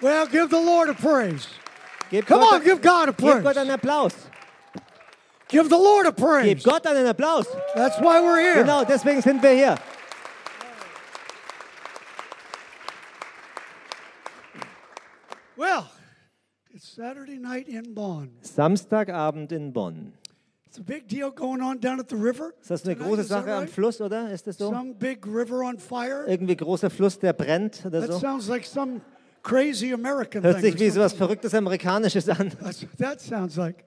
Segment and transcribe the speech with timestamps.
[0.00, 1.46] Well, give the Lord a praise.
[2.10, 3.56] Gebt Come Gott, on, give God a gebt Gott praise.
[3.58, 4.14] einen Applaus.
[5.48, 6.62] Give the Lord a praise.
[6.62, 7.46] Gott einen Applaus.
[7.74, 8.62] That's why we're here.
[8.62, 9.76] Genau, deswegen sind wir hier.
[15.56, 15.90] Well,
[16.72, 18.30] it's Saturday night in Bonn.
[18.42, 20.12] Samstagabend in Bonn.
[20.66, 22.54] It's a big deal going on down at the river.
[22.62, 23.66] Ist das eine tonight, große Sache am?
[23.66, 24.30] Fluss, oder?
[24.30, 24.70] Ist das so?
[24.70, 26.24] Some big river on fire.
[26.28, 28.18] Irgendwie großer Fluss, der brennt oder That so?
[28.20, 29.00] sounds like some
[29.42, 31.12] crazy American Hört sich wie so was.
[31.12, 32.52] Verrücktes Amerikanisches an.
[32.60, 33.84] That's what that sounds like.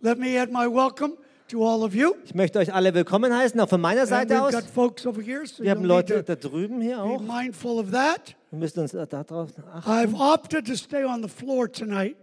[0.00, 1.16] Let me add my welcome
[1.48, 2.14] to all of you.
[2.24, 4.52] Ich möchte euch alle willkommen heißen, auch von meiner Seite aus.
[4.52, 7.20] here, so Wir haben Leute da drüben hier auch.
[7.20, 9.90] Wir müssen uns da drauf achten.
[9.90, 12.16] I've opted to stay on the floor tonight.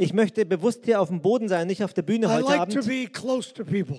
[0.00, 2.88] Ich möchte bewusst hier auf dem Boden sein, nicht auf der Bühne heute like Abend.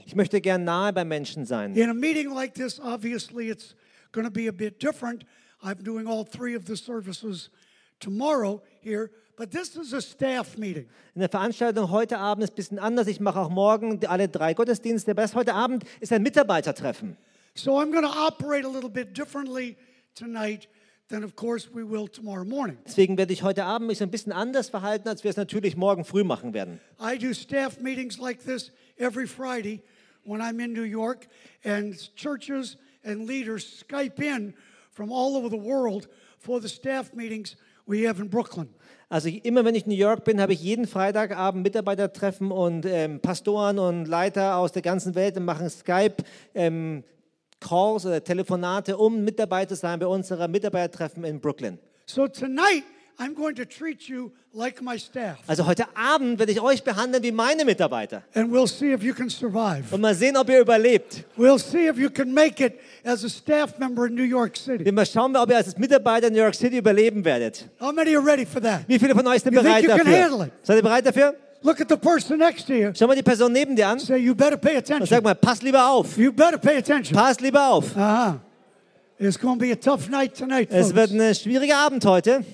[0.05, 1.75] Ich möchte gern nahe bei Menschen sein.
[1.75, 3.75] In a meeting like this, obviously it's
[4.13, 5.25] going to be a bit different.
[5.61, 7.51] I'm doing all three of the services
[7.99, 10.87] tomorrow here, but this is a staff meeting.
[11.15, 13.07] In der Veranstaltung heute Abend ist ein bisschen anders.
[13.07, 15.11] Ich mache auch morgen alle drei Gottesdienste.
[15.11, 17.17] Aber heute Abend ist ein Mitarbeitertreffen.
[17.55, 19.75] So I'm going to operate a little bit differently
[20.15, 20.67] tonight
[21.09, 22.77] than, of course, we will tomorrow morning.
[22.85, 26.05] Deswegen werde ich heute Abend mich ein bisschen anders verhalten, als wir es natürlich morgen
[26.05, 26.79] früh machen werden.
[26.99, 29.81] I do staff meetings like this every Friday
[30.23, 31.27] when I'm in New York,
[31.63, 34.53] and churches and leaders Skype in
[34.91, 37.55] from all over the world for the staff meetings
[37.89, 38.69] we have in Brooklyn.
[39.09, 42.85] Also ich, immer wenn ich in New York bin, habe ich jeden Freitagabend Mitarbeitertreffen und
[42.85, 46.17] ähm, Pastoren und Leiter aus der ganzen Welt und machen Skype.
[46.53, 47.03] Ähm,
[47.59, 51.77] Calls oder Telefonate, um mit dabei zu sein bei unserer Mitarbeitertreffen in Brooklyn.
[52.05, 52.83] So tonight,
[53.21, 57.21] I'm going to treat you like my staff, Also heute Abend werde ich euch behandeln
[57.21, 59.83] wie meine Mitarbeiter and we'll see if you can survive.
[59.91, 61.25] und mal sehen, ob ihr überlebt.
[61.37, 64.85] We'll see if you can make it as a staff member in New York City.
[64.85, 67.65] Wir mal schauen, ob ihr als Mitarbeiter in New York City überleben werdet.
[67.81, 68.81] How many are ready for that?
[68.87, 70.45] Wie viele von euch sind You think bereit you can handle dafür?
[70.45, 70.51] it?
[70.63, 71.35] Seid ihr bereit dafür?
[71.61, 72.91] Look at the person next to you.
[72.97, 75.23] Schau mal die Person neben dir an Say, you better pay und sag attention.
[75.23, 76.17] mal, pass lieber auf.
[76.17, 77.13] You better pay attention.
[77.17, 77.93] Pass lieber auf.
[77.97, 78.33] Uh huh.
[79.17, 81.21] It's going to be a tough night tonight, Es wird folks.
[81.21, 82.45] ein schwieriger Abend heute.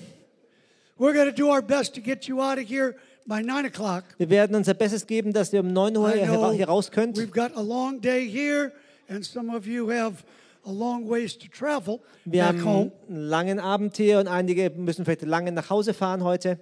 [0.98, 2.96] We're going to do our best to get you out of here
[3.26, 4.04] by 9 o'clock.
[4.18, 7.16] Wir werden unser Bestes geben, dass ihr um 9 Uhr hier, raus könnt.
[7.18, 8.72] we've got a long day here,
[9.08, 10.24] and some of you have
[10.64, 12.92] a long ways to travel Wir back haben home.
[13.08, 16.58] einen langen Abend hier und einige müssen vielleicht lange nach Hause fahren heute.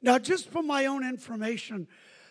[0.00, 1.86] Now, just for my own information,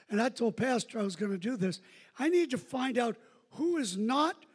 [0.10, 1.80] and I told Pastor I was going to do this,
[2.18, 3.16] I need to find out
[3.58, 4.55] who is not from this church.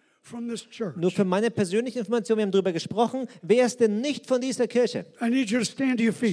[0.97, 4.67] Nur für meine persönliche Information, wir haben darüber gesprochen, wer ist denn nicht von dieser
[4.67, 5.07] Kirche?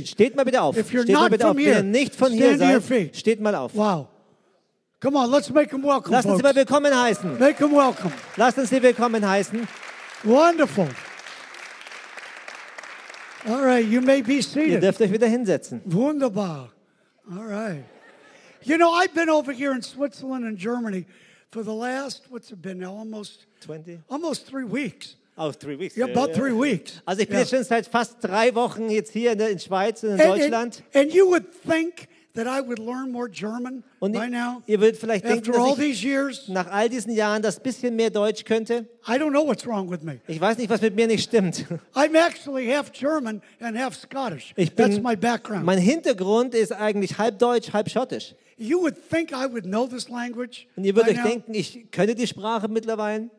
[0.06, 0.76] Steht mal bitte auf.
[0.78, 1.56] Steht mal bitte auf.
[1.56, 3.76] Wenn ihr nicht von hier seid, steht mal auf.
[3.76, 4.08] Wow.
[5.00, 7.38] Come on, let's make them welcome, Lasst uns sie mal willkommen heißen.
[7.38, 8.12] Make them welcome.
[8.36, 9.68] Lasst uns sie willkommen heißen.
[10.24, 10.88] Wonderful.
[13.48, 14.82] All right, you may be Ihr seated.
[14.82, 15.82] dürft euch wieder hinsetzen.
[15.86, 16.74] Wunderbar.
[17.30, 17.84] All right.
[18.64, 21.06] You know, I've been over here in Switzerland and Germany
[21.52, 22.94] for the last, what's it been now?
[22.94, 24.00] Almost, 20?
[24.10, 25.16] almost three weeks.
[25.38, 25.96] Oh, three weeks.
[25.96, 27.00] Yeah, about three weeks.
[27.06, 27.42] Also ich bin Yeah.
[27.42, 30.30] jetzt schon seit fast drei Wochen jetzt hier in der in Schweiz und in And,
[30.42, 30.84] Deutschland.
[30.94, 34.30] and, and you would think that I would learn more German Und by
[34.68, 37.60] ihr, würdet vielleicht denken, After all dass ich these years, nach all diesen Jahren das
[37.60, 38.86] bisschen mehr Deutsch könnte.
[39.08, 40.20] I don't know what's wrong with me.
[40.28, 41.66] Ich weiß nicht, was mit mir nicht stimmt.
[41.96, 44.54] I'm actually half German and half Scottish.
[44.56, 45.66] Ich That's bin, my background.
[45.66, 48.36] mein Hintergrund ist eigentlich halb Deutsch, halb Schottisch.
[48.58, 50.68] you would think I would know this language.
[50.76, 53.30] Und ihr würdet euch denken, ich könnte die Sprache mittlerweile.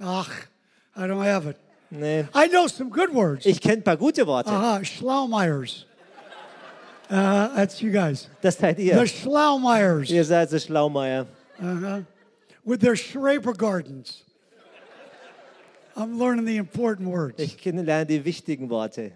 [0.00, 0.30] Ach,
[0.96, 1.56] I don't have it.
[1.90, 3.46] Nee, I know some good words.
[3.46, 4.50] ich kenne ein paar gute Worte.
[4.50, 5.86] Aha, Schlaumeyers.
[7.10, 8.28] Uh, that's you guys.
[8.42, 9.06] Das seid The ihr.
[9.06, 11.26] Schlaumeyers Ihr seid so Schlaumeier.
[12.64, 14.24] with their Schraber Gardens.
[15.96, 17.40] I'm learning the important words.
[17.40, 19.12] Ich lerne die wichtigen Worte.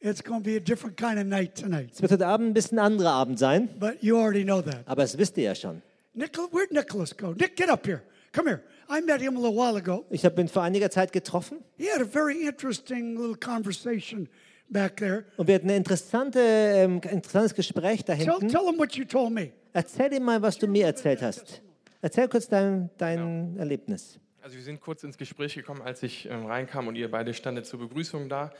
[0.00, 2.54] It's going to be a different kind of night tonight, Es wird heute Abend ein
[2.54, 4.82] bisschen anderer Abend sein, but you already know that.
[4.86, 5.82] aber das wisst ihr ja schon.
[6.14, 7.32] Nicholas, where'd Nicholas go?
[7.32, 8.02] Nick, get up here.
[8.32, 8.62] Come here.
[8.88, 10.04] I met him a little while ago.
[10.10, 14.28] Ich habe ihn vor einiger Zeit getroffen He had a very interesting little conversation
[14.68, 15.24] back there.
[15.36, 18.48] und wir hatten ein interessante, ähm, interessantes Gespräch da Tell, hinten.
[18.48, 19.50] tell him what you told me.
[19.72, 21.62] Erzähl ihm mal, was du mir erzählt hast.
[22.02, 24.18] Erzähl kurz dein, dein Erlebnis.
[24.42, 27.66] Also wir sind kurz ins Gespräch gekommen, als ich ähm, reinkam und ihr beide standet
[27.66, 28.52] zur Begrüßung da.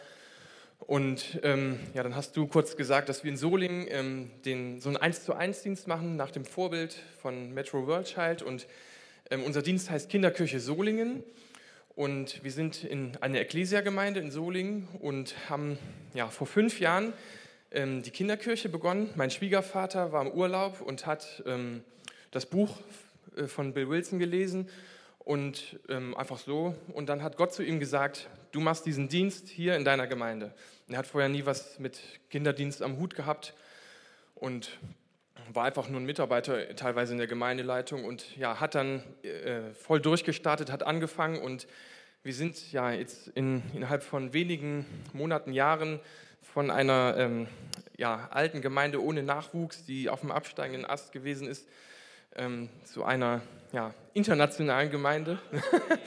[0.80, 4.88] Und ähm, ja, dann hast du kurz gesagt, dass wir in Solingen ähm, den, so
[4.88, 8.42] einen 1 zu 1 Dienst machen, nach dem Vorbild von Metro World Child.
[8.42, 8.66] Und
[9.30, 11.22] ähm, unser Dienst heißt Kinderkirche Solingen.
[11.96, 15.78] Und wir sind in einer Ekklesia-Gemeinde in Solingen und haben
[16.12, 17.14] ja, vor fünf Jahren
[17.70, 19.08] ähm, die Kinderkirche begonnen.
[19.16, 21.82] Mein Schwiegervater war im Urlaub und hat ähm,
[22.32, 22.76] das Buch
[23.34, 24.68] äh, von Bill Wilson gelesen
[25.20, 26.74] und ähm, einfach so.
[26.92, 30.52] Und dann hat Gott zu ihm gesagt, du machst diesen Dienst hier in deiner Gemeinde.
[30.86, 33.54] Und er hat vorher nie was mit Kinderdienst am Hut gehabt
[34.34, 34.78] und
[35.52, 40.00] war einfach nur ein Mitarbeiter teilweise in der Gemeindeleitung und ja, hat dann äh, voll
[40.00, 41.66] durchgestartet, hat angefangen und
[42.22, 46.00] wir sind ja jetzt in, innerhalb von wenigen Monaten, Jahren
[46.42, 47.46] von einer ähm,
[47.96, 51.68] ja, alten Gemeinde ohne Nachwuchs, die auf dem absteigenden Ast gewesen ist,
[52.34, 53.42] ähm, zu einer
[53.72, 55.38] ja, internationalen Gemeinde.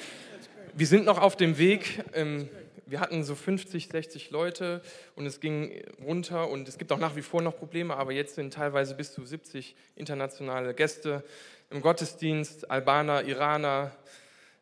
[0.73, 2.03] wir sind noch auf dem Weg.
[2.13, 2.49] Ähm,
[2.89, 4.81] wir hatten so 50, 60 Leute
[5.15, 8.35] und es ging runter und es gibt auch nach wie vor noch Probleme, aber jetzt
[8.35, 11.23] sind teilweise bis zu 70 internationale Gäste
[11.69, 13.91] im Gottesdienst, Albaner, Iraner,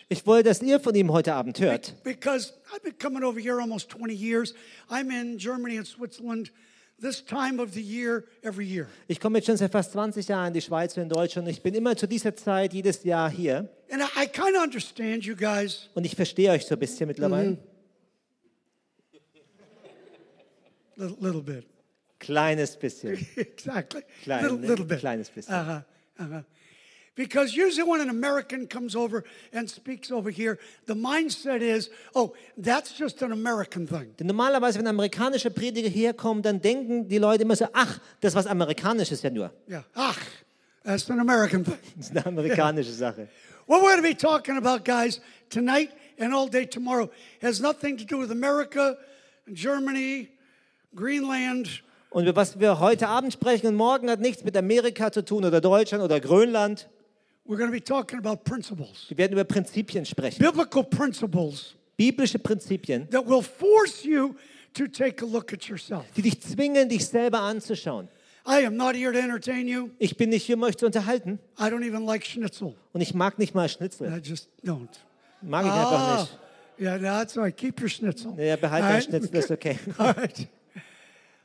[0.09, 1.95] Ich wollte, dass ihr von ihm heute Abend hört.
[2.05, 4.55] because I've been coming over here almost 20 years.
[4.89, 6.53] I'm in Germany and Switzerland
[7.01, 8.87] this time of the year every year.
[9.09, 11.49] Ich komme jetzt schon seit fast 20 Jahren in die Schweiz und in Deutschland.
[11.49, 13.69] Ich bin immer zu dieser Zeit jedes Jahr hier.
[13.91, 15.89] And I, I kind of understand you guys.
[15.95, 17.59] Und ich verstehe euch so ein bisschen mittlerweile.
[20.97, 21.67] Little, little bit.
[22.21, 23.27] Kleines bisschen.
[23.37, 24.03] exactly.
[24.23, 25.01] Klein, little, little bit.
[25.01, 25.55] Kleines bisschen.
[25.55, 25.83] Uh-huh,
[26.21, 26.45] uh-huh.
[27.17, 32.33] Because usually when an American comes over and speaks over here, the mindset is, oh,
[32.57, 34.15] that's just an American thing.
[34.19, 38.47] Denn normalerweise, wenn amerikanische Prediger herkommen, dann denken die Leute immer so, ach, das was
[38.47, 39.51] Amerikanisches ja nur.
[39.69, 39.85] Yeah.
[39.95, 40.15] Ah,
[40.85, 41.79] that's an American thing.
[41.97, 43.29] Das ist eine amerikanische Sache.
[43.67, 47.11] What we're going to be talking about, guys, tonight and all day tomorrow
[47.43, 48.97] has nothing to do with America,
[49.53, 50.29] Germany,
[50.95, 51.83] Greenland.
[52.11, 55.61] Und was wir heute Abend sprechen und morgen hat nichts mit Amerika zu tun oder
[55.61, 56.89] Deutschland oder Grönland.
[57.51, 60.39] We're going to be talking about principles, Wir werden über Prinzipien sprechen.
[60.39, 64.37] biblical principles Biblische Prinzipien, that will force you
[64.73, 66.05] to take a look at yourself.
[66.17, 68.09] die dich zwingen, dich selber anzuschauen.
[68.47, 69.91] I am not here to entertain you.
[69.99, 71.41] Ich bin nicht hier, um euch zu unterhalten.
[71.59, 72.77] I don't even like schnitzel.
[72.93, 74.07] Und ich mag nicht mal Schnitzel.
[74.17, 74.89] I just don't.
[75.43, 76.39] Mag ich einfach Ah, nicht.
[76.79, 77.57] yeah, that's all right.
[77.57, 78.33] Keep your schnitzel.
[78.39, 79.05] Ja, behalt All dein right?
[79.05, 79.77] Schnitzel, ist okay.
[79.99, 80.47] All right.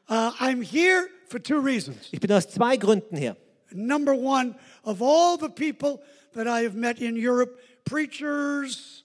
[0.07, 1.97] Uh, I'm here for two reasons.
[2.11, 3.35] Ich bin aus zwei Gründen hier.
[3.75, 6.01] Number one, of all the people
[6.33, 9.03] that I have met in Europe, preachers,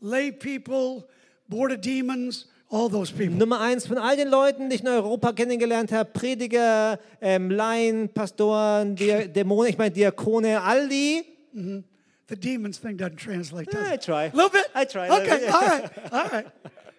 [0.00, 1.08] lay people,
[1.48, 3.36] board of demons, all those people.
[3.36, 8.08] Nummer eins von all den Leuten, die ich in Europa kennengelernt habe, Prediger, ähm, Laien,
[8.12, 11.24] Pastoren, Dia Dämonen, ich meine Diakone, all die.
[11.54, 11.84] Mm-hmm.
[12.28, 14.02] The demons thing doesn't translate, does I it?
[14.02, 14.24] try.
[14.26, 14.66] A little bit?
[14.74, 15.48] I try Okay.
[15.48, 15.90] all right.
[16.12, 16.46] All right.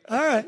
[0.10, 0.46] All right.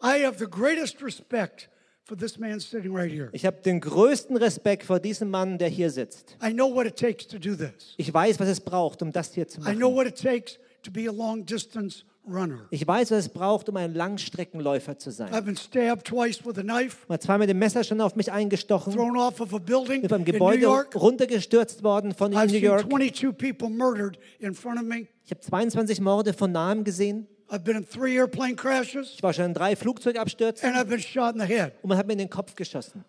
[0.00, 1.68] I have the greatest respect
[2.06, 3.28] for this man sitting right here.
[3.32, 6.36] Ich habe den größten Respekt vor diesem Mann, der hier sitzt.
[6.42, 7.94] I know what it takes to do this.
[7.96, 9.94] Ich weiß, was es braucht, um das hier zu I know machen.
[9.96, 12.60] what it takes to be a long distance runner.
[12.70, 15.32] Ich weiß, was es braucht, um ein Langstreckenläufer zu sein.
[15.32, 18.30] I've been stabbed twice with a knife, Mal zwei mit dem Messer schon auf mich
[18.30, 20.94] eingestochen, thrown off of a building New Geläude York.
[20.94, 22.88] runtergestürzt worden von New seen York.
[22.88, 25.08] 22 people murdered in front of me.
[25.24, 27.26] Ich habe 22 Morde von nahem gesehen.
[27.48, 31.00] I've been in three airplane crashes, Ich war schon in drei Flugzeugabstürzen and I've been
[31.00, 31.72] shot in the head.
[31.82, 33.04] und man hat mir in den Kopf geschossen.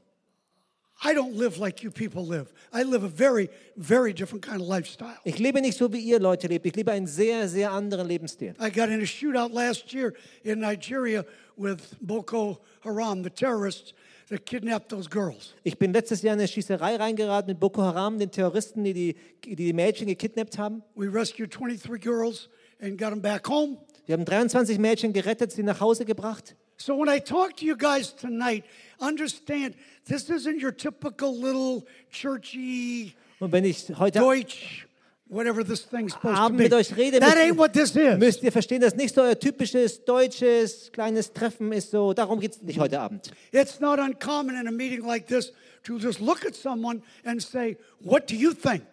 [1.04, 2.52] I don't live like you people live.
[2.74, 5.18] I live a very, very different kind of lifestyle.
[5.26, 6.66] Ich lebe nicht so, wie ihr Leute lebt.
[6.66, 8.56] Ich lebe einen sehr, sehr anderen Lebensstil.
[8.60, 10.14] I got in a shootout last year
[10.44, 11.24] in Nigeria
[11.56, 13.94] with Boko Haram, the terrorists
[14.30, 15.54] that kidnapped those girls.
[15.64, 19.16] Ich bin letztes Jahr in eine Schießerei reingeraten mit Boko Haram, den Terroristen, die die,
[19.46, 20.82] die, die Mädchen gekidnappt haben.
[20.96, 22.50] We rescued 23 girls
[22.82, 23.78] and got them back home.
[24.08, 26.56] Wir haben 23 Mädchen gerettet, sie nach Hause gebracht.
[26.78, 28.64] So when I talk to you guys tonight,
[29.00, 29.76] understand
[30.08, 34.88] this isn't your typical little churchy Und wenn ich heute Deutsch,
[35.28, 36.64] whatever this thing's supposed to Abend be.
[36.64, 38.18] mit euch rede, That müsst- ain't what this is.
[38.18, 41.92] müsst ihr verstehen, dass nicht so euer typisches deutsches kleines Treffen ist.
[41.92, 43.32] So, darum geht es nicht heute Abend.
[43.52, 45.52] It's not uncommon in a meeting like this
[45.84, 48.84] to just look at someone and say, What do you think?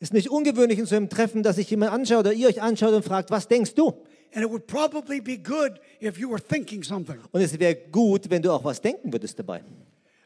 [0.00, 2.60] Es ist nicht ungewöhnlich in so einem Treffen, dass sich jemand anschaut oder ihr euch
[2.60, 3.94] anschaut und fragt, was denkst du?
[4.34, 7.18] And it would probably be good if you were thinking something.
[7.32, 9.62] Und es wäre gut, wenn du auch was denken würdest dabei.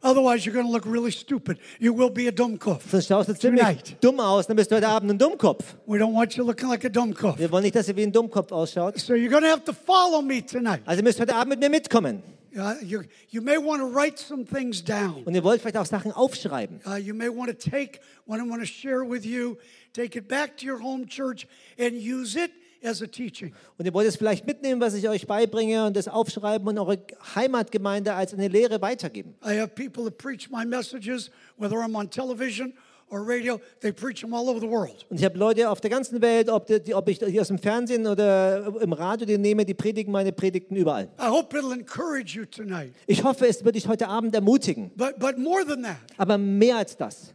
[0.00, 1.58] Otherwise, you're going to look really stupid.
[1.80, 2.88] You will be a Dummkopf.
[2.88, 3.96] Sonst schaust du ziemlich Tonight.
[4.00, 5.74] dumm aus, dann bist du heute Abend ein Dummkopf.
[5.86, 7.38] We don't want you looking like a Dummkopf.
[7.38, 8.96] Wir wollen nicht, dass ihr wie ein Dummkopf ausschaut.
[8.98, 10.82] So you're going to have to follow me tonight.
[10.86, 12.22] Also müsst heute Abend mit mir mitkommen.
[12.56, 15.24] Uh, you, you may want to write some things down.
[15.24, 16.80] Und ihr wollt vielleicht auch Sachen aufschreiben.
[16.86, 19.58] Uh, you may want to take what I want to share with you,
[19.92, 21.46] take it back to your home church,
[21.78, 22.52] and use it
[22.85, 23.52] as a teaching.
[23.76, 26.99] Und ihr wollt es vielleicht mitnehmen, was ich euch beibringe und das aufschreiben und eure
[27.35, 29.35] Heimatgemeinde als eine Lehre weitergeben.
[29.44, 32.73] I have people that preach my messages, whether I'm on television
[33.11, 35.06] or radio, they preach them all over the world.
[35.08, 37.58] Und ich habe Leute auf der ganzen Welt, ob, die, ob ich die aus dem
[37.58, 41.08] Fernsehen oder im Radio die nehme, die predigen meine Predigten überall.
[41.18, 42.92] I hope it'll encourage you tonight.
[43.06, 44.90] Ich hoffe, es wird dich heute Abend ermutigen.
[44.97, 47.35] But, but more than that, Aber mehr als das.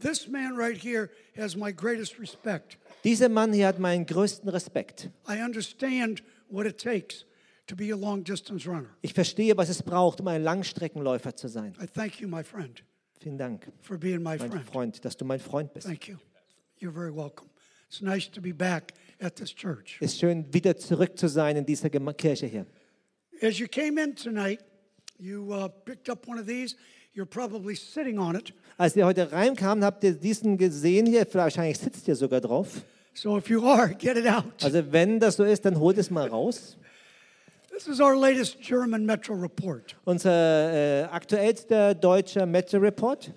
[0.00, 2.78] This man right here has my greatest respect.
[3.04, 5.10] Dieser Mann hier hat meinen größten Respekt.
[5.28, 7.24] I understand what it takes
[7.66, 8.90] to be a long distance runner.
[9.02, 11.74] Ich verstehe, was es braucht, um ein Langstreckenläufer zu sein.
[11.80, 12.82] I thank you, my friend,
[13.20, 14.64] Vielen Dank, for being my mein friend.
[14.66, 15.86] Freund, dass du mein Freund bist.
[15.86, 16.16] Thank you.
[16.80, 17.48] You're very welcome.
[17.88, 19.98] It's nice to be back at this church.
[20.00, 22.66] Es ist schön, wieder zurück zu sein in dieser Kirche hier.
[23.42, 24.60] As you came in tonight,
[25.18, 26.76] you uh, picked up one of these.
[28.76, 31.26] Als ihr heute reinkamt, habt ihr diesen gesehen hier.
[31.32, 32.82] Wahrscheinlich sitzt ihr sogar drauf.
[33.14, 34.44] So if you are, get it out.
[34.62, 36.76] Also wenn das so ist, dann holt es mal raus.
[37.70, 39.96] This is our latest German Metro report.
[40.04, 43.32] Unser äh, aktuellster deutscher Metro Report.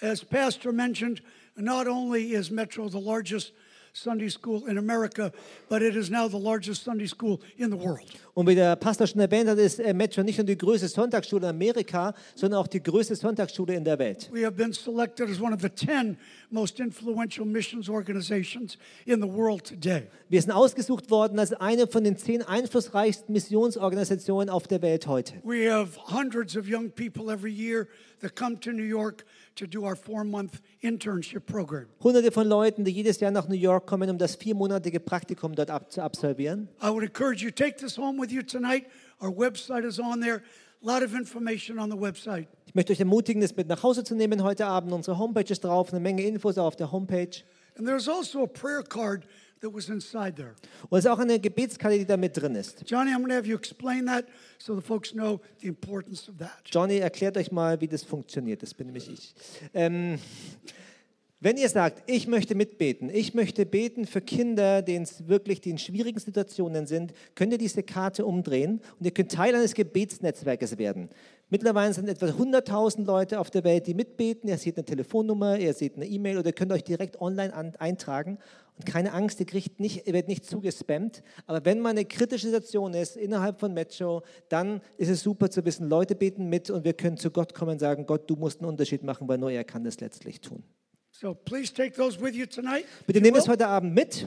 [0.00, 1.22] As Pastor mentioned,
[1.56, 3.52] not only is Metro the largest
[3.94, 5.30] Sunday school in America,
[5.68, 8.00] but it is now the largest Sunday school in the world.
[8.34, 11.42] Und wie der Pastor schon erwähnt hat, ist äh, Metro nicht nur die größte Sonntagsschule
[11.42, 14.30] in Amerika, sondern auch die größte Sonntagsschule in der Welt.
[14.32, 16.16] We have been selected as one of the 10
[16.50, 20.04] most influential missions organizations in the world today.
[20.30, 25.34] Wir sind ausgesucht worden als eine von den zehn einflussreichsten Missionsorganisationen auf der Welt heute.
[25.44, 27.88] We have hundreds of young people every year
[28.22, 29.24] that come to New York
[29.56, 31.86] to do our four month internship program.
[32.02, 35.70] Hunderte von Leuten, die jedes Jahr nach New York kommen, um das viermonatige Praktikum dort
[35.70, 36.68] ab zu absolvieren.
[36.82, 38.86] I would encourage you take this home with you tonight.
[39.20, 40.42] Our website is on there.
[40.82, 42.48] A lot of information on the website.
[42.66, 44.92] Ich möchte euch ermutigen, das mit nach Hause zu nehmen heute Abend.
[44.92, 47.42] Unsere Homepage ist drauf, eine Menge Infos auf der Homepage.
[47.76, 49.24] And there's also a prayer card
[49.62, 50.54] that was inside there.
[50.90, 52.84] Und es ist auch eine Gebetskarte, die da mit drin ist.
[52.86, 54.26] Johnny, I'm going to have you explain that
[54.58, 56.62] so the folks know the importance of that.
[56.66, 58.62] Johnny erklärt euch mal, wie das funktioniert.
[58.62, 59.34] Das bin nämlich ich.
[59.72, 60.18] Ähm,
[61.44, 65.70] wenn ihr sagt, ich möchte mitbeten, ich möchte beten für Kinder, denen es wirklich, die
[65.70, 70.78] in schwierigen Situationen sind, könnt ihr diese Karte umdrehen und ihr könnt Teil eines Gebetsnetzwerkes
[70.78, 71.08] werden.
[71.50, 74.48] Mittlerweile sind etwa 100.000 Leute auf der Welt, die mitbeten.
[74.48, 78.38] Ihr seht eine Telefonnummer, ihr seht eine E-Mail oder ihr könnt euch direkt online eintragen.
[78.78, 81.22] Und keine Angst, ihr, kriegt nicht, ihr werdet nicht zugespammt.
[81.46, 85.64] Aber wenn mal eine kritische Situation ist innerhalb von Metro, dann ist es super zu
[85.64, 88.60] wissen, Leute beten mit und wir können zu Gott kommen und sagen, Gott, du musst
[88.60, 90.62] einen Unterschied machen, weil nur er kann das letztlich tun.
[91.10, 92.84] So please take those with you tonight.
[93.06, 94.26] Bitte nehmt es heute Abend mit.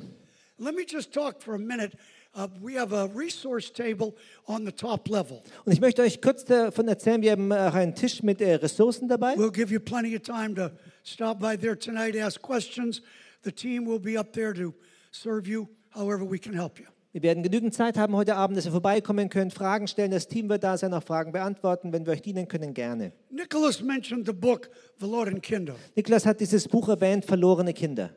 [0.57, 1.97] Let me just talk for a minute.
[2.33, 4.13] Uh, we have a resource table
[4.47, 5.41] on the top level.
[5.65, 9.07] Und ich möchte euch kurz davon erzählen, wir haben auch einen Tisch mit äh, Ressourcen
[9.07, 9.35] dabei.
[9.35, 10.69] We'll give you plenty of time to
[11.03, 13.01] stop by there tonight, ask questions.
[13.45, 14.73] The team will be up there to
[15.11, 16.85] serve you however we can help you.
[17.13, 20.11] Wir werden genügend Zeit haben heute Abend, dass ihr vorbeikommen könnt, Fragen stellen.
[20.11, 21.93] Das Team wird da sein, auch Fragen beantworten.
[21.93, 23.13] Wenn wir euch dienen können, gerne.
[23.29, 25.75] Nicholas mentioned the book, Verloren Kinder.
[25.95, 28.09] Niklas hat dieses Buch erwähnt, Verlorene Kinder.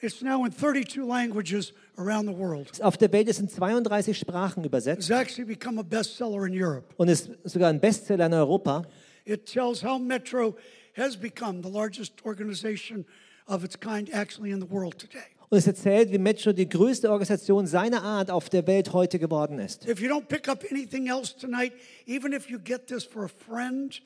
[0.00, 2.80] It's now in 32 languages around the world.
[2.80, 6.86] Auf der Welt ist in 32 Sprachen übersetzt It's actually become a bestseller in Europe.
[6.96, 8.82] und ist sogar ein Bestseller in Europa.
[9.26, 10.54] It tells how Metro
[10.96, 13.04] has become the largest organization
[13.48, 15.22] of its kind actually in the world today.
[15.50, 19.58] Und es erzählt, wie Metro die größte Organisation seiner Art auf der Welt heute geworden
[19.58, 19.88] ist.
[19.88, 21.72] If you don't pick up anything else tonight,
[22.06, 24.00] even if you get this for a friend,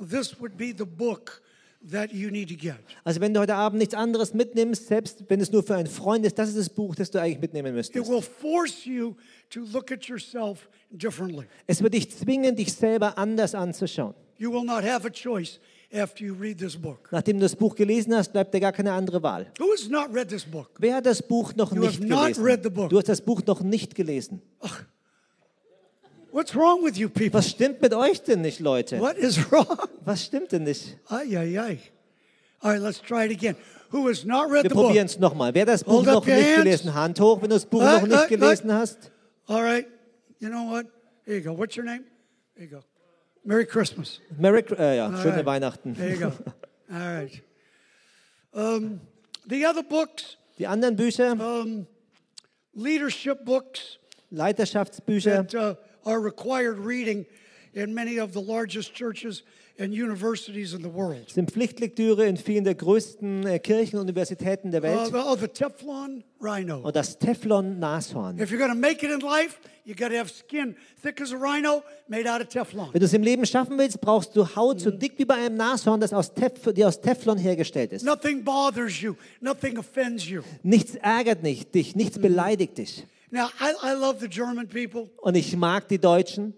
[0.00, 1.40] this would be the book
[1.88, 2.74] that you need to get.
[3.04, 6.26] Also wenn du heute Abend nichts anderes mitnimmst, selbst wenn es nur für einen Freund
[6.26, 8.08] ist, das ist das Buch, das du eigentlich mitnehmen It müsstest.
[8.10, 9.14] will force you
[9.50, 11.46] to look at yourself differently.
[11.68, 14.14] Es wird dich zwingen, dich selber anders anzuschauen.
[14.38, 15.60] You will not have a choice
[15.92, 17.08] after you read this book.
[17.10, 19.46] Nachdem du das Buch gelesen hast, bleibt dir gar keine andere Wahl.
[19.58, 20.70] Who has not read this book?
[20.78, 22.44] Wer hat das Buch noch You nicht have not gelesen?
[22.44, 22.90] read the book.
[22.90, 24.42] Du hast das Buch noch nicht gelesen.
[26.30, 27.32] What's wrong with you people?
[27.34, 29.00] Was stimmt mit euch denn nicht, Leute?
[29.00, 29.66] What is wrong?
[30.04, 30.98] Was stimmt denn nicht?
[31.08, 31.78] Ay, ay, ay.
[32.60, 33.56] All right, let's try it again.
[33.90, 34.86] Who has not read Wir the book?
[34.86, 35.54] probieren es nochmal.
[35.54, 36.56] Wer das Buch Hold noch nicht hands.
[36.62, 38.28] gelesen Hand hoch, wenn du das Buch Äh, noch nicht äh.
[38.28, 39.10] gelesen hast.
[39.46, 39.86] All right.
[40.38, 40.86] You know what?
[41.24, 41.56] Here you go.
[41.58, 42.04] What's your name?
[42.54, 42.82] There you go.
[43.48, 44.20] Merry Christmas.
[44.38, 45.46] Merry, äh, ja, All schöne right.
[45.46, 45.94] Weihnachten.
[45.94, 46.32] There you go.
[46.92, 47.42] All right.
[48.52, 49.00] Um,
[49.46, 51.86] the other books, Die anderen Bücher, um,
[52.74, 53.96] leadership books
[54.30, 57.24] Leiterschaftsbücher, that uh, are required reading
[57.72, 59.42] in many of the largest churches
[59.78, 61.30] and universities in the world.
[61.30, 65.06] sind Pflichtlektüre in vielen der größten äh, Kirchen und Universitäten der Uh, Welt.
[65.06, 66.80] the, oh, the Teflon Rhino.
[66.80, 68.38] Und das Teflon-Nashorn.
[68.40, 71.32] If you're going to make it in life, you got to have skin thick as
[71.32, 72.88] a rhino made out of Teflon.
[72.92, 75.56] Wenn du es im Leben schaffen willst, brauchst du Haut so dick wie bei einem
[75.56, 78.04] Nashorn, das aus Tef die aus Teflon hergestellt ist.
[78.04, 79.14] Nothing bothers you.
[79.40, 80.42] Nothing offends you.
[80.62, 83.04] Nichts ärgert nicht dich, nichts beleidigt dich.
[83.30, 85.10] Now, I, I love the German people.
[85.20, 86.54] Und ich mag die Deutschen.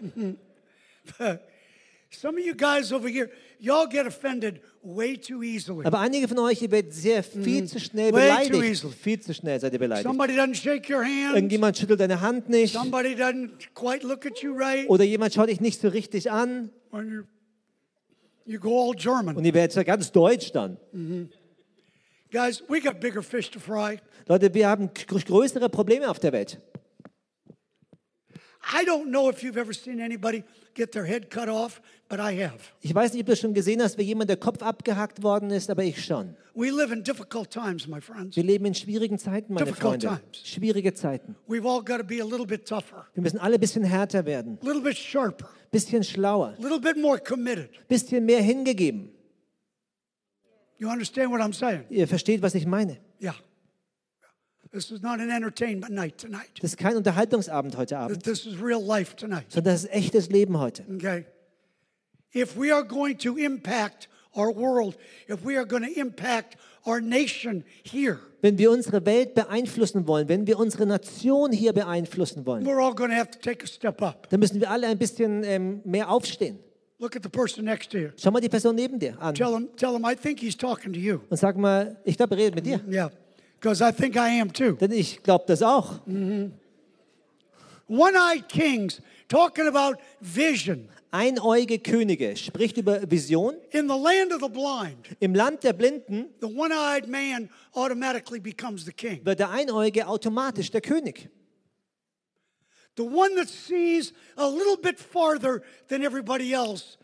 [2.10, 5.84] Some of you guys over here, y'all get offended way too easily.
[5.84, 8.12] Aber einige von euch, ihr werdet sehr viel zu schnell.
[8.14, 8.64] Way too beleidigt.
[8.64, 8.92] easily.
[8.94, 10.06] Viel zu schnell seid ihr beleidigt.
[10.08, 11.34] Somebody doesn't shake your hand.
[11.34, 12.72] Irgendjemand schüttelt deine Hand nicht.
[12.72, 14.88] Somebody doesn't quite look at you right.
[14.88, 16.70] Oder jemand schaut dich nicht so richtig an.
[16.90, 17.22] When you,
[18.46, 19.36] you go all German.
[19.36, 20.78] Und ihr werdet ja ganz deutsch dann.
[22.32, 23.98] Guys, we got bigger fish to fry.
[24.26, 26.58] Leute, wir haben gr- größere Probleme auf der Welt.
[28.70, 30.44] I don't know if you've ever seen anybody
[30.74, 32.58] get their head cut off, but I have.
[32.82, 35.70] Ich weiß nicht, ob du schon gesehen hast, wie jemand der Kopf abgehackt worden ist,
[35.70, 36.36] aber ich schon.
[36.54, 38.36] We live in difficult times, my friends.
[38.36, 40.20] Wir leben in schwierigen Zeiten, meine Difficult Freunde.
[40.22, 40.42] times.
[40.46, 41.34] Schwierige Zeiten.
[41.48, 44.26] We've all got to be a little bit tougher, Wir müssen alle ein bisschen härter
[44.26, 47.70] werden, a little bit sharper, ein bisschen schlauer, a little bit more committed.
[47.70, 49.10] ein bisschen mehr hingegeben.
[50.78, 51.84] You understand what I'm saying?
[51.90, 52.98] Ihr versteht, was ich meine.
[53.20, 53.34] Yeah.
[54.72, 56.50] This is not an entertainment night tonight.
[56.60, 59.46] Das ist kein Unterhaltungsabend heute Abend, This is real life tonight.
[59.48, 60.84] sondern das ist echtes Leben heute.
[60.94, 61.24] Okay?
[62.34, 64.96] If we are going to impact our world,
[65.28, 66.56] if we are going to impact
[66.86, 72.44] our nation here, Wenn wir unsere Welt beeinflussen wollen, wenn wir unsere Nation hier beeinflussen
[72.46, 74.28] wollen, we're all going to have to take a step up.
[74.28, 76.58] dann müssen wir alle ein bisschen ähm, mehr aufstehen.
[77.00, 78.08] Look at the person next to you.
[78.16, 80.92] Schau mal die Person neben dir an Tell him, tell him, I think he's talking
[80.92, 81.20] to you.
[81.30, 82.80] und sag mal, ich glaube, er redet mit dir.
[82.88, 83.10] Yeah,
[83.60, 84.72] because I think I am too.
[84.72, 86.00] Denn ich glaube das auch.
[87.88, 90.88] One eyed kings talking about vision.
[91.10, 93.54] Einäugige Könige spricht über Vision.
[93.70, 98.38] In the land of the blind, Im Land der Blinden the one eyed man automatically
[98.40, 99.24] becomes the king.
[99.24, 101.30] wird der Einäugige automatisch der König.
[102.96, 106.98] The one that sees a little bit farther than everybody else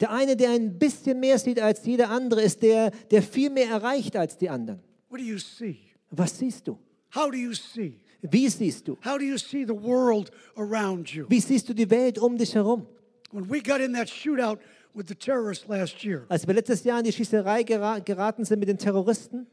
[0.00, 3.68] Der eine, der ein bisschen mehr sieht als jeder andere, ist der, der viel mehr
[3.68, 4.80] erreicht als die anderen.
[5.10, 5.78] What do you see?
[6.10, 6.78] Was siehst du?
[7.14, 8.00] How do you see?
[8.22, 8.96] Wie siehst du?
[9.04, 11.26] How do you see the world around you?
[11.28, 12.86] Wie siehst du die Welt um dich herum?
[13.32, 14.58] When we got in that shootout
[14.94, 18.60] with the terrorists last year, Als wir letztes Jahr in die Schießerei gera geraten sind
[18.60, 19.46] mit den Terroristen,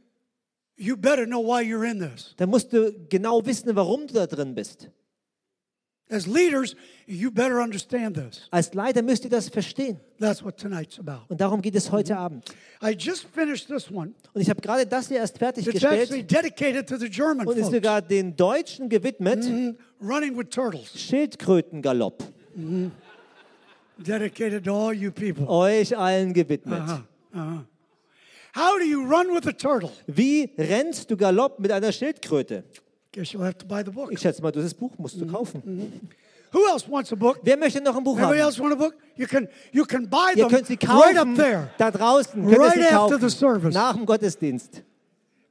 [0.77, 2.34] you better know why you're in this.
[2.38, 4.89] dann musst du genau wissen, warum du da drin bist.
[6.11, 8.47] As leaders, you better understand this.
[8.49, 9.99] Als Leiter müsst ihr das verstehen.
[10.19, 11.25] That's what tonight's about.
[11.27, 12.49] Und darum geht es heute Abend.
[12.83, 14.13] I just finished this one.
[14.33, 17.71] Und ich habe gerade das hier erst It's fertiggestellt dedicated to the German und ist
[17.71, 19.43] sogar den Deutschen gewidmet.
[19.43, 19.77] Mhm.
[20.01, 20.99] Running with turtles.
[20.99, 22.23] Schildkrötengalopp.
[23.97, 25.47] Dedicated to all you people.
[25.47, 26.81] Euch allen gewidmet.
[26.81, 27.65] Uh-huh, uh-huh.
[28.55, 29.91] How do you run with a turtle?
[30.07, 32.63] Wie rennst du Galopp mit einer Schildkröte?
[33.19, 34.10] Guess you'll have to buy the book.
[34.13, 35.27] Ich schätze mal, das Buch musst Mhm.
[35.27, 35.62] du kaufen.
[36.53, 37.39] Who else wants a book?
[37.43, 38.47] Wer möchte noch ein Buch Anybody haben?
[38.47, 38.95] else want a book?
[39.17, 41.36] You can you can buy Ihr them könnt sie right up kaufen.
[41.36, 41.67] there.
[41.77, 43.29] Da draußen könnt ihr Right sie after the kaufen.
[43.29, 43.73] service.
[43.75, 44.77] Nach dem Gottesdienst.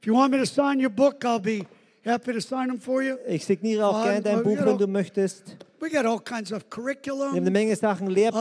[0.01, 1.63] If you want me to sign your book, I'll be
[2.03, 3.17] happy to sign them for you.
[3.27, 5.55] Ich signiere auch gerne dein Buch, wenn du möchtest.
[5.79, 8.31] We got all kinds of Wir haben curriculum eine Menge Sachen, up there,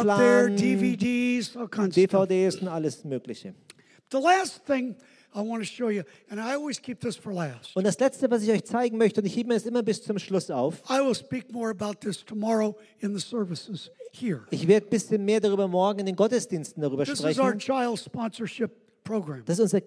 [0.48, 2.26] Lehrplan, DVDs, all kinds of stuff.
[2.26, 3.52] DVDs und alles Mögliche.
[4.10, 4.96] The last thing
[5.34, 7.76] I want to show you, and I always keep this for last.
[7.76, 10.02] Und das Letzte, was ich euch zeigen möchte, und ich hebe mir es immer bis
[10.02, 14.40] zum Schluss auf, I will speak more about this tomorrow in the services here.
[14.50, 17.58] ich werde ein bisschen mehr darüber morgen in den Gottesdiensten darüber This is our sprechen.
[17.58, 18.70] child sponsorship
[19.04, 19.42] program.
[19.44, 19.80] Das ist unser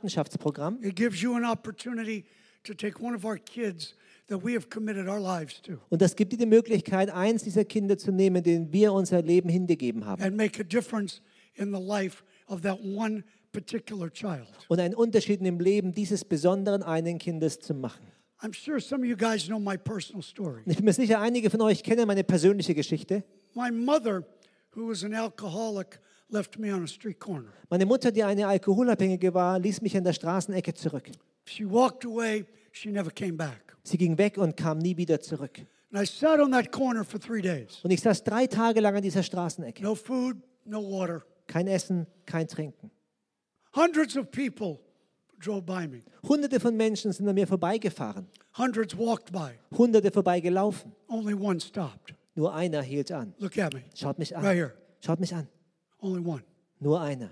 [0.00, 0.78] Kinderpatenschaftsprogramm.
[0.82, 2.24] It gives you an opportunity
[2.64, 3.94] to take one of our kids
[4.28, 7.64] that we have committed our lives to Und das gibt dir die Möglichkeit, eins dieser
[7.64, 10.22] Kinder zu nehmen, denen wir unser Leben hingegeben haben.
[10.22, 11.20] and make a difference
[11.54, 13.24] in the life of that one
[13.56, 14.46] particular child.
[14.68, 18.06] Und einen Unterschied im Leben dieses besonderen einen Kindes zu machen.
[18.42, 20.62] I'm sure some of you guys know my personal story.
[20.66, 23.24] Ich bin mir sicher, einige von euch kennen meine persönliche Geschichte.
[23.54, 24.24] My mother,
[24.74, 27.48] who was an alcoholic, left me on a street corner.
[27.70, 31.10] Meine Mutter, die eine Alkoholabhängige war, ließ mich an der Straßenecke zurück.
[31.46, 33.74] She walked away, she never came back.
[33.84, 35.60] Sie ging weg und kam nie wieder zurück.
[35.92, 37.80] And I sat on that corner for three days.
[37.82, 39.82] Und ich saß drei Tage lang an dieser Straßenecke.
[39.82, 41.22] No food, no water.
[41.46, 42.90] Kein Essen, kein Trinken.
[43.76, 44.80] Hundreds of people
[45.38, 46.02] drove by me.
[46.26, 48.26] Hunderte von Menschen sind an mir vorbeigefahren.
[48.56, 49.50] Hundreds walked by.
[49.76, 50.92] Hunderte vorbeigelaufen.
[51.08, 52.14] Only one stopped.
[52.34, 53.34] Nur einer hielt an.
[53.38, 53.82] Look at me.
[53.94, 54.54] Schaut mich Right an.
[54.56, 54.72] here.
[55.04, 55.46] Schaut mich an.
[56.00, 56.42] Only one.
[56.80, 57.30] Nur einer.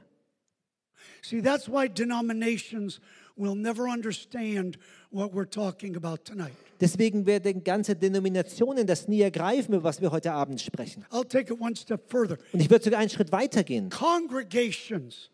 [1.23, 3.01] See, that's why denominations
[3.37, 4.77] will never understand
[5.11, 6.53] what we're talking about tonight.
[6.81, 11.05] Deswegen werden ganze Denominationen das nie ergreifen, über was wir heute Abend sprechen.
[11.11, 12.37] I'll take it one step further.
[12.53, 13.89] Und ich würde sogar einen Schritt weiter gehen.
[13.91, 15.31] Congregations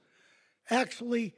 [0.71, 1.35] actually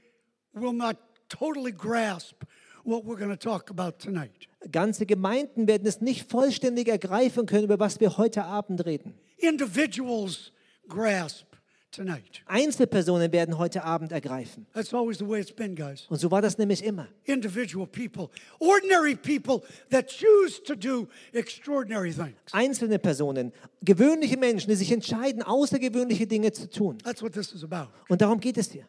[0.55, 0.97] will not
[1.29, 2.45] totally grasp
[2.85, 4.49] what we're going to talk about tonight.
[4.71, 9.15] Ganze Gemeinden werden es nicht vollständig ergreifen können, über was wir heute Abend reden.
[9.39, 10.53] Individuals
[10.89, 11.47] grasp
[11.91, 12.43] tonight.
[12.47, 14.67] Einzelpersonen werden heute Abend ergreifen.
[14.73, 16.07] That's always the way it's been, guys.
[16.09, 17.09] Und so war das nämlich immer.
[17.25, 22.35] Individual people, ordinary people that choose to do extraordinary things.
[22.53, 26.99] Einzelne Personen, gewöhnliche Menschen, die sich entscheiden, außergewöhnliche Dinge zu tun.
[26.99, 27.89] That's what this is about.
[28.09, 28.87] Und darum geht es hier.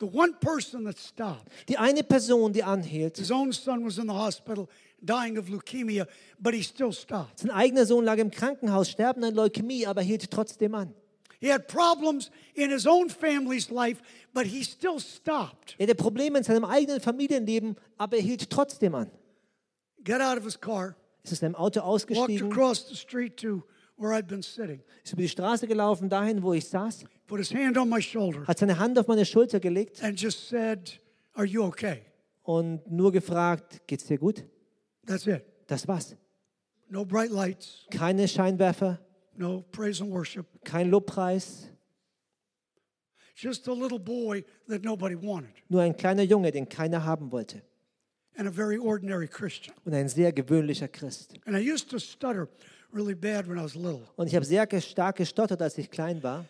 [0.00, 4.06] The one person that stopped, Die eine Person, die anhielt, his own son was in
[4.06, 4.66] the hospital
[5.04, 6.06] dying of leukemia,
[6.40, 7.40] but he still stopped.
[7.40, 10.94] sein eigener Sohn lag im Krankenhaus, sterbend an Leukämie, aber hielt trotzdem an.
[11.38, 14.00] He had problems in his own family's life,
[14.32, 15.74] but he still stopped.
[15.78, 19.10] Er hatte Probleme in seinem eigenen Familienleben, aber er hielt trotzdem an.
[20.02, 22.40] Got out of his car, Ist aus seinem Auto ausgestiegen.
[22.48, 23.62] walked across the street to
[24.00, 27.52] where I'd been sitting, ist über die Straße gelaufen, dahin, wo ich saß, put his
[27.52, 30.98] hand on my shoulder, hat seine Hand auf meine Schulter gelegt and just said,
[31.34, 32.02] Are you okay?
[32.42, 34.44] und nur gefragt, geht's dir gut?
[35.06, 35.44] That's it.
[35.66, 36.16] Das war's.
[36.88, 38.98] No bright lights, Keine Scheinwerfer,
[39.36, 40.46] no praise and worship.
[40.64, 41.68] kein Lobpreis,
[43.36, 47.62] Just a little boy that nobody wanted, nur ein kleiner Junge, den keiner haben wollte.
[48.36, 49.74] and a very ordinary Christian.
[49.84, 51.34] Und ein sehr gewöhnlicher Christ.
[51.46, 52.48] And I used to stutter
[52.92, 54.02] really bad when I was little.
[54.16, 56.44] Und ich habe sehr stark gestottert, als ich klein war.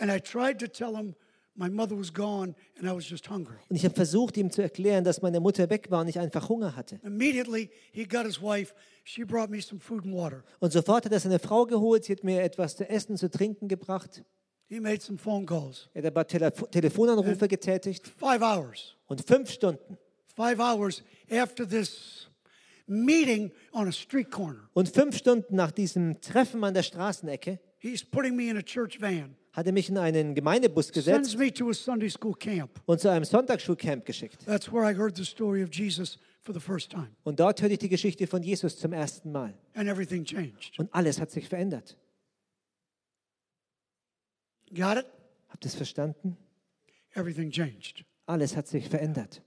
[0.00, 1.14] And I tried to tell him
[1.54, 3.56] my mother was gone and I was just hungry.
[3.68, 6.48] Und ich habe versucht, ihm zu erklären, dass meine Mutter weg war und ich einfach
[6.48, 7.00] Hunger hatte.
[7.02, 8.74] Immediately, he got his wife.
[9.04, 10.44] She brought me some food and water.
[10.60, 13.68] Und sofort hat er seine Frau geholt, sie hat mir etwas zu essen, zu trinken
[13.68, 14.22] gebracht.
[14.68, 15.88] He made some phone calls.
[15.92, 18.08] Er hat ein paar Telefo Telefonanrufe getätigt.
[18.18, 18.96] Five hours.
[19.06, 19.98] Und fünf Stunden.
[20.34, 22.28] Five hours after this
[22.86, 24.68] meeting on a street corner.
[24.74, 29.00] Und fünf Stunden nach diesem Treffen an der Straßenecke He's putting me in a church
[29.00, 32.80] van, hat er mich in einen Gemeindebus sends gesetzt me to a Sunday school camp.
[32.86, 34.46] und zu einem Sonntagsschulcamp geschickt.
[34.46, 37.08] That's where I heard the story of Jesus for the first time.
[37.24, 39.54] Und dort hörte ich die Geschichte von Jesus zum ersten Mal.
[39.74, 40.78] And everything changed.
[40.78, 41.96] Und alles hat sich verändert.
[44.74, 45.06] Got it?
[45.48, 46.36] Habt ihr es verstanden?
[47.14, 48.04] Everything changed.
[48.26, 49.42] Alles hat sich verändert.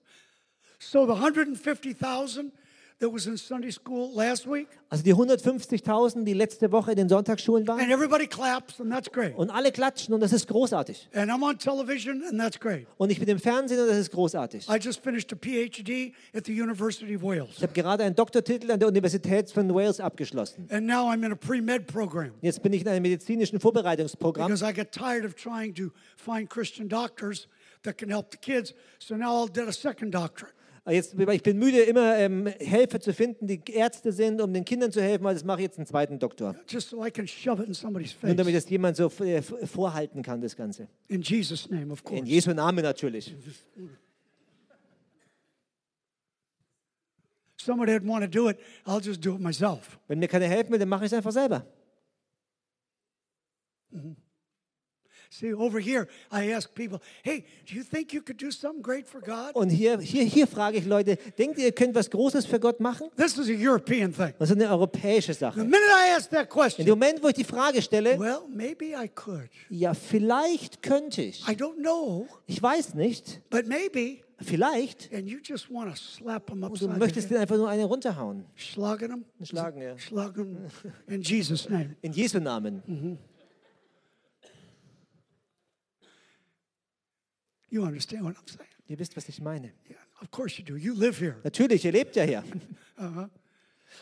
[0.78, 2.52] So the 150,000
[3.00, 7.10] that was in Sunday school last week, Also die 150.000, die letzte Woche in den
[7.10, 7.80] Sonntagsschulen waren.
[7.82, 9.36] and everybody claps, and that's great.
[9.36, 11.10] Und alle klatschen und das ist großartig.
[11.14, 12.88] And I'm on television, and that's great.
[12.98, 14.68] Und ich bin im Fernsehen und das ist großartig.
[14.70, 18.72] I just finished a PhD at the University of Wales, Ich habe gerade einen Doktortitel
[18.72, 20.68] an der Universität von Wales abgeschlossen.
[20.72, 24.48] and now I'm in a pre med program Jetzt bin ich in einem medizinischen Vorbereitungsprogramm,
[24.48, 27.48] because I got tired of trying to find Christian doctors
[27.84, 28.74] that can help the kids.
[29.00, 30.55] So now I'll get a second doctorate.
[30.88, 34.92] Jetzt, ich bin müde, immer ähm, Helfer zu finden, die Ärzte sind, um den Kindern
[34.92, 36.56] zu helfen, also mache ich jetzt einen zweiten Doktor.
[36.70, 38.64] just so I can shove it in somebody's Nur damit face.
[38.66, 40.88] das jemand so äh, vorhalten kann, das Ganze.
[41.08, 42.26] In Jesus' name, of In course.
[42.26, 43.34] Jesu Namen natürlich.
[47.58, 49.98] Somebody would want to do it, I'll just do it myself.
[50.08, 51.66] Wenn mir keiner helfen will, dann mache ich es einfach selber.
[55.40, 59.06] See, over here, I ask people, hey, do you think you could do something great
[59.08, 59.54] for God?
[59.54, 62.80] Und hier, hier, hier frage ich Leute, denkt ihr, ihr könnt was Großes für Gott
[62.80, 63.10] machen?
[63.18, 64.34] This is a European thing.
[64.40, 65.60] Das ist eine europäische The Sache.
[65.60, 68.94] minute I ask that In question, dem Moment, wo ich die Frage stelle, well, maybe
[68.96, 69.50] I could.
[69.70, 71.46] ja, vielleicht könnte ich.
[71.48, 74.20] I don't know, Ich weiß nicht, but maybe.
[74.42, 75.14] vielleicht.
[75.14, 77.68] And you just want to slap them Und upside du the möchtest den einfach nur
[77.70, 78.46] eine runterhauen.
[78.56, 79.26] Schlagen them?
[79.44, 79.98] Schlagen, ja.
[79.98, 80.58] Schlagen
[81.08, 81.96] in Jesus' name.
[82.02, 83.18] In Jesu Namen.
[87.70, 88.70] You understand what I'm saying?
[88.88, 89.72] Ihr wisst, was ich meine.
[89.90, 90.76] Yeah, of course you do.
[90.76, 91.38] You live here.
[91.44, 92.44] Natürlich, ihr lebt ja hier.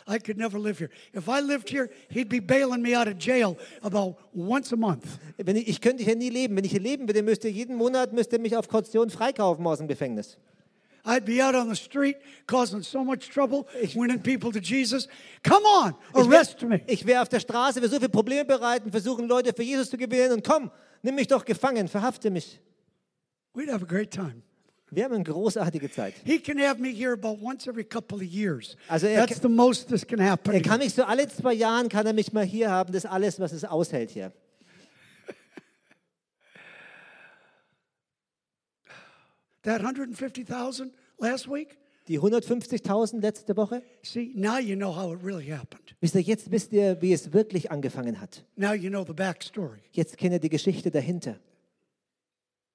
[0.06, 0.90] I could never live here.
[1.12, 5.18] If I lived here, he'd be bailing me out of jail about once a month.
[5.36, 6.56] Wenn ich, ich könnte hier nie leben.
[6.56, 9.88] Wenn ich hier leben würde, müsste jeden Monat müsste mich auf Kaution freikaufen aus dem
[9.88, 10.36] Gefängnis.
[11.06, 15.06] I'd be out on the street causing so much trouble, winning people to Jesus.
[15.42, 16.80] Come on, arrest me.
[16.86, 19.98] Ich wäre auf der Straße, wir so viele Probleme bereiten, versuchen Leute für Jesus zu
[19.98, 20.70] gewinnen und komm,
[21.02, 22.58] nimm mich doch gefangen, verhafte mich.
[23.54, 24.42] We'd have a great time.
[24.90, 26.14] Wir haben eine großartige Zeit.
[26.24, 28.76] He can have me here about once every couple of years.
[28.88, 30.52] Also er That's can- the most this can happen.
[30.54, 32.92] Er kann mich so alle zwei Jahren, kann er mich mal hier haben.
[32.92, 34.32] Das ist alles, was es aushält hier.
[39.62, 43.82] That 150,000 last week, Die 150.000 letzte Woche.
[44.02, 45.94] see, now you know how it really happened.
[46.02, 48.44] Wisst ihr, jetzt wisst ihr, wie es wirklich angefangen hat.
[48.56, 49.78] Now you know the backstory.
[49.92, 51.38] Jetzt kennt ihr die Geschichte dahinter.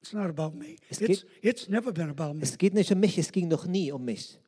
[0.01, 0.77] It's not about me.
[0.89, 2.41] Es It's, geht- it's never been about me.
[2.43, 4.39] Es geht nicht um mich, es ging noch nie um mich.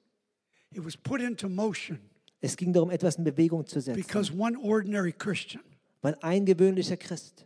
[0.72, 2.00] It was put into motion
[2.40, 4.02] Es ging darum, etwas in Bewegung zu setzen.
[4.02, 5.62] because one ordinary Christian
[6.02, 7.46] Weil ein gewöhnlicher Christ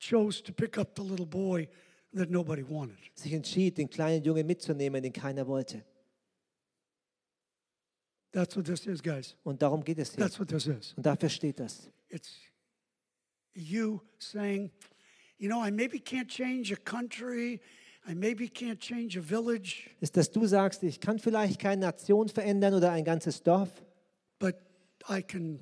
[0.00, 1.68] chose to pick up the little boy
[2.14, 2.96] that nobody wanted.
[3.14, 5.84] sich entschied, den kleinen Jungen mitzunehmen, den keiner wollte.
[8.32, 9.36] That's what this is, guys.
[9.44, 10.24] Und darum geht es hier.
[10.24, 10.94] That's what this is.
[10.96, 11.90] Und dafür steht das.
[12.08, 12.38] It's
[13.54, 14.70] you saying,
[20.00, 23.70] Ist, dass du sagst, ich kann vielleicht keine Nation verändern oder ein ganzes Dorf,
[24.38, 24.54] but
[25.08, 25.60] I can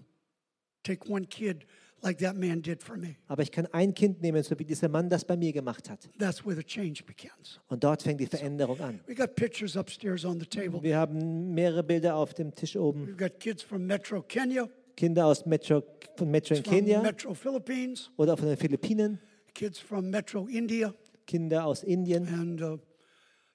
[0.82, 1.66] take one kid
[2.02, 3.16] like that man did for me.
[3.26, 6.08] aber ich kann ein Kind nehmen, so wie dieser Mann das bei mir gemacht hat.
[6.18, 7.60] That's where the change begins.
[7.68, 9.00] Und dort fängt die Veränderung an.
[9.06, 10.82] We got pictures upstairs on the table.
[10.82, 13.06] Wir haben mehrere Bilder auf dem Tisch oben.
[13.06, 15.82] We've got kids from Metro Kenya, Kinder aus Metro,
[16.16, 19.18] von Metro in Kenia Metro Philippines, oder von den Philippinen,
[19.54, 20.94] kids from Metro India,
[21.26, 22.26] Kinder aus Indien.
[22.28, 22.76] and uh,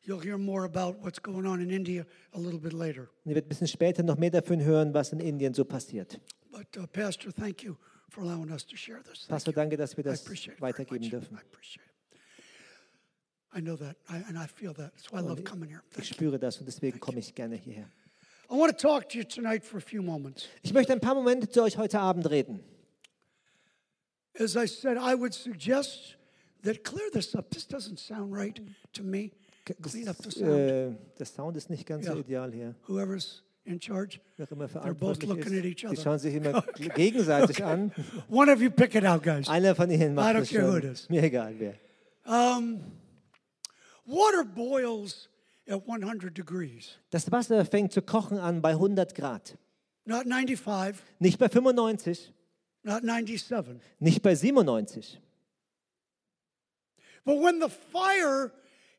[0.03, 3.09] you'll hear more about what's going on in India a little bit later.
[3.23, 6.19] Und ihr werdet ein bisschen später noch mehr davon hören, was in Indien so passiert.
[6.51, 7.75] But uh, Pastor, thank you
[8.09, 9.19] for allowing us to share this.
[9.21, 9.55] Thank Pastor, you.
[9.55, 10.25] danke, dass wir I das
[10.59, 11.35] weitergeben dürfen.
[11.37, 11.91] I appreciate it.
[13.57, 14.93] I know that, I, and I feel that.
[14.93, 15.81] That's why I love coming here.
[15.91, 16.13] Ich Thank you.
[16.15, 17.89] spüre das und deswegen komme ich gerne hierher.
[18.49, 20.47] I want to talk to you tonight for a few moments.
[20.61, 22.59] Ich möchte ein paar Momente zu euch heute Abend reden.
[24.39, 26.17] As I said, I would suggest
[26.63, 27.49] that clear this up.
[27.51, 28.59] This doesn't sound right
[28.93, 29.31] to me.
[29.81, 30.51] Clean up the sound.
[30.51, 32.75] äh, der Sound ist nicht ganz so ideal hier.
[32.87, 35.91] Whoever's in charge, Wer immer They're both verantwortlich ist.
[35.91, 36.61] Die schauen sich immer
[36.95, 37.91] gegenseitig an.
[38.29, 39.47] one of you pick it out, guys.
[39.49, 41.09] Einer von ihnen I macht don't es care who it is.
[41.09, 41.73] Mir egal wer.
[42.25, 42.79] Um,
[44.05, 45.29] water boils
[45.67, 49.57] at 100 degrees, Das Wasser fängt zu kochen an bei 100 Grad.
[50.05, 52.33] not 95, Nicht bei 95, not 97.
[53.99, 55.19] Nicht bei 97.
[57.25, 58.51] But when the fire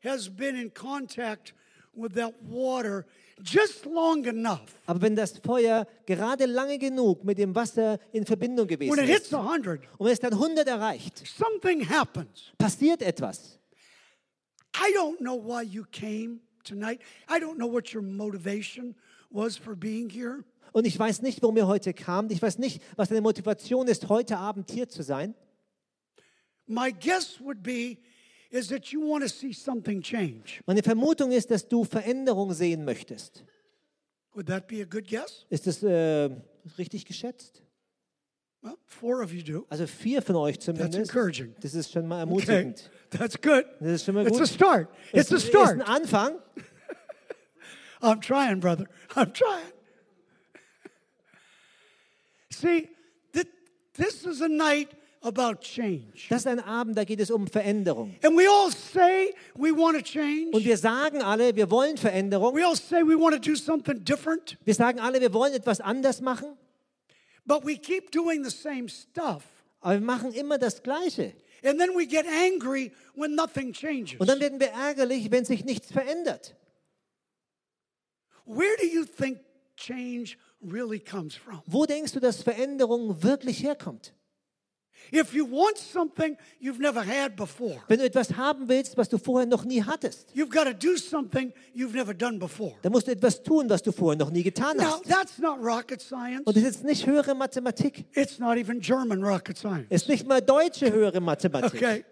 [0.03, 1.53] has been in contact
[1.95, 3.05] with that water
[3.41, 8.67] just long enough, Aber wenn das Feuer gerade lange genug mit dem Wasser in Verbindung
[8.69, 12.51] when gewesen it hits ist 100, und wenn es dann 100 erreicht, something happens.
[12.57, 13.57] passiert etwas.
[14.75, 17.01] I don't know why you came tonight.
[17.29, 18.95] I don't know what your motivation
[19.31, 20.43] was for being here.
[20.73, 22.31] Und ich weiß nicht, warum ihr heute kamt.
[22.31, 25.33] Ich weiß nicht, was deine Motivation ist, heute Abend hier zu sein.
[26.65, 27.97] My guess would be
[28.49, 30.61] is that you want to see something change.
[30.65, 33.43] Meine Vermutung ist, dass du Veränderung sehen möchtest.
[34.33, 35.45] Would that be a good guess?
[35.49, 36.29] Ist das äh,
[36.77, 37.63] richtig geschätzt?
[38.61, 39.65] Well, four of you do.
[39.69, 40.97] Also vier von euch That's zumindest.
[41.11, 41.55] encouraging.
[41.61, 42.89] Das ist schon mal Okay, ermutigend.
[43.11, 43.65] that's good.
[43.79, 44.49] Das ist schon mal It's a gut.
[44.49, 44.89] start.
[45.13, 45.69] It's a ist start.
[45.75, 46.35] ein Anfang.
[48.01, 48.85] I'm trying, brother.
[49.15, 49.71] I'm trying.
[52.61, 52.89] See,
[53.33, 53.47] th-
[53.93, 54.89] this is a night
[55.21, 56.27] about change.
[56.29, 58.15] Das ist ein Abend, da geht es um Veränderung.
[58.23, 60.51] And we all say we want to change.
[60.55, 62.55] Und wir sagen alle, wir wollen Veränderung.
[62.55, 65.81] We all say we want to do something different, Wir sagen alle, wir wollen etwas
[65.81, 66.57] anders machen.
[67.45, 69.43] but we keep doing the same stuff.
[69.79, 71.33] Aber wir machen immer das Gleiche.
[71.63, 74.19] And then we get angry when nothing changes.
[74.19, 76.55] Und dann werden wir ärgerlich, wenn sich nichts verändert.
[78.45, 79.39] Where do you think
[79.75, 81.61] change really comes from?
[81.65, 84.13] Wo denkst du, dass Veränderung wirklich herkommt?
[85.11, 89.17] If you want something you've never had before, Wenn du etwas haben willst, was du
[89.17, 92.73] vorher noch nie hattest, you've got to do something you've never done before.
[92.81, 95.03] dann musst du etwas tun, was du vorher noch nie getan Now, hast.
[95.07, 96.41] that's not rocket science.
[96.45, 98.05] Und das ist nicht höhere Mathematik.
[98.15, 99.85] It's not even German rocket science.
[99.89, 101.75] Es ist nicht mal deutsche höhere Mathematik.
[101.75, 102.03] Okay?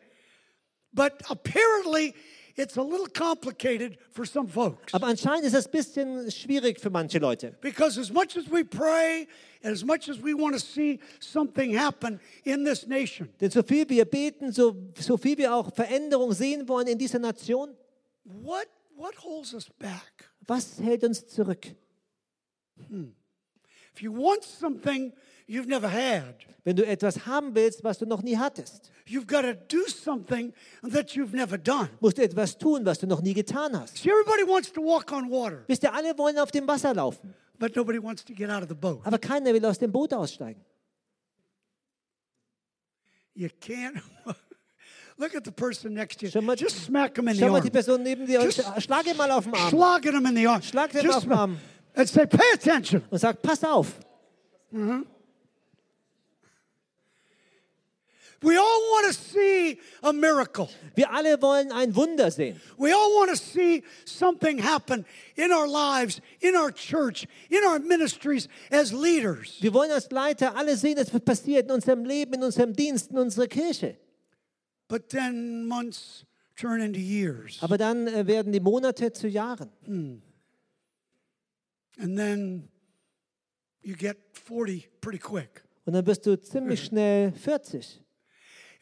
[0.93, 2.13] But apparently,
[2.56, 4.94] it's a little complicated for some folks.
[4.94, 7.56] Aber anscheinend ist das ein bisschen schwierig für manche Leute.
[7.62, 9.28] Because as much as we pray,
[9.63, 13.62] and as much as we want to see something happen in this nation, Denn so
[13.63, 17.76] viel wir beten, so, so viel wir auch Veränderung sehen wollen in dieser Nation,
[18.24, 20.30] what, what holds us back?
[20.48, 21.76] was hält uns zurück?
[23.94, 25.13] If you want something
[25.47, 29.41] you've never had, Wenn du etwas haben willst, was du noch nie hattest, you've got
[29.43, 30.51] to do something
[30.91, 31.89] that you've never done.
[31.99, 33.97] musst du etwas tun, was du noch nie getan hast.
[33.97, 37.34] See, everybody wants to walk on water, Wisst ihr, alle wollen auf dem Wasser laufen,
[37.60, 39.01] but nobody wants to get out of the boat.
[39.05, 40.62] aber keiner will aus dem Boot aussteigen.
[43.36, 44.01] You can't.
[45.17, 46.41] Look at the person next to you.
[46.41, 47.63] mal- Just smack him in the Schau mal arm.
[47.63, 50.47] die Person neben dir Just schlag ihn mal auf den Arm Slogging him in the
[50.47, 50.62] arm.
[50.62, 51.58] Schlag Just auf den Arm.
[51.95, 53.01] And say, pay attention.
[53.10, 53.93] und sag, pass auf.
[58.41, 60.69] We all want to see a miracle.
[60.95, 62.60] Wir alle wollen ein Wunder sehen.
[62.78, 67.80] We all want to see something happen in our lives, in our church, in our
[67.80, 69.58] ministries as leaders.
[69.62, 73.12] Wir wollen als Leiter alle sehen, dass es passiert in unserem Leben, in unserem Dienst,
[73.12, 73.98] in unserer Kirche.
[74.88, 77.58] But then months turn into years.
[77.62, 79.71] Aber dann äh, werden die Monate zu Jahren.
[81.98, 82.69] And then
[83.82, 85.63] you get 40 pretty quick.
[85.86, 88.05] Und dann wirst du ziemlich schnell 40.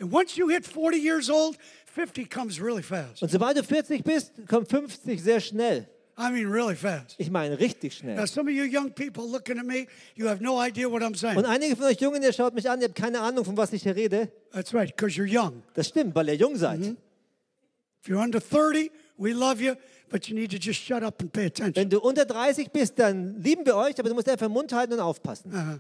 [0.04, 3.22] And once you hit 40 years old, 50 comes really fast.
[3.24, 5.88] Und sobald du 40 bist, kommt 50 sehr schnell.
[6.18, 7.16] I mean, really fast.
[7.18, 8.28] Ich meine richtig Now, schnell.
[8.28, 11.38] some of you young people looking at me, you have no idea what I'm saying.
[11.38, 13.72] Und einige von euch Jungen, ihr schaut mich an, ihr habt keine Ahnung, von was
[13.72, 14.30] ich hier rede.
[14.52, 15.64] That's right, because you're young.
[15.74, 16.82] Das stimmt, weil ihr jung seid.
[16.82, 19.74] If you're under 30, we love you,
[20.10, 23.00] but you need to just shut up and pay attention Wenn du unter 30 bist,
[23.00, 25.80] dann lieben wir euch, aber du musst einfach den Mund halten und aufpassen.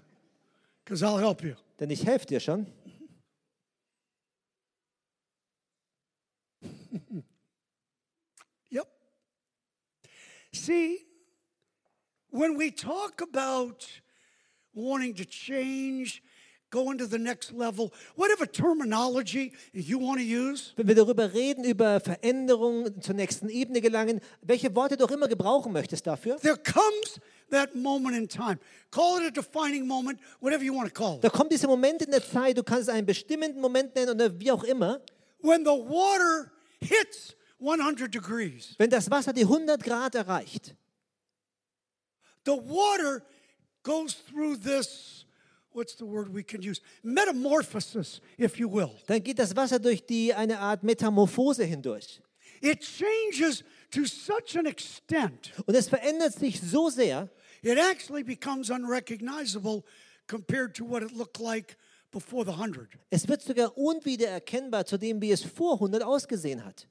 [0.86, 1.56] because I'll help you.
[1.80, 2.66] Denn ich helfe dir schon.
[8.72, 8.88] Yep.
[10.52, 11.00] See,
[12.32, 13.86] when we talk about
[14.74, 16.24] wanting to change,
[16.72, 21.64] going to the next level, whatever terminology you want to use, Wenn wir darüber reden,
[21.64, 26.58] über Veränderungen zur nächsten Ebene gelangen, welche Worte du auch immer gebrauchen möchtest dafür, there
[26.58, 27.20] comes
[27.52, 28.58] that moment in time.
[28.90, 32.10] Call it a defining moment, whatever you want to call da kommt dieser Moment in
[32.10, 35.00] der Zeit, du kannst es einen bestimmenden Moment nennen oder wie auch immer,
[35.44, 36.53] When the water
[36.84, 40.76] hits 100 degrees, wenn das Wasser die 100 Grad erreicht.
[42.46, 43.24] the water
[43.84, 45.26] goes through this,
[45.72, 46.82] what's the word we can use?
[47.04, 48.92] Metamorphosis, if you will.
[49.08, 52.22] Dann geht das Wasser durch die eine Art Metamorphose hindurch.
[52.62, 57.30] It changes to such an extent, Und es verändert sich so sehr,
[57.62, 59.84] it actually becomes unrecognizable
[60.28, 61.78] compared to what it looked like
[62.14, 62.88] before the 100.
[63.10, 66.88] es wird sogar unwiedererkennbar zu dem, wie es vor 100 ausgesehen hat.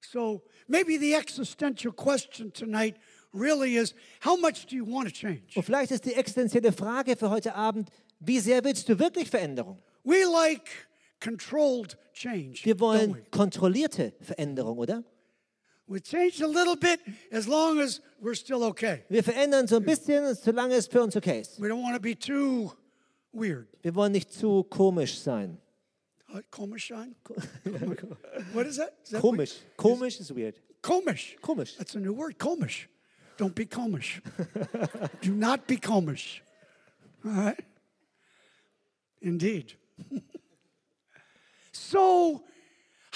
[0.00, 2.96] So maybe the existential question tonight
[3.32, 5.56] really is how much do you want to change?
[5.56, 9.82] Und vielleicht ist die existenzielle Frage für heute Abend, wie sehr willst du wirklich Veränderung?
[10.04, 10.68] We like
[11.20, 12.60] controlled change.
[12.64, 13.24] Wir don't wollen we?
[13.30, 15.02] kontrollierte Veränderung, oder?
[15.86, 19.04] we change a little bit as long as we're still okay.
[19.08, 21.60] Wir verändern so ein bisschen, solange es für uns okay ist.
[21.60, 22.72] We don't want to be too
[23.34, 23.68] weird.
[23.82, 25.58] Wir wollen nicht zu komisch sein.
[26.32, 27.14] Uh, komisch shine?
[28.52, 28.94] what is that?
[29.04, 29.60] Is that Komisch.
[29.76, 30.54] Komisch is weird.
[30.54, 30.60] weird?
[30.82, 31.36] Komisch.
[31.40, 31.76] Komisch.
[31.76, 32.88] That's a new word, komisch.
[33.36, 34.20] Don't be komisch.
[35.20, 36.40] Do not be komisch.
[37.24, 37.64] All right?
[39.20, 39.74] Indeed.
[41.72, 42.44] so,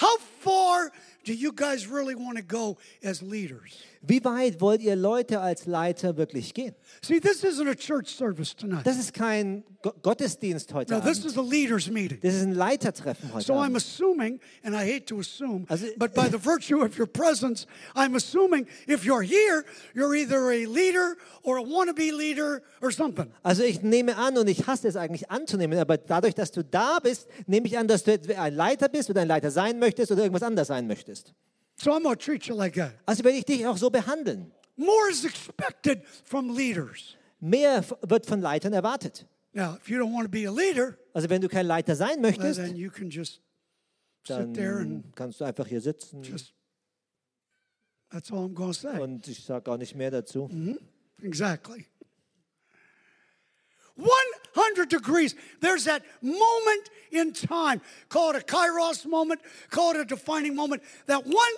[0.01, 0.91] how far
[1.25, 3.83] do you guys really want to go as leaders?
[4.01, 6.73] Wie weit wollt ihr Leute als Leiter wirklich gehen?
[7.01, 8.85] See, this isn't a church service tonight.
[8.85, 12.17] Das ist kein Go Gottesdienst heute No, this is a leaders meeting.
[12.21, 13.77] Das ist ein Leitertreffen heute So I'm Abend.
[13.77, 18.15] assuming, and I hate to assume, Also- but by the virtue of your presence, I'm
[18.15, 23.29] assuming if you're here, you're either a leader or a wannabe leader or something.
[23.43, 26.99] Also ich nehme an, und ich hasse es eigentlich anzunehmen, aber dadurch, dass du da
[26.99, 30.23] bist, nehme ich an, dass du ein Leiter bist oder ein Leiter sein möchtest oder
[30.23, 31.33] irgendwas anderes sein möchtest.
[31.77, 32.93] So I'm treat you like that.
[33.05, 34.51] Also werde ich dich auch so behandeln.
[34.75, 37.15] More is expected from leaders.
[37.39, 39.25] Mehr wird von Leitern erwartet.
[39.53, 42.21] Now, if you don't want to be a leader, Also wenn du kein Leiter sein
[42.21, 43.41] möchtest, then you can just
[44.27, 46.53] sit there and dann kannst du einfach hier sitzen just,
[48.09, 49.01] that's all I'm say.
[49.01, 50.49] und ich sage auch nicht mehr dazu.
[51.21, 51.85] Exactly.
[54.59, 55.35] 100 degrees.
[55.61, 57.81] There's that moment in time.
[58.09, 60.83] Call it a kairos moment, call it a defining moment.
[61.07, 61.55] That one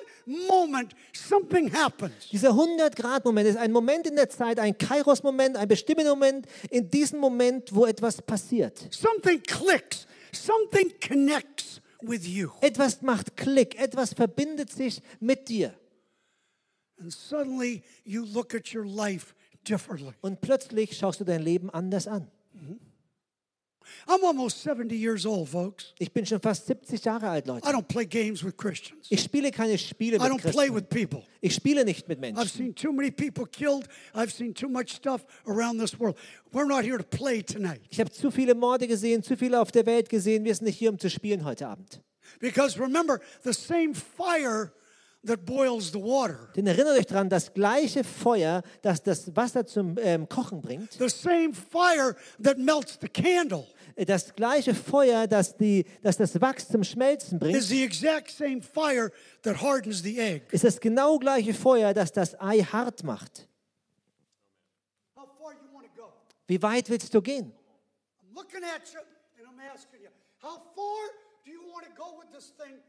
[0.48, 2.30] moment, something happens.
[2.32, 7.20] Dieser 100-Grad-Moment ist ein Moment in der Zeit, ein Kairos-Moment, ein bestimmender Moment, in diesem
[7.20, 8.88] Moment, wo etwas passiert.
[8.92, 12.52] Something clicks, something connects with you.
[12.62, 15.74] Etwas macht Klick, etwas verbindet sich mit dir.
[17.00, 19.34] And suddenly you look at your life
[19.68, 20.14] differently.
[20.22, 22.30] Und plötzlich schaust du dein Leben anders an.
[22.54, 22.91] Mm-hmm.
[24.08, 25.94] I'm almost 70 years old, folks.
[26.00, 27.68] Ich bin schon fast 70 Jahre alt, Leute.
[27.68, 29.08] I don't play games with Christians.
[29.10, 31.24] Ich spiele keine Spiele mit I don't mit play with people.
[31.42, 32.42] Ich spiele nicht mit Menschen.
[32.42, 33.88] I've seen too many people killed.
[34.14, 36.18] I've seen too much stuff around this world.
[36.52, 37.82] We're not here to play tonight.
[37.90, 40.44] Ich habe zu viele Morde gesehen, zu viele auf der Welt gesehen.
[40.44, 42.02] Wir sind nicht hier, um zu spielen heute Abend.
[42.40, 44.72] Because remember, the same fire
[45.26, 49.96] that boils the water, Denn erinnert euch daran, das gleiche Feuer, das das Wasser zum
[50.00, 55.56] ähm, Kochen bringt, the same fire that melts the candle, äh, das gleiche Feuer, das,
[55.56, 59.12] die, das das Wachs zum Schmelzen is bringt, the exact same fire
[59.44, 60.46] that hardens the egg.
[60.52, 63.48] ist das genau gleiche Feuer, das das Ei hart macht.
[65.16, 66.08] How far you want to go?
[66.48, 67.54] Wie weit willst du gehen?
[68.24, 69.00] I'm looking at you
[69.38, 70.10] and I'm asking you,
[70.42, 71.10] how far
[71.46, 72.80] do you want to go with this thing?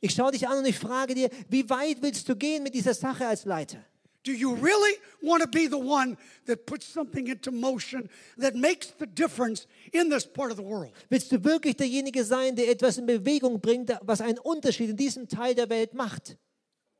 [0.00, 2.94] Ich schaue dich an und ich frage dir, wie weit willst du gehen mit dieser
[2.94, 3.84] Sache als Leiter?
[4.24, 8.08] Do you really want to be the one that puts something into motion
[8.40, 10.92] that makes the difference in this part of the world?
[11.08, 15.28] Willst du wirklich derjenige sein, der etwas in Bewegung bringt, was einen Unterschied in diesem
[15.28, 16.36] Teil der Welt macht?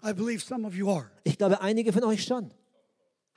[0.04, 1.10] I believe some of you are.
[1.24, 2.52] Ich glaube, einige von euch schon.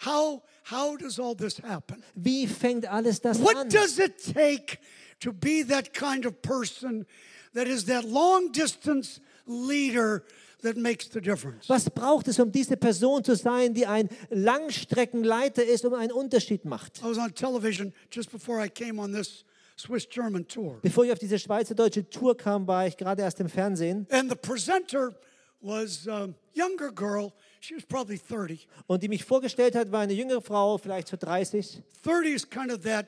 [0.06, 2.04] How how does all this happen?
[2.14, 3.70] Wie fängt alles das What an?
[3.70, 4.78] does it take
[5.20, 7.08] to be that kind of person
[7.54, 10.24] that is that long distance leader
[10.62, 11.68] that makes the difference?
[11.70, 16.66] Was braucht es, um diese Person zu sein, die ein Langstreckenleiter ist und einen Unterschied
[16.66, 17.00] macht?
[17.00, 19.46] I was on television just before I came on this
[19.78, 20.80] Swiss German tour.
[20.82, 24.36] Bevor ich auf diese schweizerdeutsche Tour kam, war ich gerade erst im Fernsehen And the
[24.36, 25.16] presenter
[25.62, 27.32] was a younger girl.
[27.62, 28.68] She was probably 30.
[28.88, 31.82] und die mich vorgestellt hat, war eine jüngere Frau, vielleicht so 30.
[32.04, 33.08] 30 is kind of that,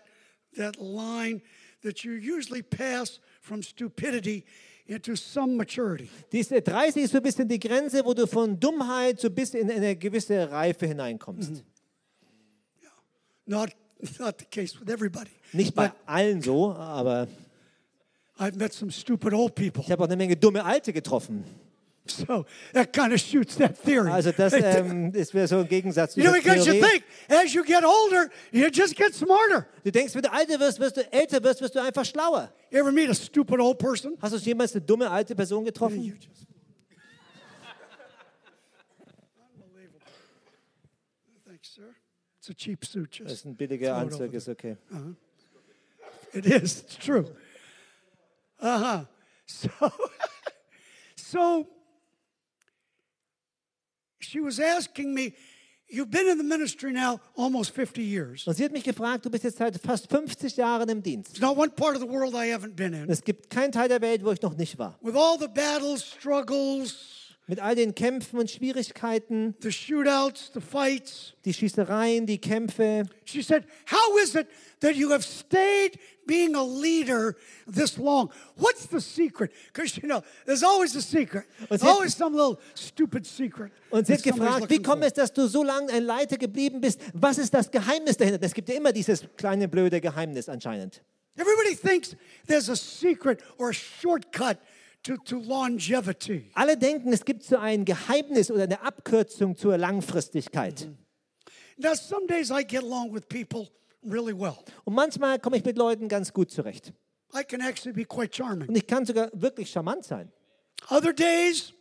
[0.56, 1.42] that line
[1.84, 4.46] that you usually pass from stupidity
[4.86, 6.10] into some maturity.
[6.32, 9.70] Diese 30 ist so ein bisschen die Grenze, wo du von Dummheit so bis in
[9.70, 11.64] eine gewisse Reife hineinkommst.
[13.46, 13.72] Not,
[14.20, 15.32] not the case with everybody.
[15.54, 17.28] Nicht bei allen so, aber
[18.38, 19.84] I've met some stupid old people.
[19.84, 21.44] ich habe auch eine Menge dumme Alte getroffen.
[22.08, 24.10] So that kind of shoots that theory.
[24.12, 27.54] Also das ähm, ist mir so ein Gegensatz zu you know, because you think as
[27.54, 29.68] you get older, you just get smarter.
[29.84, 32.52] Du denkst, wenn du älter wirst, wirst du älter wirst, wirst du einfach schlauer.
[32.72, 34.18] You ever meet a stupid old person?
[34.20, 36.02] Hast du jemals eine dumme alte Person getroffen?
[36.02, 36.48] You just-
[39.56, 40.02] Unbelievable.
[41.48, 41.96] Thanks, sir.
[42.40, 43.12] It's a cheap suit.
[43.12, 44.76] Das Just ist ein billiger Anzug, ist okay.
[46.34, 46.82] It is.
[46.82, 47.26] It's true.
[48.60, 49.06] Uh huh.
[49.46, 49.70] So,
[51.16, 51.68] so
[54.26, 55.34] she was asking me,
[55.88, 58.48] "You've been in the ministry now almost 50 years.
[58.48, 61.34] Und sie hat mich gefragt, du bist jetzt seit fast 50 Jahren im Dienst.
[61.34, 63.10] There's not one part of the world I haven't been in.
[63.10, 64.98] Es gibt keinen Teil der Welt, wo ich noch nicht war.
[65.02, 71.34] With all the battles, struggles, Mit all den Kämpfen und Schwierigkeiten, the shootouts, the fights."
[71.44, 73.04] die Schießereien, die Kämpfe.
[73.26, 74.48] She said, "How is it
[74.80, 77.36] that you have stayed being a leader
[77.68, 78.32] this long?
[78.56, 79.52] What's the secret?
[79.74, 81.46] Because you know, there's always a secret.
[81.70, 85.48] Hat- always some little stupid secret." Und sie hat gefragt, wie kommt es, dass du
[85.48, 87.02] so lange ein Leiter geblieben bist?
[87.14, 88.40] Was ist das Geheimnis dahinter?
[88.42, 91.02] Es gibt ja immer dieses kleine blöde Geheimnis anscheinend.
[91.38, 92.16] Everybody thinks
[92.46, 94.58] there's a secret or a shortcut
[95.04, 96.52] to, to longevity.
[96.54, 100.88] Alle denken, es gibt so ein Geheimnis oder eine Abkürzung zur Langfristigkeit.
[101.78, 103.70] Now, some days I get along with people
[104.04, 104.58] really well.
[104.84, 106.94] Und manchmal komme ich mit Leuten ganz gut zurecht.
[107.34, 108.68] I can actually be quite charming.
[108.68, 110.32] Und ich kann sogar wirklich charmant sein.
[110.90, 111.74] Other days,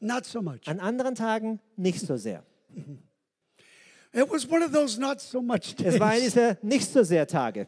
[0.00, 0.66] not so much.
[0.66, 2.44] An anderen Tagen nicht so sehr.
[4.14, 5.94] It was one of those not so much days.
[5.94, 7.66] Es war einer dieser nicht so sehr Tage.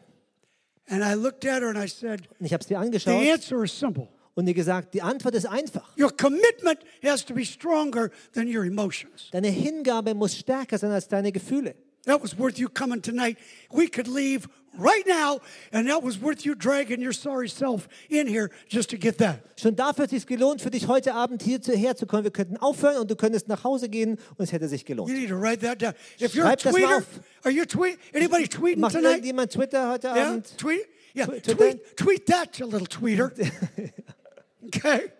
[0.86, 3.64] And I looked at her and I said, Und ich habe sie The angeschaut answer
[3.64, 4.08] is simple.
[4.34, 5.96] Und ihr gesagt, die Antwort ist einfach.
[5.98, 9.28] Your commitment has to be stronger than your emotions.
[9.32, 11.74] Deine Hingabe muss stärker sein als deine Gefühle.
[12.06, 13.38] That was worth you coming tonight.
[13.70, 14.46] We could leave
[14.78, 15.40] right now,
[15.72, 19.38] and that was worth you dragging your sorry self in here just to get that.
[19.58, 22.24] Schon dafür hat es gelohnt, für dich heute Abend hierher zu kommen.
[22.24, 25.08] Wir könnten aufhören und du könntest nach Hause gehen und es hätte sich gelohnt.
[25.10, 25.94] You need to write that down.
[26.20, 27.04] If you're a Schreib das mal tweeter, auf.
[27.44, 27.96] are you tweet?
[28.12, 29.10] Anybody tweeting Macht tonight?
[29.12, 30.58] irgendjemand Twitter heute Yeah, Abend?
[30.58, 30.80] tweet.
[31.16, 31.44] Yeah, Tw- tweet.
[31.44, 31.78] Twitter?
[31.96, 33.30] Tweet that, you little tweeter.
[34.76, 35.12] okay.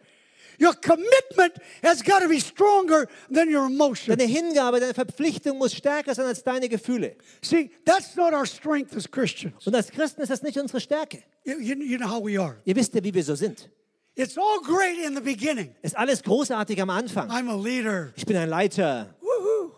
[0.59, 4.17] Your commitment has got to be stronger than your emotions.
[4.17, 7.17] Deine Hingabe, deine Verpflichtung muss stärker sein als deine Gefühle.
[7.43, 9.67] See, that's not our strength as Christians.
[9.67, 11.25] Und als Christen ist das nicht unsere Stärke.
[11.45, 12.57] You, you, know how we are.
[12.65, 13.69] Ihr wisst ja, wie wir so sind.
[14.17, 15.75] It's all great in the beginning.
[15.83, 17.29] Ist alles großartig am Anfang.
[17.31, 18.13] I'm a leader.
[18.15, 19.13] Ich bin ein Leiter.
[19.21, 19.73] Woohoo!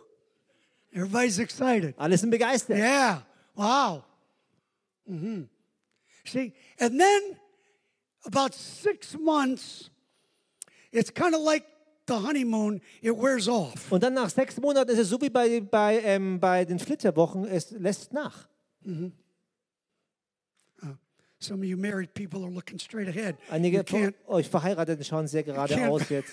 [0.93, 1.95] Everybody's excited.
[1.97, 2.77] Alle sind begeistert.
[2.77, 3.23] Yeah.
[3.55, 4.05] Wow.
[5.07, 5.45] hmm
[6.27, 7.39] See, and then
[8.27, 9.91] about six months,
[10.93, 11.65] it's kind of like
[12.07, 13.91] the honeymoon, it wears off.
[13.91, 17.47] Und dann nach sechs Monaten ist es so wie bei, bei, ähm, bei den Flitterwochen,
[17.47, 18.49] es lässt nach.
[21.39, 23.37] Some of you married people are looking straight ahead.
[23.51, 26.33] Einige You von can't, euch Verheirateten schauen sehr geradeaus jetzt.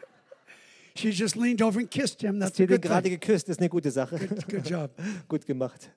[0.94, 2.38] she just leaned over and kissed him.
[2.38, 4.16] That's Sie hat ihn good gerade geküsst, ist eine gute Sache.
[4.18, 4.90] Good job.
[5.28, 5.90] Gut gemacht.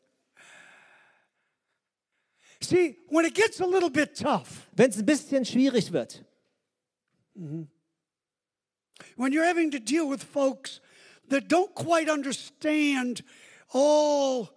[2.61, 6.23] See, when it gets a little bit tough, Wenn es ein bisschen schwierig wird,
[9.15, 10.81] when you're having to deal with folks
[11.29, 13.23] that don't quite understand
[13.73, 14.49] all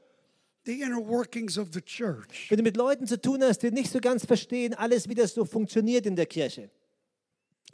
[0.64, 2.50] the inner workings of the church.
[2.50, 5.34] wenn du mit Leuten zu tun hast, die nicht so ganz verstehen, alles, wie das
[5.34, 6.70] so funktioniert in der Kirche.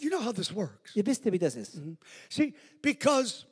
[0.00, 0.94] You know how this works.
[0.94, 1.80] Ihr wisst ja, wie das ist.
[2.28, 3.46] See, because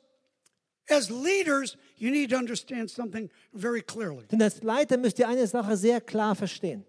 [0.89, 4.25] as leaders, you need to understand something very clearly.
[4.31, 6.85] Denn als Leiter müsst ihr eine Sache sehr klar verstehen.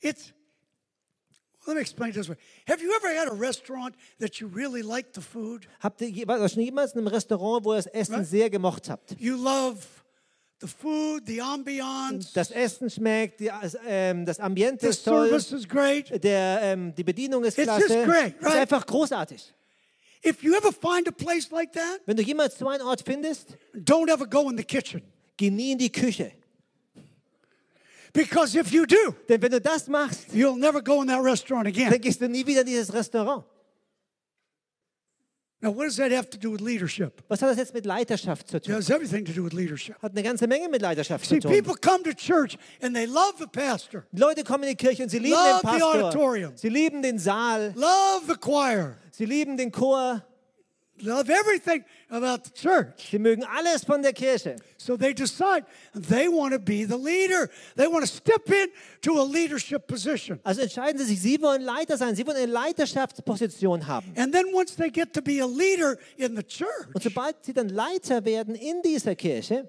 [0.00, 0.32] It's,
[1.66, 2.36] let me explain this way.
[2.68, 5.66] Have you ever had a restaurant that you really liked the food?
[5.80, 8.30] Habt ihr schon jemals in einem Restaurant, wo ihr das Essen Was?
[8.30, 9.16] sehr gemocht habt?
[9.20, 9.78] You love
[10.60, 13.50] the food, the ambiance, Das Essen schmeckt, die,
[13.86, 16.22] ähm, das Ambiente the ist toll, service is great.
[16.24, 17.82] der, ähm, die Bedienung ist It's klasse.
[17.94, 18.56] just great, ist right?
[18.56, 19.54] einfach großartig.
[20.22, 23.56] If you ever find a place like that, Wenn du jemals so einen Ort findest,
[23.74, 25.02] don't ever go in the kitchen.
[25.36, 26.32] geh nie in die Küche.
[28.12, 31.66] Because if you do, Denn wenn du das machst, you'll never go in that restaurant
[31.68, 31.90] again.
[31.90, 33.44] dann gehst du nie wieder in dieses Restaurant.
[35.60, 37.20] Now, what does that have to do with leadership?
[37.28, 38.74] Was hat das jetzt mit Leiterschaft zu It tun?
[38.76, 39.96] has everything to do with leadership.
[40.00, 41.50] Hat eine ganze Menge mit Leiterschaft zu See, tun.
[41.50, 45.08] people come to church and they love the pastor, Leute kommen in die Kirche und
[45.08, 46.04] sie lieben Love den the Pastor.
[46.04, 46.52] auditorium.
[46.54, 47.72] Sie lieben den Saal.
[47.74, 50.22] love the choir, Sie lieben den Chor.
[51.02, 53.10] Love everything about the church.
[53.10, 54.56] Sie mögen alles von der Kirche.
[54.76, 57.50] So they decide they want to be the leader.
[57.76, 60.40] They want to step into a leadership position.
[60.44, 62.14] Also entscheiden sie sich, sie wollen Leiter sein.
[62.14, 64.12] Sie wollen eine Leiterschaftsposition haben.
[64.16, 66.88] And then once they get to be a leader in the church.
[66.94, 69.68] Und sobald sie dann Leiter werden in dieser Kirche,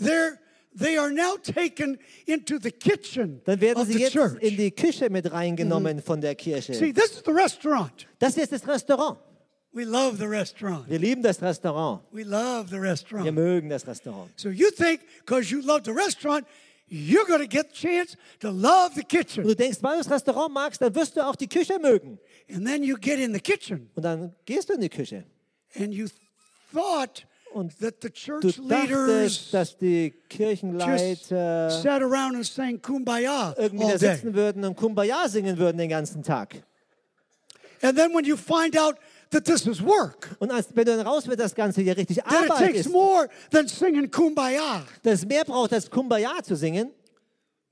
[0.00, 0.41] they're
[0.78, 4.42] they are now taken into the kitchen dann werden of sie the jetzt church.
[4.42, 6.74] in die Küche mit reingenommen von der Kirche.
[6.74, 8.06] See, this is the restaurant.
[8.18, 9.18] Das hier ist das Restaurant.
[9.74, 10.88] We love the restaurant.
[10.88, 12.02] Wir lieben das Restaurant.
[12.12, 13.32] We love the Wir restaurant.
[13.34, 14.30] mögen das Restaurant.
[14.36, 16.46] So you think because you love the restaurant,
[16.90, 19.44] you're going to get the chance to love the Und kitchen.
[19.44, 22.18] du denkst, weil du das Restaurant magst, dann wirst du auch die Küche mögen.
[22.54, 25.24] And then you get in the kitchen Und dann gehst du in die Küche.
[25.74, 26.06] and you
[26.72, 32.80] thought Und that the Du church dachtest, leaders dass die Kirchenleiter sat around and sang
[32.80, 36.62] kumbaya irgendwie da sitzen würden und Kumbaya singen würden den ganzen Tag.
[37.82, 38.96] And then when you find out
[39.30, 42.18] that this is work, Und als, wenn du dann raus wird, das Ganze hier richtig
[42.18, 44.82] that it Arbeit takes ist, more than singing kumbaya.
[45.02, 46.90] dass es mehr braucht, als Kumbaya zu singen.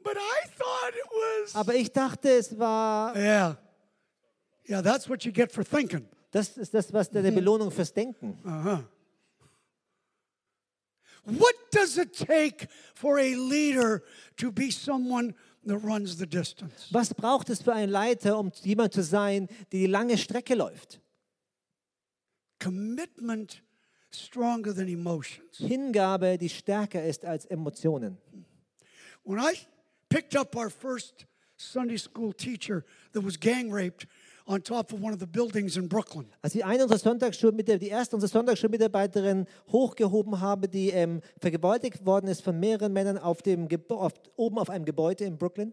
[0.03, 1.55] But I thought it was.
[1.55, 3.57] Aber ich dachte, es war, Yeah.
[4.69, 6.07] Yeah, that's what you get for thinking.
[6.33, 8.39] das ist das, was der Belohnung fürs Denken.
[11.25, 14.03] What does it take for a leader
[14.37, 15.35] to be someone
[15.67, 16.89] that runs the distance?
[16.93, 21.01] Was braucht es für einen Leiter, um jemand zu sein, der die lange Strecke läuft?
[22.59, 23.63] Commitment
[24.11, 25.59] stronger than emotions.
[25.59, 28.19] Hingabe, die stärker ist als Emotionen.
[29.25, 29.55] When I
[30.09, 34.07] picked up our first Sunday school teacher that was gang raped
[34.47, 37.89] on top of one of the buildings in Brooklyn, Als ich eine unserer Sonntagsschulmitarbeiter, die
[37.89, 43.69] erste unserer Sonntagsschulmitarbeiterin hochgehoben habe, die ähm, vergewaltigt worden ist von mehreren Männern auf dem
[43.69, 45.73] Gebo auf, oben auf einem Gebäude in Brooklyn.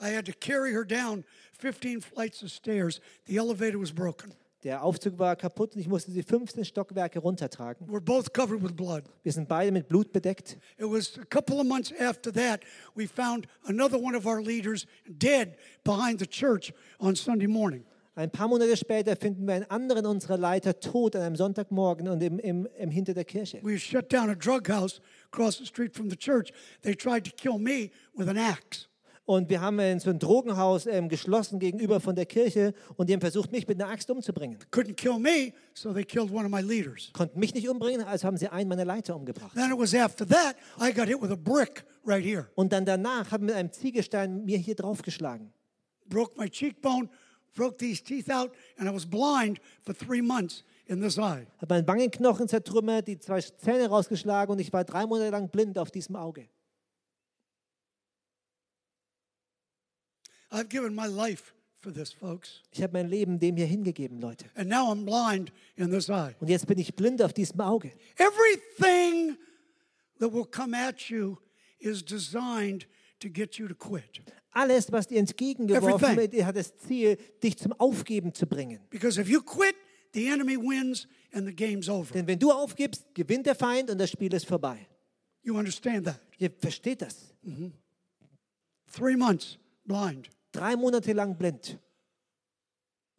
[0.00, 1.24] I had to carry her down
[1.58, 3.00] 15 flights of stairs.
[3.26, 4.34] The elevator was broken.
[4.62, 7.86] Der Aufzug war kaputt und ich musste sie 15 Stockwerke runtertragen.
[7.88, 9.04] We're both covered with blood.
[9.22, 10.58] Wir sind beide mit Blut bedeckt.
[10.76, 12.60] It was a couple of months after that,
[12.94, 17.84] we found another one of our leaders dead behind the church on Sunday morning.
[18.16, 22.22] Ein paar Monate später finden wir einen anderen unserer Leiter tot an einem Sonntagmorgen und
[22.22, 23.60] im, im, im hinter der Kirche.
[23.62, 25.00] We shut down a drug house
[25.32, 26.52] across the street from the church.
[26.82, 28.89] They tried to kill me with an axe.
[29.30, 33.12] Und wir haben in so ein Drogenhaus ähm, geschlossen gegenüber von der Kirche und die
[33.12, 34.58] haben versucht, mich mit einer Axt umzubringen.
[34.72, 37.12] Couldn't kill me, so they killed one of my leaders.
[37.12, 39.54] Konnten mich nicht umbringen, also haben sie einen meiner Leiter umgebracht.
[39.54, 42.48] Then it was after that, I got hit with a brick right here.
[42.56, 45.52] Und dann danach haben mit einem Ziegelstein mir hier draufgeschlagen.
[46.08, 47.08] Broke my cheekbone,
[47.54, 51.46] broke these teeth out, and I was blind for three months in this eye.
[51.58, 55.78] Hat meinen Wangenknochen zertrümmert, die zwei Zähne rausgeschlagen und ich war drei Monate lang blind
[55.78, 56.48] auf diesem Auge.
[60.50, 62.62] I've given my life for this, folks.
[62.72, 64.46] Ich habe mein Leben dem hier hingegeben, Leute.
[64.54, 66.34] And now I'm blind in this eye.
[66.40, 67.92] Und jetzt bin ich blind auf diesem Auge.
[68.16, 69.36] Everything
[70.18, 71.36] that will come at you
[71.78, 72.86] is designed
[73.20, 74.22] to get you to quit.
[74.52, 78.80] Alles, was dir entgegengeworfen wird, hat das Ziel, dich zum Aufgeben zu bringen.
[78.90, 79.76] Because if you quit,
[80.12, 82.12] the enemy wins and the game's over.
[82.12, 84.88] Denn wenn du aufgibst, gewinnt der Feind und das Spiel ist vorbei.
[85.42, 86.20] You understand that?
[86.38, 87.32] Ihr versteht das.
[88.92, 90.28] Three months blind.
[90.52, 91.78] Drei Monate lang blind.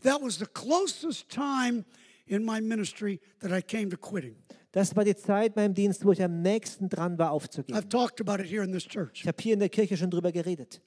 [0.03, 1.85] That was the closest time
[2.27, 4.35] in my ministry that I came to quitting.
[4.71, 7.77] Das war die Zeit in meinem Dienst, wo ich am nächsten dran war, aufzugeben.
[7.77, 9.21] I've talked about it here in this church.
[9.21, 10.81] Ich habe hier in der Kirche schon drüber geredet.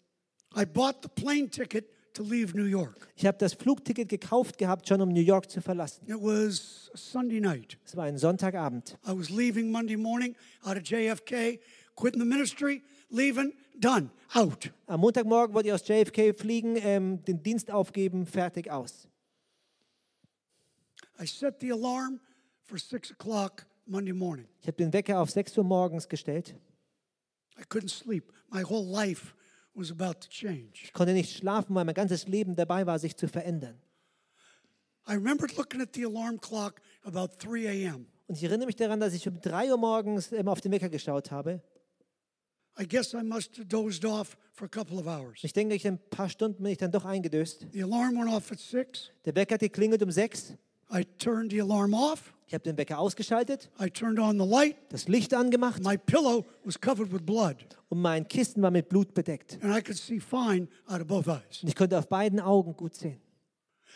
[0.56, 3.08] I bought the plane ticket to leave New York.
[3.16, 6.06] Ich habe das Flugticket gekauft gehabt, schon um New York zu verlassen.
[6.06, 7.78] It was Sunday night.
[7.84, 8.96] Es war ein Sonntagabend.
[9.06, 11.60] I was leaving Monday morning out of JFK,
[11.94, 14.70] quitting the ministry, leaving, done, out.
[14.86, 19.08] Am Montagmorgen wollte ich aus JFK fliegen, ähm, den Dienst aufgeben, fertig aus.
[21.20, 22.20] I set the alarm
[22.62, 24.46] for six o'clock Monday morning.
[24.60, 26.54] Ich habe den Wecker auf 6 Uhr morgens gestellt.
[27.58, 28.32] I couldn't sleep.
[28.50, 29.34] My whole life
[29.74, 30.72] was about to change.
[30.82, 33.80] Ich konnte nicht schlafen, weil mein ganzes Leben dabei war, sich zu verändern.
[35.06, 38.06] I remembered looking at the alarm clock about 3 a.m.
[38.26, 40.88] Und ich erinnere mich daran, dass ich um 3 Uhr morgens ähm, auf den Wecker
[40.88, 41.62] geschaut habe.
[42.78, 45.40] I guess I must have dozed off for a couple of hours.
[45.42, 47.66] Ich denke, ich ein paar Stunden bin ich dann doch eingedöst.
[47.72, 49.10] The alarm went off at 6.
[49.24, 50.54] Der Wecker hat geklingelt um 6.
[50.92, 52.32] I turned the alarm off.
[52.46, 54.76] Ich habe den Wecker ausgeschaltet, I turned on the light.
[54.90, 57.56] das Licht angemacht My pillow was covered with blood,
[57.88, 59.58] und mein Kissen war mit Blut bedeckt.
[59.62, 61.62] and I could see fine out of both eyes.
[61.62, 63.20] Und ich konnte auf beiden Augen gut sehen.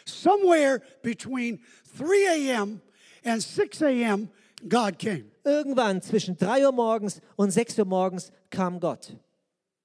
[0.07, 1.61] Somewhere between
[1.99, 2.81] 3 a.m.
[3.25, 4.31] and 6 a.m.,
[4.69, 5.25] God came.
[5.45, 9.13] Irgendwann zwischen 3 Uhr morgens und 6 Uhr morgens kam Gott.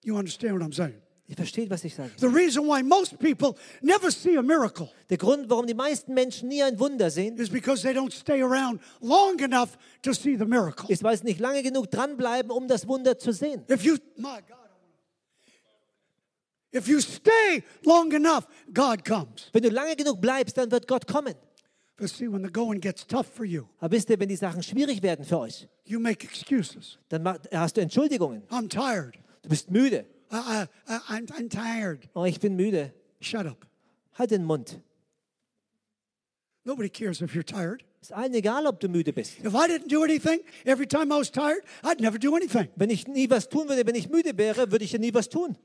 [0.04, 1.02] You understand what I'm saying?
[1.28, 2.12] Ihr versteht, was ich sage.
[2.18, 6.50] The reason why most people never see a miracle Der Grund, warum die meisten Menschen
[6.50, 10.46] nie ein Wunder sehen, is because they don't stay around long enough to see the
[10.46, 10.90] miracle.
[10.90, 13.64] ist, weil sie nicht lange genug dranbleiben, um das Wunder zu sehen.
[13.70, 14.58] If you, my God,
[16.74, 19.50] if you stay long enough, God comes.
[19.54, 21.36] Wenn du lange genug bleibst, dann wird Gott kommen.
[21.96, 24.64] But see, when the going gets tough for you, Aber wisst ihr, wenn die Sachen
[24.64, 26.98] schwierig werden für euch, you make excuses.
[27.10, 28.42] dann hast du Entschuldigungen.
[28.50, 29.16] I'm tired.
[29.44, 30.06] Du bist müde.
[30.32, 32.10] I, I, I, I'm, I'm tired.
[32.16, 32.92] Oh, ich bin müde.
[33.22, 33.68] Shut up.
[34.18, 34.80] Halt den Mund.
[36.66, 37.84] Nobody cares if you're tired.
[38.02, 39.40] Ist allen egal, ob du müde bist.
[39.46, 42.70] If I didn't do anything every time I was tired, I'd never do anything.
[42.76, 45.30] Wenn ich nie was tun würde, wenn ich müde wäre, würde ich ja nie was
[45.30, 45.56] tun.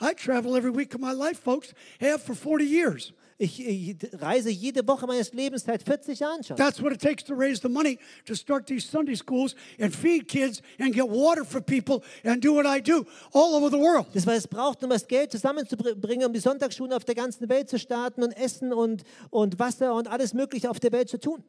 [0.00, 3.12] I travel every week of my life, folks, have for 40 years.
[3.36, 6.56] Ich, ich reise jede Woche meines Lebens seit 40 Jahren schon.
[6.56, 10.28] That's what it takes to raise the money to start these Sunday schools and feed
[10.28, 14.06] kids and get water for people and do what I do all over the world.
[14.14, 17.68] Das, was es braucht, um das Geld zusammenzubringen, um die Sonntagsschulen auf der ganzen Welt
[17.68, 21.42] zu starten und Essen und, und Wasser und alles Mögliche auf der Welt zu tun.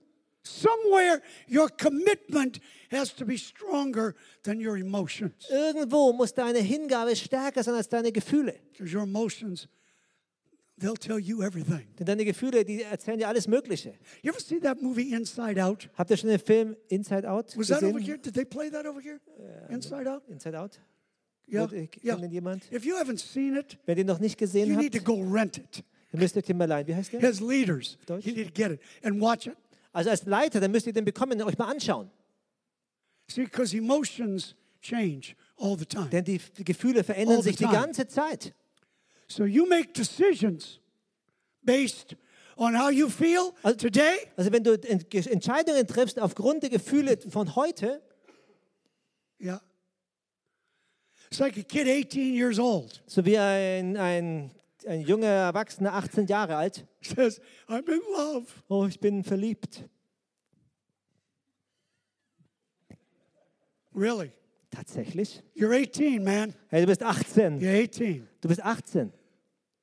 [0.46, 2.60] Somewhere your commitment
[2.92, 5.34] has to be stronger than your emotions.
[5.50, 8.54] Irgendwo muss deine Hingabe stärker sein als deine Gefühle.
[8.72, 9.68] Because your emotions,
[10.80, 11.86] they'll tell you everything.
[12.00, 13.94] Denn deine Gefühle, die erzählen dir alles Mögliche.
[14.22, 15.90] You ever see that movie Inside Out?
[15.96, 18.06] Habt ihr schon den Film Inside Out Was that over gesehen?
[18.06, 18.18] here?
[18.18, 19.20] Did they play that over here?
[19.70, 20.24] Inside Out?
[20.28, 20.80] Inside Out?
[21.48, 21.72] Yeah.
[21.72, 22.18] Äh, yeah.
[22.26, 22.64] jemand?
[22.72, 25.58] If you haven't seen it, Wer den noch nicht you gesehen need to go rent
[25.58, 25.84] it.
[26.12, 26.88] dann müsst ihr den mal leihen.
[26.88, 27.24] Wie heißt der?
[27.24, 28.26] As leaders, Deutsch?
[28.26, 29.56] you need to get it and watch it.
[29.94, 32.10] Also als Leiter, dann müsst ihr den bekommen und euch mal anschauen.
[33.28, 36.10] See, because emotions change all the time.
[36.10, 37.76] Denn die Gefühle verändern All the sich die time.
[37.78, 38.54] ganze Zeit.
[39.28, 40.80] So you make decisions
[41.64, 42.16] based
[42.58, 46.70] on how you feel Also- today Also wenn du Ent- Ge- Entscheidungen triffst aufgrund der
[46.70, 48.02] Gefühle von heute,
[49.42, 49.62] Yeah.
[51.30, 54.52] It's like a kid 18 years old so wie ein, ein,
[54.88, 58.46] ein junger Erwachsener, 18 Jahre alt, says, I'm in love.
[58.70, 59.84] oh, ich bin verliebt.
[63.94, 64.32] Really?
[64.72, 65.42] Tatsächlich?
[65.56, 66.54] You're 18, man.
[66.70, 67.60] Hey, du bist 18.
[67.60, 68.28] You're 18.
[68.42, 69.12] Du bist 18.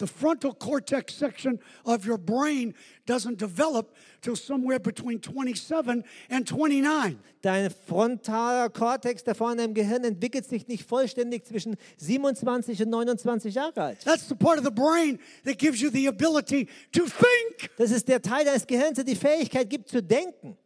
[0.02, 2.74] The frontal cortex section of your brain
[3.06, 7.20] doesn't develop till somewhere between 27 and 29.
[7.40, 13.54] Dein frontaler Kortex da vorne im Gehirn entwickelt sich nicht vollständig zwischen 27 und 29
[13.54, 14.00] Jahre alt.
[14.04, 17.70] That's the part of the brain that gives you the ability to think.
[17.76, 20.56] Das ist der Teil deines Gehirns, der die Fähigkeit gibt zu denken.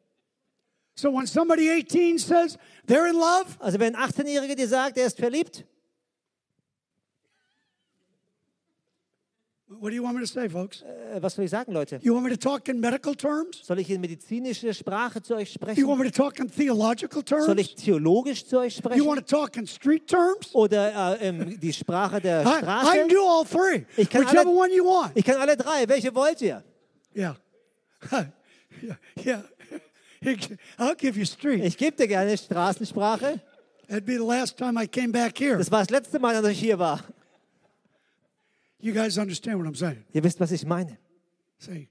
[0.99, 5.07] So when somebody 18 says they're in love, Also wenn ein 18-Jähriger dir sagt, er
[5.07, 5.64] ist verliebt,
[9.68, 10.80] what do you want me to say, folks?
[10.82, 11.99] äh, was soll ich sagen, Leute?
[12.03, 13.61] You want me to talk in medical terms?
[13.62, 15.86] Soll ich in medizinische Sprache zu euch You sprechen?
[15.86, 17.61] want me to talk in theological Soll terms?
[17.61, 19.07] ich theologisch zu euch You sprechen?
[19.07, 20.55] want to talk in street terms?
[20.55, 22.92] Oder äh, ähm, die Sprache der I, I Straße?
[23.01, 23.84] can do all three.
[23.99, 25.12] Ich kann Whichever alle- one you want.
[25.14, 25.86] Ich kann alle drei.
[25.86, 26.64] Welche wollt ihr?
[27.14, 27.36] Yeah.
[28.82, 28.97] yeah.
[29.22, 29.44] Yeah.
[30.78, 31.64] I'll give you street.
[31.64, 33.40] Ich gebe dir gerne Straßensprache.
[33.88, 35.58] That'd be the last time I came back here.
[35.58, 37.00] Das war das letzte Mal, als ich hier war.
[38.80, 40.04] You guys understand what I'm saying?
[40.12, 40.98] Ihr wisst, was ich meine.
[41.58, 41.88] See,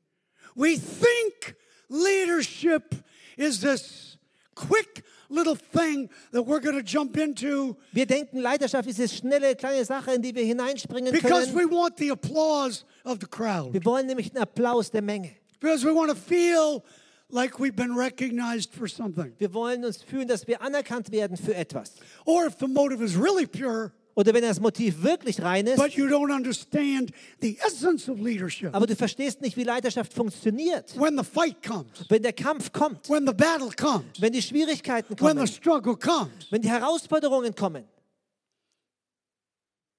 [0.56, 1.56] we think
[1.90, 2.96] leadership
[3.38, 4.18] is this
[4.54, 9.56] quick little thing that we're going to jump into Wir denken, Leiterschaft ist eine schnelle,
[9.56, 11.56] kleine Sache, in die wir hineinspringen because können.
[11.56, 13.74] we want the applause of the crowd.
[13.74, 15.32] Wir wollen nämlich den Applaus der Menge.
[15.60, 16.84] Because we want to feel
[17.30, 19.34] like we've been recognized for something.
[19.38, 21.94] Wir wollen uns fühlen, dass wir anerkannt werden für etwas.
[22.26, 25.92] Or if the motive is really pure, Oder wenn das Motiv wirklich rein ist, but
[25.94, 27.12] you don't understand
[27.42, 28.74] the essence of leadership.
[28.74, 30.98] aber du verstehst nicht, wie Leiterschaft funktioniert.
[30.98, 35.10] When the fight comes, Wenn der Kampf kommt, when the battle comes, wenn die Schwierigkeiten
[35.20, 37.84] when kommen, the struggle comes, wenn die Herausforderungen kommen,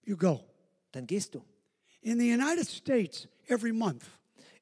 [0.04, 0.40] you go.
[0.92, 1.42] dann gehst du.
[2.00, 4.04] In the United States, every month,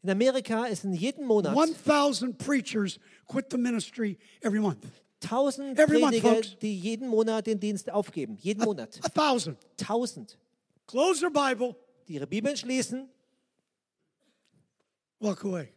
[0.04, 4.84] In Amerika ist in jedem Monat 1,000 preachers quit the ministry every month.
[5.22, 6.56] 1000 Every month, Prediger, folks.
[6.60, 8.36] die jeden Monat den Dienst aufgeben.
[8.38, 9.00] Jeden Monat.
[9.02, 9.56] A thousand.
[9.80, 10.36] 1000.
[10.86, 11.74] Close their Bible,
[12.06, 13.08] Die ihre Bibeln schließen
[15.20, 15.72] walk away.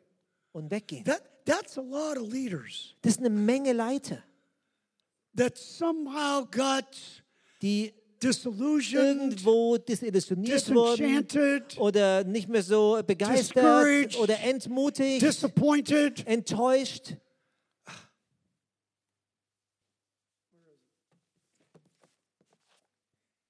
[0.52, 1.06] und weggehen.
[1.06, 4.22] That, that's a lot of leaders Das ist eine Menge Leiter,
[5.36, 6.86] that somehow got
[7.62, 7.94] die
[8.24, 16.26] irgendwo desillusioniert disenchanted, oder nicht mehr so begeistert oder entmutigt, disappointed.
[16.26, 17.16] enttäuscht.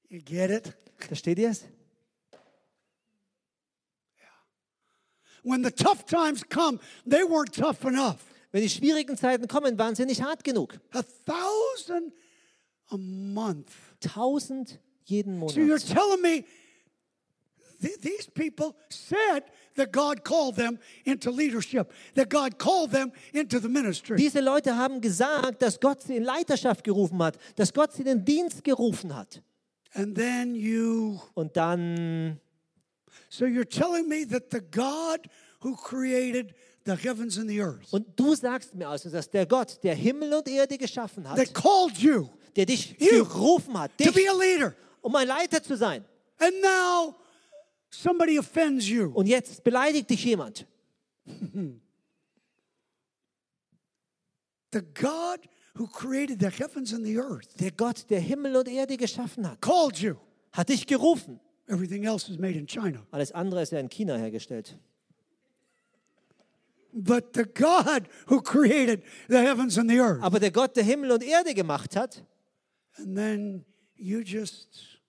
[0.09, 0.73] You get it?
[0.97, 1.65] Versteht ihr es?
[5.43, 8.17] When the tough times come, they weren't tough enough.
[8.51, 10.79] Wenn die schwierigen Zeiten kommen, waren sie nicht hart genug.
[10.91, 12.13] A thousand
[12.89, 13.71] a month.
[13.99, 16.45] Tausend jeden So you're telling me
[17.81, 19.43] th- these people said
[19.75, 24.17] that God called them into leadership, that God called them into the ministry.
[24.17, 28.07] Diese Leute haben gesagt, dass Gott sie in Leiterschaft gerufen hat, dass Gott sie in
[28.07, 29.41] den Dienst gerufen hat.
[29.93, 32.39] And then you, Und dann,
[33.29, 35.27] so you're telling me that the God
[35.61, 36.53] who created
[36.85, 40.33] the heavens and the earth, und du sagst mir also, dass der Gott, der Himmel
[40.33, 41.37] und Erde geschaffen hat.
[41.37, 45.15] that hat, called you der dich You gerufen hat, to dich, be a leader, um
[45.15, 46.03] ein Leiter zu sein.
[46.39, 47.15] and now
[47.89, 49.11] somebody offends you.
[49.13, 50.65] Und jetzt beleidigt dich jemand.
[54.71, 55.39] The God
[55.75, 59.61] who created the heavens and the earth Der Gott, der Himmel und Erde geschaffen hat,
[59.61, 60.15] called you.
[60.51, 61.39] hat dich gerufen.
[61.67, 63.05] Everything else is made in China.
[63.11, 64.77] Alles andere ist ja in China hergestellt.
[66.93, 70.21] But the God who created the heavens and the earth.
[70.23, 72.23] Aber der Gott, der Himmel und Erde gemacht hat,
[72.97, 74.99] And then you just,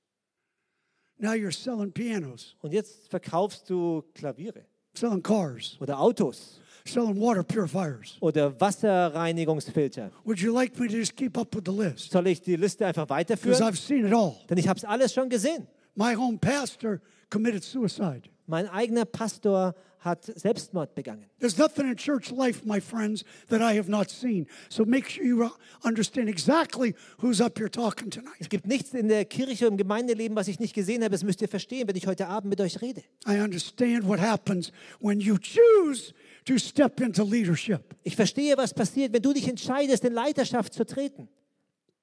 [1.18, 4.64] now you're selling pianos, und jetzt verkaufst du Klaviere
[4.94, 8.16] selling cars, oder Autos selling water purifiers.
[8.20, 10.10] oder Wasserreinigungsfilter.
[10.24, 12.10] Would you like me to just keep up with the list?
[12.10, 13.62] Soll ich die Liste einfach Because weiterführen?
[13.62, 14.36] I've seen it all.
[14.48, 15.66] Denn ich habe es alles schon gesehen.
[15.94, 18.22] My home pastor committed suicide.
[18.46, 21.26] Mein eigener Pastor hat Selbstmord begangen.
[21.38, 24.46] There's nothing in church life, my friends, that I have not seen.
[24.68, 25.50] So make sure you
[25.84, 28.36] understand exactly who's up here talking tonight.
[28.38, 31.12] Es gibt nichts in der Kirche und im Gemeindeleben, was ich nicht gesehen habe.
[31.12, 33.02] Das müsst ihr verstehen, wenn ich heute Abend mit euch rede.
[33.26, 36.12] I understand what happens when you choose
[36.44, 37.94] to step into leadership.
[38.04, 41.28] Ich verstehe, was passiert, wenn du dich entscheidest, in Leiterschaft zu treten.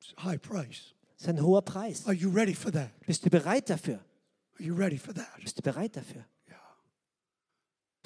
[0.01, 0.93] It's a high price.
[1.17, 2.05] Das ist ein hoher Preis.
[2.05, 2.89] Are you ready for that?
[3.05, 3.99] Bist du bereit dafür?
[4.59, 5.27] Are you ready for that?
[5.41, 6.25] Bist du bereit dafür?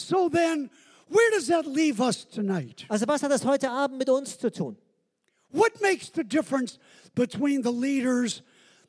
[0.01, 0.69] So then,
[1.09, 2.85] where does that leave us tonight?
[2.89, 4.77] Also was hat das heute Abend mit uns zu tun?
[5.51, 6.77] What makes the difference
[7.15, 8.43] between the leaders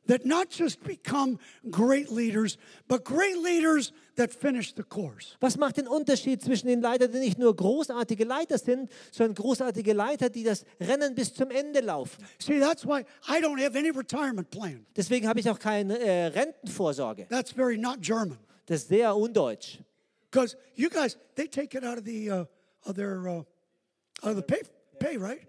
[0.06, 1.38] that not just become
[1.70, 2.58] great leaders,
[2.88, 5.36] but great leaders that finish the course?
[5.40, 9.94] Was macht den Unterschied zwischen den Leitern, die nicht nur großartige Leiter sind, sondern großartige
[9.94, 12.22] Leiter, die das Rennen bis zum Ende laufen?
[12.38, 14.84] See, that's why I don't have any retirement plan.
[14.94, 17.26] Deswegen habe ich auch keine äh, Rentenvorsorge.
[17.28, 18.38] That's very not German.
[18.66, 19.78] Das ist sehr undeutsch.
[20.30, 22.44] Because you guys, they take it out of the uh,
[22.86, 23.38] of their uh,
[24.22, 24.62] out of the pay,
[24.98, 25.40] pay, right?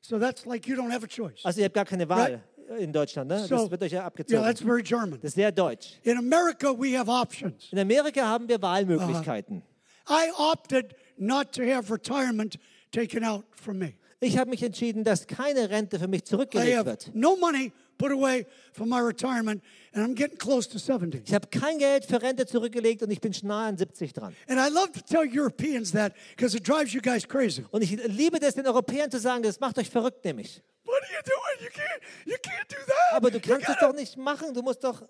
[0.00, 1.40] So that's like you don't have a choice.
[1.44, 2.42] Also ihr habt gar keine Wahl
[2.78, 3.46] in Deutschland, ne?
[3.46, 5.20] So, Das wird euch ja yeah, that's very German.
[5.20, 5.98] Das ist sehr deutsch.
[6.02, 7.68] In America, we have options.
[7.70, 9.62] In Amerika haben wir Wahlmöglichkeiten.
[10.08, 12.58] I opted not to have retirement
[12.90, 13.94] taken out from me.
[14.20, 17.10] Ich habe mich entschieden, dass keine Rente für mich I zurückgelegt have wird.
[17.14, 19.62] no money put away for my retirement,
[19.94, 21.22] and I'm getting close to 70.
[21.26, 24.34] Ich habe kein Geld für Rente zurückgelegt und ich bin schon nahe an 70 dran.
[24.48, 27.64] And I love to tell Europeans that because it drives you guys crazy.
[27.70, 30.62] Und ich liebe das, den Europäern zu sagen, das macht euch verrückt nämlich.
[30.84, 31.62] What are you doing?
[31.62, 33.16] You can't, you can't do that.
[33.16, 35.02] Aber du kannst es doch nicht machen, du musst doch...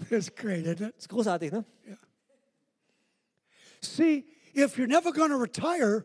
[0.10, 0.94] It's great, isn't it?
[0.96, 1.64] Ist großartig, ne?
[1.86, 1.96] Yeah.
[3.82, 4.24] See,
[4.54, 6.04] if you're never going to retire,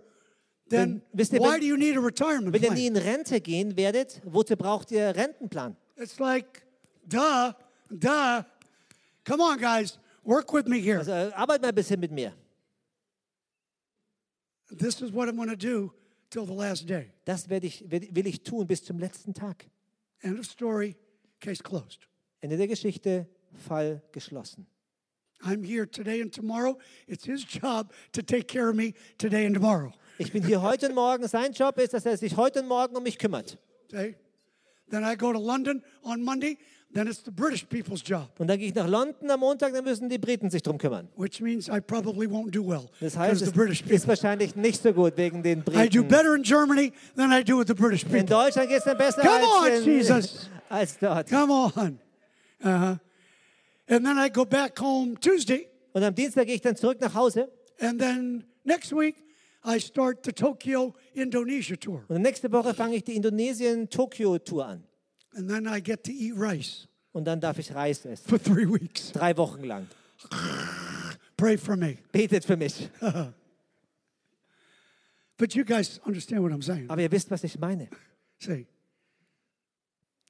[0.69, 3.75] then wisst ihr, why do you need a retirement Wenn ihr nie in Rente gehen
[3.75, 5.75] werdet, wozu braucht ihr Rentenplan?
[5.97, 6.63] It's like,
[7.07, 7.53] duh,
[7.89, 8.43] duh.
[9.23, 10.99] Come on, guys, work with me here.
[10.99, 12.33] Also arbeit mal ein bisschen mit mir.
[14.71, 15.93] This is what I'm going to do
[16.29, 17.11] till the last day.
[17.25, 19.65] Das werde ich, will ich tun bis zum letzten Tag.
[20.23, 20.95] End of story,
[21.39, 22.07] case closed.
[22.41, 23.27] Ende der Geschichte,
[23.67, 24.65] Fall geschlossen.
[25.43, 26.77] I'm here today and tomorrow.
[27.07, 29.93] It's his job to take care of me today and tomorrow.
[30.17, 31.27] Ich bin hier heute und morgen.
[31.27, 33.57] Sein Job ist, dass er sich heute und morgen um mich kümmert.
[33.91, 34.15] Okay?
[34.89, 36.57] Then I go to London on Monday.
[36.93, 39.83] Then it's the British people's job, Und dann gehe ich nach London am Montag, dann
[39.83, 41.09] müssen die Briten sich drum kümmern.
[41.17, 45.17] which means I probably won't do well Das heißt, es ist wahrscheinlich nicht so gut
[45.17, 46.07] wegen den I do Briten.
[46.07, 48.25] better in Germany than I do with the British In people.
[48.27, 50.49] Deutschland geht es dann besser Come on, als, in, Jesus.
[50.69, 51.29] als dort.
[51.29, 51.99] Come on.
[52.63, 52.97] Uh-huh.
[53.89, 55.67] And then I go back home Tuesday.
[55.91, 57.49] Und am Dienstag gehe ich dann zurück nach Hause.
[57.81, 59.15] And then next week,
[59.65, 62.03] I start the Tokyo Indonesia tour.
[62.07, 64.83] Und nächste Woche fange ich die Indonesien-Tokio-Tour an.
[65.33, 68.27] And then I get to eat rice Und dann darf ich Reis essen.
[68.27, 69.11] for three weeks.
[69.11, 69.87] Drei Wochen lang.
[71.37, 71.97] Pray for me.
[72.11, 72.89] Betet für mich.
[75.37, 76.89] But you guys understand what I'm saying.
[76.89, 77.89] Aber ihr wisst, was ich meine.
[78.39, 78.67] See,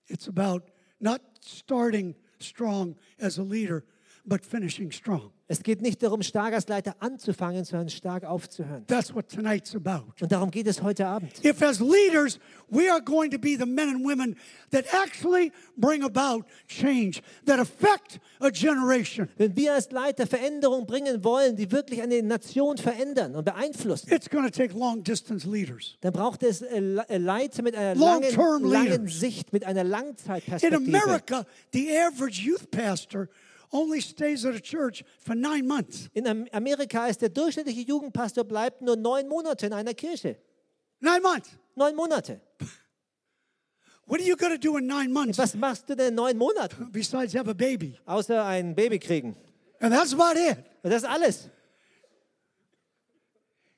[0.07, 0.63] it's about
[0.99, 3.83] not starting strong as a leader,
[4.27, 5.31] but finishing strong.
[5.47, 8.83] Es geht nicht darum, stark als Leiter anzufangen, sondern stark aufzuhören.
[8.87, 10.13] That's what tonight's about.
[10.19, 11.33] Und darum geht es heute Abend.
[11.45, 14.35] If, as leaders, we are going to be the men and women
[14.71, 21.23] that actually bring about change, that affect a generation, Wenn wir als Leiter Veränderung bringen
[21.23, 25.95] wollen, die wirklich eine Nation verändern und beeinflussen, it's going to take long distance leaders.
[26.01, 29.07] dann braucht es äh, äh, Leiter mit einer langen, langen.
[29.07, 30.75] Sicht, mit einer In Langzeitperspektive.
[30.75, 33.29] America, the average youth pastor
[33.75, 36.09] only stays at a church for nine months.
[36.13, 40.37] In Am- Amerika ist der durchschnittliche Jugendpastor bleibt nur neun Monate in einer Kirche.
[41.01, 41.49] Nine months.
[41.75, 42.39] Neun Monate.
[44.07, 46.37] What are you going to do in nine months Was machst du denn in neun
[46.37, 46.91] Monaten?
[46.91, 47.97] besides have a baby?
[48.05, 49.35] Außer ein Baby kriegen.
[49.81, 50.57] And that's about it.
[50.83, 51.49] Und das ist alles.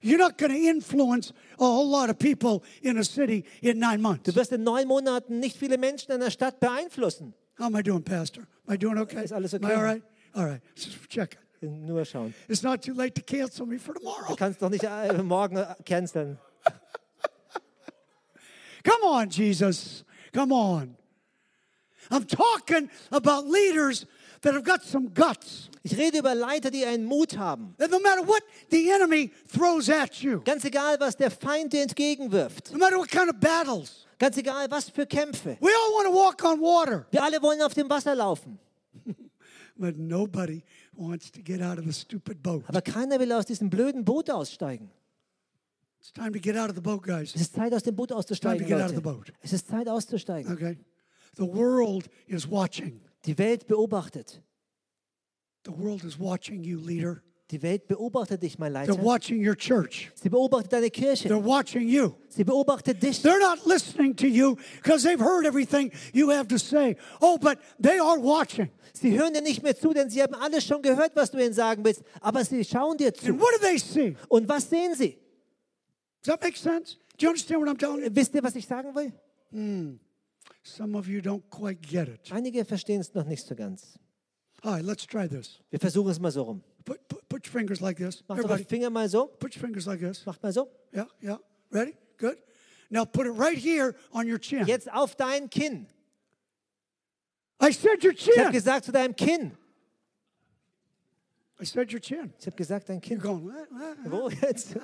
[0.01, 3.99] You're not going to influence a whole lot of people in a city in nine
[4.01, 4.23] months.
[4.23, 7.33] Du wirst in neun Monaten nicht viele Menschen in der Stadt beeinflussen.
[7.57, 8.43] How am I doing, Pastor?
[8.67, 9.23] Am I doing okay?
[9.23, 9.75] Ist alles Am I okay?
[9.75, 10.03] all right?
[10.35, 10.61] All right.
[10.75, 11.37] Just check.
[11.61, 12.33] Nur schauen.
[12.47, 14.27] It's not too late to cancel me for tomorrow.
[14.27, 16.37] Du kannst doch nicht äh, morgen äh, canceln.
[18.83, 20.03] Come on, Jesus.
[20.33, 20.95] Come on.
[22.09, 24.05] I'm talking about leaders
[24.41, 25.69] that have got some guts.
[25.83, 27.73] Ich rede über Leiter, die einen Mut haben.
[27.79, 31.81] That no matter what the enemy throws at you, Ganz egal, was der Feind dir
[31.81, 32.71] entgegenwirft.
[32.71, 35.57] no matter what kind of battles, Ganz egal, was für Kämpfe.
[35.61, 37.05] we all want to walk on water.
[37.11, 38.59] Wir alle wollen auf dem Wasser laufen.
[39.77, 40.63] But nobody
[40.95, 42.63] wants to get out of the stupid boat.
[42.67, 44.89] Aber keiner will aus diesem blöden Boot aussteigen.
[45.99, 47.35] It's time to get out of the boat, guys.
[47.35, 49.33] Es ist Zeit, aus dem Boot auszusteigen, Time to get out of the boat.
[49.41, 50.51] Es ist Zeit, auszusteigen.
[50.51, 50.77] Okay?
[51.35, 53.01] The world is watching.
[53.25, 54.41] Die Welt beobachtet.
[55.65, 57.21] The world is watching you, leader.
[57.51, 59.03] Die Welt beobachtet dich, mein They're Leiter.
[59.03, 60.11] watching your church.
[60.15, 61.29] Sie beobachtet deine Kirche.
[61.29, 62.11] They're watching you.
[62.27, 63.21] Sie beobachtet dich.
[63.23, 66.97] They're not listening to you because they've heard everything you have to say.
[67.21, 68.69] Oh, but they are watching.
[68.93, 71.53] Sie hören dir nicht mehr zu, denn sie haben alles schon gehört, was du ihnen
[71.53, 72.01] sagen willst.
[72.19, 73.39] Aber sie schauen dir And zu.
[73.39, 74.17] what do they see?
[74.27, 75.17] Und was sehen sie?
[76.23, 76.97] Does that make sense?
[77.17, 78.09] Do you understand what I'm telling you?
[78.13, 79.13] Wisst ihr, was ich sagen will?
[80.63, 82.29] Some of you don't quite get it.
[82.31, 83.97] Einige verstehen es noch nicht so ganz.
[84.63, 85.59] All right, let's try this.
[85.69, 86.61] Wir versuchen es mal so rum.
[86.83, 88.23] Put, put, put your fingers like this.
[88.27, 89.27] Macht eure Everybody, Finger mal so.
[89.27, 90.25] put your fingers like this.
[90.25, 90.69] Macht mal so.
[90.91, 91.37] Yeah, yeah.
[91.71, 91.95] Ready?
[92.17, 92.37] Good.
[92.89, 94.65] Now put it right here on your chin.
[94.65, 95.87] Jetzt auf dein Kinn.
[97.59, 98.33] I said your chin.
[98.35, 99.51] Ich habe gesagt zu deinem Kinn.
[101.59, 102.33] I said your chin.
[102.39, 103.19] Ich habe gesagt dein You're Kinn.
[103.19, 103.67] going, "What?
[103.71, 104.75] What?" Wo jetzt?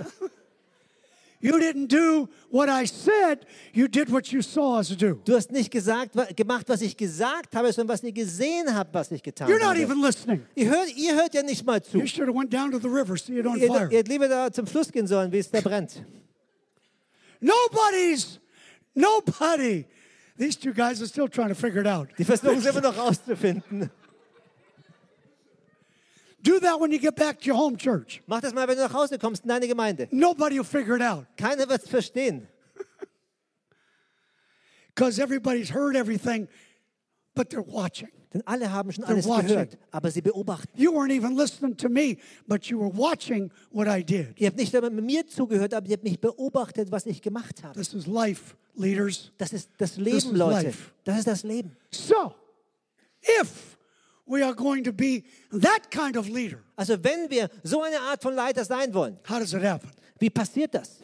[1.43, 3.45] You didn't do what I said.
[3.73, 5.19] You did what you saw us do.
[5.25, 9.11] Du hast nicht gesagt, gemacht, was ich gesagt habe, sondern was ihr gesehen habt, was
[9.11, 9.81] ich getan You're not habe.
[9.81, 10.45] even listening.
[10.55, 11.97] Ihr hört, ihr hört ja nicht mal zu.
[11.97, 13.89] You should have went down to the river, see it on Ihr, fire.
[13.91, 16.01] ihr hättet lieber da zum Fluss gehen sollen, wie es da brennt.
[17.41, 18.39] Nobody's,
[18.95, 19.85] nobody.
[20.37, 22.07] These two guys are still trying to figure it out.
[22.17, 23.91] Die versuchen es immer noch rauszufinden.
[26.43, 28.21] Do that when you get back to your home church.
[28.27, 30.09] Mach das mal, wenn du nach Hause kommst in deine Gemeinde.
[30.11, 32.47] Nobody will figure it out Keiner wird es verstehen.
[34.93, 36.49] because everybody's heard everything,
[37.33, 38.09] but they're watching.
[38.33, 40.69] Denn alle haben schon alles gehört, aber sie beobachten.
[40.75, 42.17] You weren't even listening to me,
[42.47, 44.39] but you were watching what I did.
[44.39, 47.79] Ihr habt nicht mir zugehört, aber ihr habt mich beobachtet, was ich gemacht habe.
[47.79, 49.31] This is life, leaders.
[49.37, 50.67] Das ist das Leben, Leute.
[50.67, 50.91] life.
[51.03, 51.77] Das ist das Leben.
[51.91, 52.33] So,
[53.39, 53.77] if
[54.25, 58.21] we are going to be that kind of leader, Also wenn wir so eine Art
[58.21, 59.89] von Leiter sein wollen, how does it happen?
[60.19, 61.01] wie passiert das?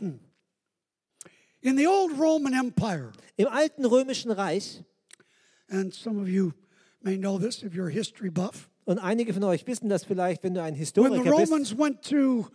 [1.62, 4.84] In the old Roman Empire, Im alten römischen Reich,
[5.70, 6.54] and some of you
[7.02, 10.44] may know this if you're a history buff, und einige von euch wissen das vielleicht,
[10.44, 12.48] wenn du ein when the Historiker bist, Romans went to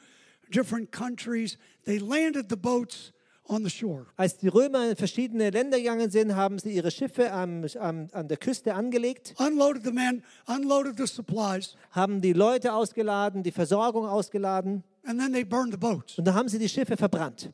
[0.50, 3.12] different countries, they landed the boats.
[3.46, 8.28] Als die Römer in verschiedene Länder gegangen sind, haben sie ihre Schiffe am, am, an
[8.28, 14.06] der Küste angelegt, Unloaded the men, unloaded the supplies, haben die Leute ausgeladen, die Versorgung
[14.06, 16.18] ausgeladen and then they burned the boats.
[16.18, 17.50] und dann haben sie die Schiffe verbrannt.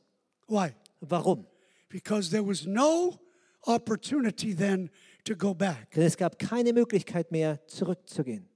[0.47, 0.74] Why?
[1.01, 1.47] Warum?
[1.88, 3.18] Because there was no
[3.62, 4.91] opportunity then
[5.24, 5.91] to go back.
[5.95, 8.51] Denn es gab keine Möglichkeit mehr, zurückzugehen.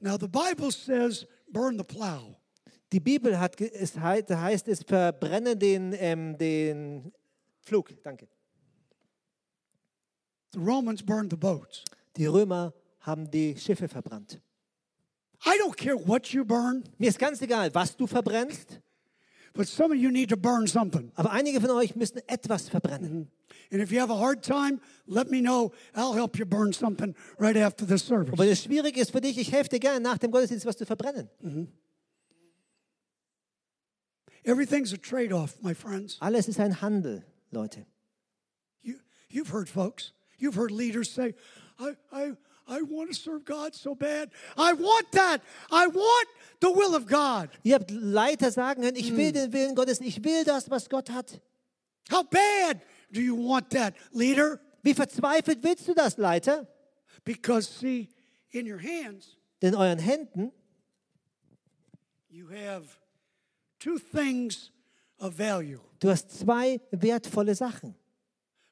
[0.00, 2.36] Now, the Bible says, burn the plow.
[2.92, 7.12] Die Bibel hat, es heißt es, verbrenne den, ähm, den
[7.60, 7.92] Flug.
[8.02, 8.28] Danke.
[10.52, 11.84] The Romans burned the boats.
[12.16, 14.40] Die Römer haben die Schiffe verbrannt.
[15.44, 18.80] I don't care what you burn, Mir ist ganz egal, was du verbrennst,
[19.56, 21.10] but some of you need to burn something.
[21.14, 23.10] aber einige von euch müssen etwas verbrennen.
[23.10, 23.72] Mm-hmm.
[23.72, 25.72] And if you have a hard time, let me know.
[25.94, 28.30] I'll help you burn something right after the service.
[28.30, 30.76] Und wenn es schwierig ist für dich, ich helfe dir gerne nach dem Gottesdienst, was
[30.76, 31.28] zu verbrennen.
[31.42, 31.66] Mm-hmm.
[34.44, 36.18] Everything's a trade off, my friends.
[36.20, 37.84] Alles ist ein Handel, Leute.
[38.82, 38.94] You,
[39.28, 41.34] you've heard folks, you've heard leaders say,
[41.80, 42.36] I, I,
[42.68, 44.30] I want to serve God so bad.
[44.56, 45.40] I want that.
[45.70, 46.28] I want
[46.60, 47.48] the will of God.
[47.62, 49.34] Ihr habt Leiter sagen hören, ich will hmm.
[49.34, 51.40] den Willen Gottes, ich will das, was Gott hat.
[52.10, 52.80] How bad
[53.12, 54.60] do you want that, leader?
[54.82, 56.66] Wie verzweifelt willst du das, Leiter?
[57.24, 58.08] Because, see,
[58.50, 60.52] in your hands, in euren Händen
[62.36, 62.98] you have
[63.78, 64.70] two things
[65.18, 65.80] of value.
[66.00, 67.94] Du hast zwei wertvolle Sachen.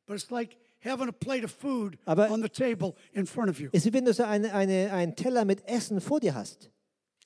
[0.06, 3.58] But it's like having a plate of food Aber- on the table in front of
[3.58, 3.68] you.
[3.72, 6.70] Es ist wie wenn du so eine, eine, einen Teller mit Essen vor dir hast.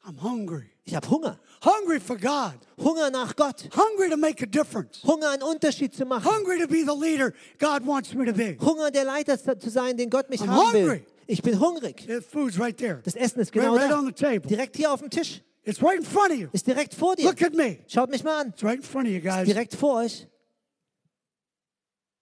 [0.06, 0.70] I'm hungry.
[0.84, 1.38] Ich habe Hunger.
[1.64, 2.54] Hungry for God.
[2.78, 3.68] Hunger nach Gott.
[3.76, 5.02] Hungry to make a difference.
[5.04, 6.24] Hunger, einen Unterschied zu machen.
[6.24, 8.56] Hungry to be the leader God wants me to be.
[8.61, 10.82] Hunger, der Leiter zu sein, den Gott mich I'm haben will.
[10.82, 11.04] hungry.
[11.26, 12.04] Ich bin hungrig.
[12.06, 13.00] The food's right there.
[13.04, 13.98] Das Essen ist Right, genau right da.
[13.98, 14.48] on the table.
[14.48, 15.42] Direkt hier auf dem Tisch.
[15.64, 16.48] It's right in front of you.
[16.52, 17.24] Ist direkt vor dir.
[17.26, 17.78] Look at me.
[17.86, 18.48] Schaut mich mal an.
[18.50, 19.44] It's right in front of you, guys.
[19.44, 20.26] Direkt vor euch.
[20.26, 20.26] You say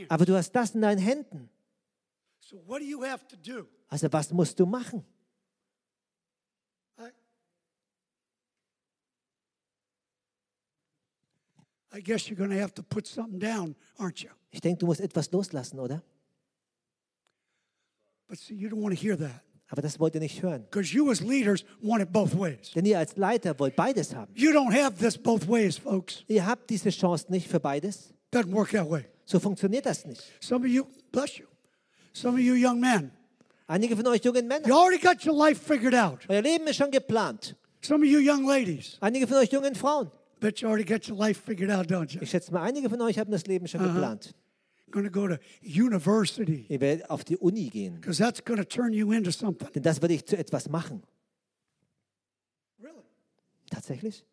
[0.09, 1.49] Aber du hast das in deinen Händen.
[3.87, 5.05] Also was musst du machen?
[14.51, 16.03] Ich denke, du musst etwas loslassen, oder?
[18.27, 20.65] But see, you don't want to hear that Aber das wollt ihr nicht hören.
[20.71, 22.71] because you, as leaders, want it both ways.
[22.73, 24.31] Denn ihr als Leiter wollt beides haben.
[24.35, 26.23] You don't have this both ways, folks.
[26.27, 28.13] Ihr habt diese Chance nicht für beides.
[28.31, 29.05] Doesn't work that way.
[29.25, 30.23] So funktioniert das nicht.
[30.39, 31.45] Some of you, bless you,
[32.13, 33.11] some of you young men,
[33.67, 36.21] Einige von euch jungen you Männer, already got your life figured out.
[36.27, 37.55] euer Leben ist schon geplant.
[37.81, 40.09] Some of you young ladies, Einige von euch jungen Frauen,
[40.39, 42.21] bet you already got your life figured out, don't you?
[42.23, 44.01] ich schätze mal, einige von euch haben das Leben schon geplant.
[44.01, 44.29] Going to
[44.91, 48.01] go to university Ihr werdet auf die Uni gehen.
[48.01, 49.71] that's turn you into something.
[49.73, 51.03] Denn das würde ich zu etwas machen.
[52.81, 53.03] Really?
[53.69, 54.23] Tatsächlich?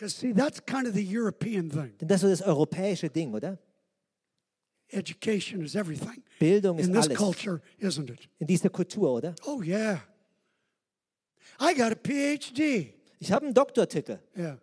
[0.00, 1.92] See, that's kind of the European thing.
[2.00, 3.58] Denn das ist das europäische Ding, oder?
[4.90, 6.22] Education is everything.
[6.38, 7.18] Bildung ist In this alles.
[7.18, 8.28] culture, isn't it?
[8.38, 9.34] In dieser Kultur, oder?
[9.44, 10.00] Oh, yeah.
[11.60, 12.94] I got a PhD.
[13.18, 14.20] Ich habe einen Doktortitel.
[14.36, 14.58] Yeah.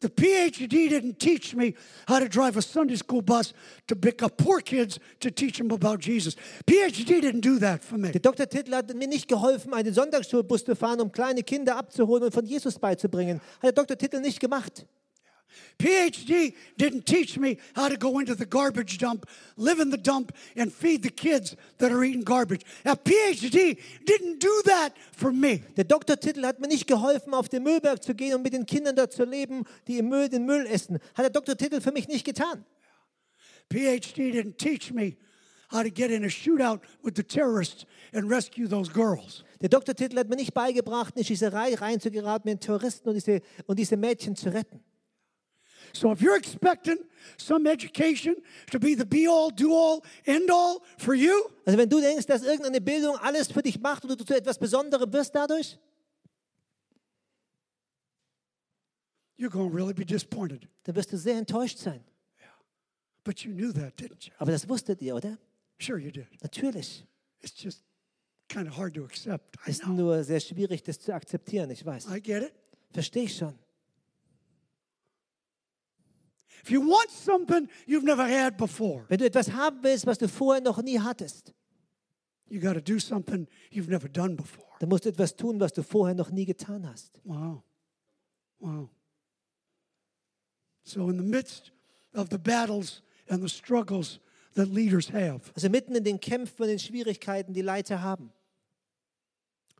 [0.00, 1.74] The PhD didn't teach me
[2.06, 3.54] how to drive a Sunday school bus
[3.86, 6.36] to pick up poor kids to teach them about Jesus.
[6.66, 8.12] PhD didn't do that for me.
[8.12, 12.34] Der Doktortitel hat mir nicht geholfen, einen Sonntagsschulbus zu fahren, um kleine Kinder abzuholen und
[12.34, 13.40] von Jesus beizubringen.
[13.56, 14.84] Hat der Doktortitel nicht gemacht.
[15.78, 19.26] PhD didn't teach me how to go into the garbage dump,
[19.56, 22.62] live in the dump, and feed the kids that are eating garbage.
[22.84, 25.62] Now, PhD didn't do that for me.
[25.76, 28.96] Der Doktortitel hat mir nicht geholfen, auf den Müllberg zu gehen und mit den Kindern
[28.96, 30.98] dort zu leben, die im Müll den Müll essen.
[31.14, 32.64] Hat der Doktortitel für mich nicht getan.
[33.70, 35.16] PhD didn't teach me
[35.68, 39.44] how to get in a shootout with the terrorists and rescue those girls.
[39.60, 43.40] Der Doktortitel hat mir nicht beigebracht, in die Schießerei reinzugeraten mit den Terroristen und diese,
[43.66, 44.80] und diese Mädchen zu retten.
[45.92, 46.98] So if you're expecting
[47.38, 48.36] some education
[48.70, 51.32] to be the be all, do all, end all for you,
[51.64, 54.58] Also wenn du denkst, dass irgendeine Bildung alles für dich macht und du zu etwas
[54.58, 55.78] Besonderem wirst dadurch,
[59.38, 60.66] you're going to really be disappointed.
[60.84, 62.02] dann wirst du sehr enttäuscht sein.
[63.24, 64.32] But you knew that, didn't you?
[64.38, 65.36] Aber das wusstet ihr, oder?
[65.80, 66.28] Sure, you did.
[66.42, 67.04] Natürlich.
[67.42, 67.82] It's just
[68.48, 69.56] kind of hard to accept.
[69.66, 69.92] I Ist know.
[69.94, 72.06] nur sehr schwierig, das zu akzeptieren, ich weiß.
[72.06, 72.52] I get it.
[72.92, 73.58] Verstehe ich schon.
[76.64, 80.28] If you want something you've never had before, Wenn du etwas haben willst, was du
[80.28, 81.52] vorher noch nie hattest,
[82.48, 84.66] you got to do something you've never done before.
[84.80, 87.20] dann musst du etwas tun, was du vorher noch nie getan hast.
[87.24, 87.62] Wow.
[88.58, 88.88] Wow.
[90.84, 91.72] So, in the midst
[92.14, 94.20] of the battles and the struggles
[94.54, 98.32] that leaders have, Also mitten in den Kämpfen und den Schwierigkeiten, die Leiter haben.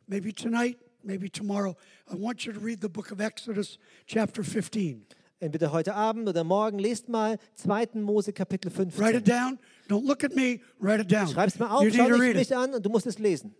[0.08, 1.76] maybe tonight, maybe tomorrow,
[2.10, 5.06] I want you to read the book of Exodus, chapter 15.
[5.38, 7.88] Entweder heute Abend oder morgen, lest mal 2.
[7.94, 9.16] Mose Kapitel Write 15.
[9.16, 9.58] it down.
[9.88, 10.60] Don't look at me.
[10.80, 11.28] Write it down.
[11.28, 13.54] Schreib's mal auf, you schau to nicht an und du musst es lesen.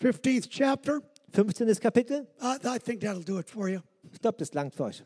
[0.00, 1.02] 15th chapter.
[1.32, 1.72] 15.
[1.78, 3.80] Kapitel, I, I think that'll do it for you.
[4.12, 5.04] ich glaube, das langt für euch.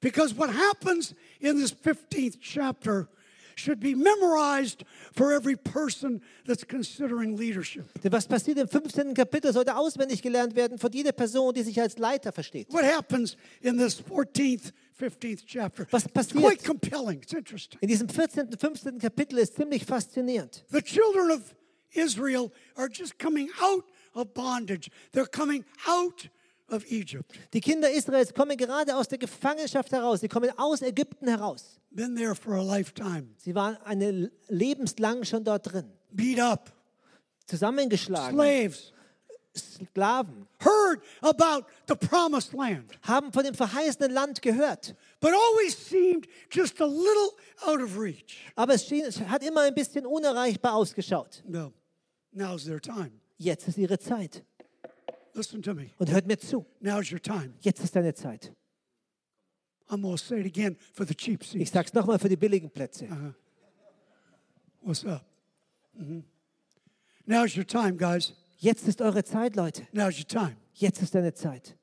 [0.00, 3.08] Because what happens in this 15th chapter
[3.54, 4.84] should be memorized
[5.14, 7.86] for every person that's considering leadership.
[8.02, 9.14] Denn was passiert im 15.
[9.14, 12.70] Kapitel, sollte auswendig gelernt werden von jeder Person, die sich als Leiter versteht.
[12.70, 15.86] What happens in this 14th, 15th chapter?
[15.90, 16.42] Was passiert?
[16.42, 17.22] quite compelling.
[17.22, 17.78] It's interesting.
[17.80, 18.46] In diesem 14.
[18.46, 18.98] und 15.
[18.98, 20.64] Kapitel ist ziemlich faszinierend.
[20.70, 21.54] The children of
[21.92, 23.84] Israel are just coming out
[24.14, 24.90] of bondage.
[25.12, 26.28] They're coming out
[26.68, 27.32] of Egypt.
[27.52, 30.20] Die Kinder Israels kommen gerade aus der Gefangenschaft heraus.
[30.20, 31.80] Sie kommen aus Ägypten heraus.
[31.90, 33.28] Been there for a lifetime.
[33.38, 35.92] Sie waren eine lebenslang schon dort drin.
[36.10, 36.72] Beat up.
[37.46, 38.92] Zusammengeschlagen, Slaves.
[39.56, 44.94] Sklaven, heard about the promised land, haben von dem verheißenen Land gehört.
[45.20, 47.32] but always seemed just a little
[47.66, 48.44] out of reach.
[48.54, 51.42] Aber es, schien, es hat immer ein bisschen unerreichbar ausgeschaut.
[51.46, 51.72] No,
[52.32, 53.12] now's their time.
[53.38, 54.44] Jetzt ist ihre Zeit.
[55.34, 55.90] Listen to me.
[55.98, 56.64] Und hört mir zu.
[56.80, 57.52] Now's your time.
[57.60, 58.52] Jetzt ist deine Zeit.
[59.88, 61.72] I'm going to say it again for the cheap Ich seats.
[61.72, 63.06] sage es nochmal für die billigen Plätze.
[64.82, 65.24] What's up?
[65.94, 66.24] Mhm.
[67.26, 68.32] Now's your time, guys.
[68.58, 69.86] Jetzt ist eure Zeit, Leute.
[69.92, 70.56] Now's your time.
[70.74, 71.76] Jetzt ist deine Zeit.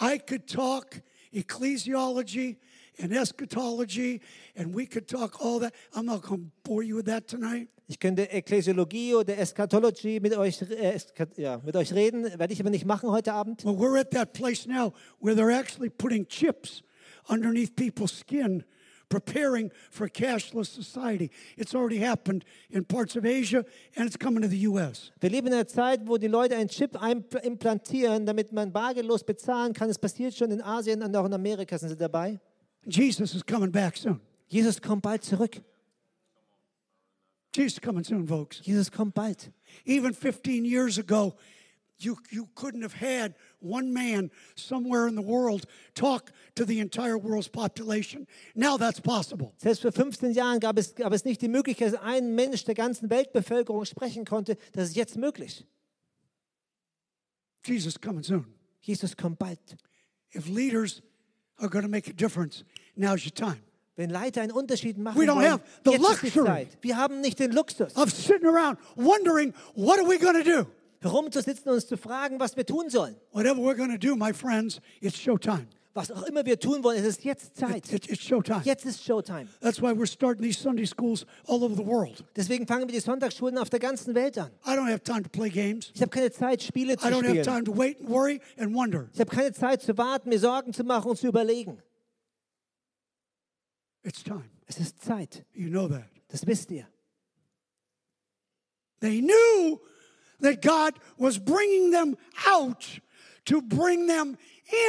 [0.00, 2.56] I could talk ecclesiology
[3.00, 4.20] and eschatology,
[4.56, 5.72] and we could talk all that.
[5.94, 7.68] I'm not going to bore you with that tonight.
[7.90, 12.60] Ich könnte Ekklesiologie oder Eschatology mit euch, äh, Eskat- ja, mit euch reden, werde ich
[12.60, 13.64] aber nicht machen heute Abend.
[13.64, 16.82] But we're at that place now where they're actually putting chips
[17.28, 18.62] underneath people's skin,
[19.08, 21.30] preparing for a cashless society.
[21.56, 23.64] It's already happened in parts of Asia,
[23.96, 25.10] and it's coming to the U.S.
[25.20, 26.96] Wir leben in einer Zeit, wo die Leute einen Chip
[27.42, 29.90] implantieren, damit man bargeldlos bezahlen kann.
[29.90, 32.38] Es passiert schon in Asien und auch in Amerika sind sie dabei.
[32.84, 34.20] Jesus is coming back soon.
[34.48, 35.60] Jesus kommt bald zurück.
[37.54, 38.60] Jesus is coming soon, folks.
[38.62, 39.50] Jesus kommt bald.
[39.84, 41.34] Even 15 years ago,
[41.98, 47.18] you, you couldn't have had one man somewhere in the world talk to the entire
[47.18, 48.26] world's population.
[48.54, 49.52] Now that's possible.
[49.58, 52.74] Selbst vor 15 Jahren gab es, gab es nicht die Möglichkeit, dass ein Mensch der
[52.74, 54.56] ganzen Weltbevölkerung sprechen konnte.
[54.72, 55.66] Das ist jetzt möglich.
[57.64, 58.46] Jesus coming soon.
[58.80, 59.58] Jesus kommt bald.
[60.34, 61.02] If leaders
[61.58, 62.64] are going to make a difference,
[62.96, 63.60] now's your time.
[63.96, 66.46] Wenn Leiter einen Unterschied machen We don't wollen, have the jetzt ist die luxury.
[66.46, 66.78] Zeit.
[66.82, 70.66] Wir haben nicht den Luxus, Of sitting around wondering, what are we going to do?
[71.00, 73.16] Herumzusitzen und uns zu fragen, was wir tun sollen.
[73.32, 75.66] Whatever we're going to do, my friends, it's showtime.
[75.94, 77.92] Was auch immer wir tun wollen, es ist jetzt It, Zeit.
[77.92, 78.60] it- it's showtime.
[78.64, 79.48] Jetzt ist Showtime.
[79.60, 82.24] That's why we're starting these Sunday schools all over the world.
[82.36, 84.50] Deswegen fangen wir die Sonntagsschulen auf der ganzen Welt an.
[84.64, 85.90] I don't have time to play games.
[85.94, 87.44] Ich habe keine Zeit, Spiele zu I don't have spielen.
[87.44, 89.08] time to wait and worry and wonder.
[89.12, 91.82] Ich habe keine Zeit zu warten, mir Sorgen zu machen und zu überlegen.
[94.04, 94.44] It's time.
[94.66, 95.44] Es ist Zeit.
[95.52, 96.04] You know that.
[96.28, 96.86] Das wisst ihr.
[99.00, 99.80] They knew
[100.40, 102.16] that God was bringing them
[102.46, 103.00] out
[103.46, 104.36] to bring them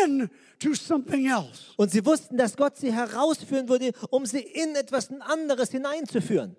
[0.03, 0.29] in
[0.59, 1.73] to something else.
[1.77, 6.55] Und sie wussten, dass Gott sie herausführen würde, um sie in etwas anderes hineinzuführen.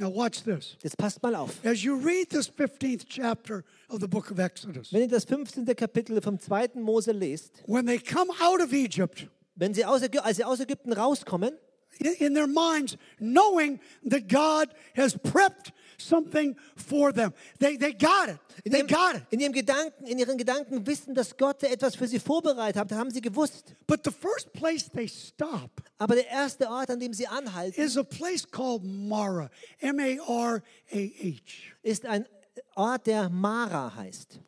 [0.00, 0.76] Now, watch this.
[0.84, 1.64] Jetzt passt mal auf.
[1.64, 5.64] As you read this 15th chapter of the book of Exodus, Wenn ihr das 15.
[5.74, 6.68] Kapitel vom 2.
[6.76, 9.26] Mose lest, when they come out of Egypt,
[9.56, 11.58] wenn sie aus, Ägy- als sie aus Ägypten rauskommen,
[11.98, 18.28] in, in their minds, knowing that God has prepped something for them, they, they got
[18.28, 18.38] it.
[18.64, 19.22] in They ihrem, got it.
[19.30, 23.10] in ihrem Gedanken, in ihren Gedanken wissen, dass Gott etwas für sie vorbereitet hat, haben
[23.10, 23.74] sie gewusst.
[23.86, 27.96] But the first place they stop Aber der erste Ort, an dem sie anhalten, is
[27.96, 31.72] a place called Mara, M A R A H.
[31.82, 32.26] ist ein
[32.74, 34.40] Ort, der Mara heißt.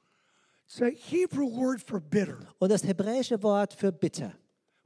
[0.66, 2.38] It's a Hebrew word for bitter.
[2.60, 4.32] Und das hebräische Wort für bitter.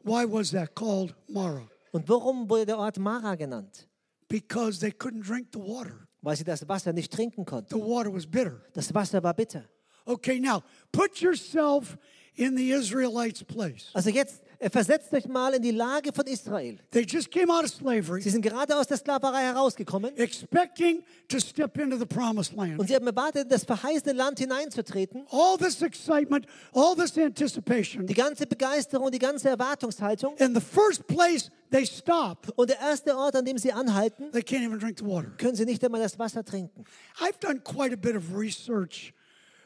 [0.02, 1.68] Why was that called Mara?
[1.92, 3.86] Und warum wurde der Ort Mara genannt?
[4.28, 6.03] Because they couldn't drink the water.
[6.24, 7.68] Weil sie das Wasser nicht trinken konnten.
[7.68, 8.60] The water was bitter.
[8.72, 9.64] Das Wasser war bitter.
[10.06, 11.98] Okay, now put yourself
[12.34, 13.90] in the Israelites' place.
[13.92, 16.78] Also jetzt versetzt euch mal in die Lage von Israel.
[16.90, 21.38] They just came out of slavery, Sie sind gerade aus der Sklaverei herausgekommen expecting to
[21.38, 22.78] step into the promised land.
[22.78, 25.26] und sie haben erwartet, in das verheißene Land hineinzutreten.
[25.30, 28.06] All this excitement, all this anticipation.
[28.06, 30.36] Die ganze Begeisterung, die ganze Erwartungshaltung.
[30.40, 34.42] And the first place they stop, Und der erste Ort, an dem sie anhalten, they
[34.42, 35.30] can't even drink the water.
[35.38, 36.84] können sie nicht einmal das Wasser trinken.
[37.20, 39.12] I've done quite a bit of research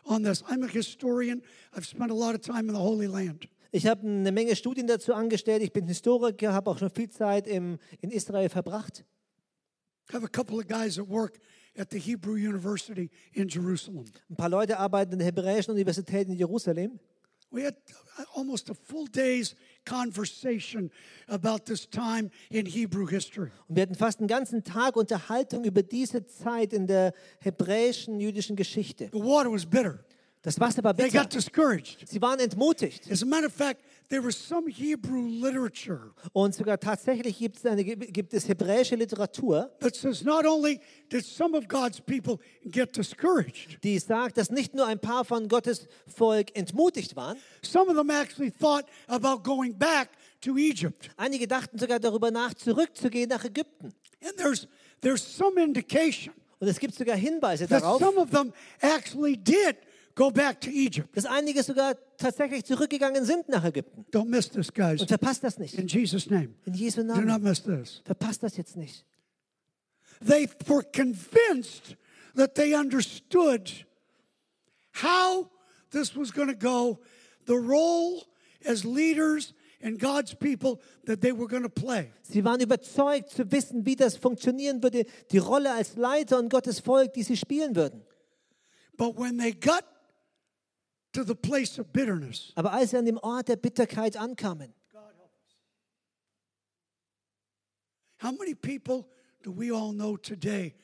[0.05, 0.43] on this.
[0.49, 1.43] I'm a historian.
[1.77, 3.49] I've spent a lot of time in the Holy Land.
[3.71, 5.63] Ich habe eine Menge Studien dazu angestellt.
[5.63, 9.05] Ich bin Historiker, habe auch schon viel Zeit im, in Israel verbracht.
[10.11, 11.39] I have a couple of guys that work
[11.77, 14.07] at the Hebrew University in Jerusalem.
[14.31, 16.99] Ein paar Leute arbeiten in der Hebräischen Universität in Jerusalem.
[17.51, 17.77] We had
[18.35, 19.55] almost a full day's
[19.85, 20.91] conversation
[21.29, 23.51] about this time in Hebrew history.
[23.69, 28.57] Und wir hatten fast einen ganzen Tag Unterhaltung über diese Zeit in der hebräischen jüdischen
[28.57, 29.11] Geschichte.
[29.13, 30.05] The water was bitter.
[30.43, 31.23] Das Wasser war They bitter.
[31.23, 32.09] got discouraged.
[32.09, 33.11] Sie waren entmutigt.
[33.11, 37.67] As a matter of fact, there was some Hebrew literature Und sogar tatsächlich gibt es,
[37.67, 42.97] eine, gibt es hebräische Literatur, that says not only did some of God's people get
[42.97, 47.97] discouraged, die sagt, dass nicht nur ein paar von Gottes Volk entmutigt waren, some of
[47.97, 50.11] them actually thought about going back
[50.41, 51.11] to Egypt.
[51.17, 53.93] einige dachten sogar darüber nach, zurückzugehen nach Ägypten.
[54.23, 54.69] And there's
[55.01, 59.77] there's some indication Und es gibt sogar Hinweise that darauf, some of them actually did
[60.19, 61.17] go back to Egypt.
[61.17, 64.05] dass einige sogar tatsächlich zurückgegangen sind nach Ägypten.
[64.13, 65.01] Don't miss this, guys.
[65.01, 65.75] Und verpasst das nicht.
[65.75, 66.49] In Jesus' name.
[66.67, 68.03] In Jesu Do not miss this.
[68.05, 69.07] Verpasst das jetzt nicht.
[70.27, 71.97] They were convinced
[72.35, 73.87] that they understood
[75.01, 75.49] how
[75.93, 76.99] this was going to go,
[77.47, 78.25] the role
[78.67, 82.11] as leaders and God's people that they were going to play.
[82.23, 86.81] Sie waren überzeugt zu wissen, wie das funktionieren würde, die Rolle als Leiter und Gottes
[86.81, 88.03] Volk, die sie spielen würden.
[88.97, 89.85] But when they got
[91.13, 94.73] to the place of bitterness, Aber als sie an dem Ort der Bitterkeit ankamen,
[98.19, 99.07] how many people
[99.43, 100.75] do we all know today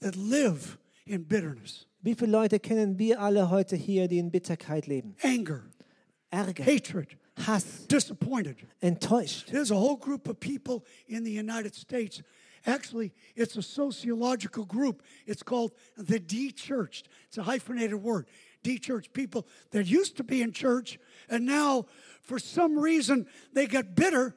[0.00, 4.86] that live in bitterness, wie viele Leute kennen wir alle heute hier, die in Bitterkeit
[4.86, 5.14] leben?
[5.22, 5.62] anger,
[6.30, 8.56] Ärger, hatred, Hass, disappointed?
[8.80, 9.46] enttäuscht.
[9.50, 12.22] There's a whole group of people in the United States.
[12.64, 15.02] Actually, it's a sociological group.
[15.26, 17.08] It's called the De Churched.
[17.26, 18.26] It's a hyphenated word.
[18.64, 20.98] De Church people that used to be in church,
[21.28, 21.86] and now,
[22.22, 24.34] for some reason, they got bitter.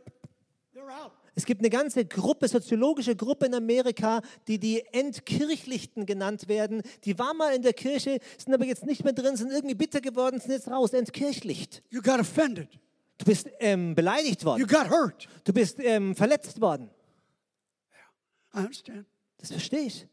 [0.73, 1.11] They're out.
[1.38, 6.81] Es gibt eine ganze Gruppe, soziologische Gruppe in Amerika, die die Entkirchlichten genannt werden.
[7.03, 9.99] Die waren mal in der Kirche, sind aber jetzt nicht mehr drin, sind irgendwie bitter
[9.99, 11.84] geworden, sind jetzt raus, entkirchlicht.
[11.89, 12.69] You got offended.
[13.18, 15.27] Du bist ähm, beleidigt You worden, got hurt.
[15.43, 16.89] du bist ähm, verletzt worden.
[18.53, 19.06] I understand.
[19.38, 20.07] Das verstehe ich.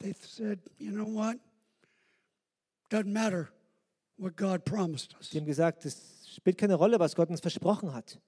[0.00, 1.38] They said, you know what?
[2.90, 3.50] Doesn't matter
[4.16, 5.30] what God promised us.
[5.30, 8.18] Die haben gesagt, es spielt keine Rolle, was Gott uns versprochen hat.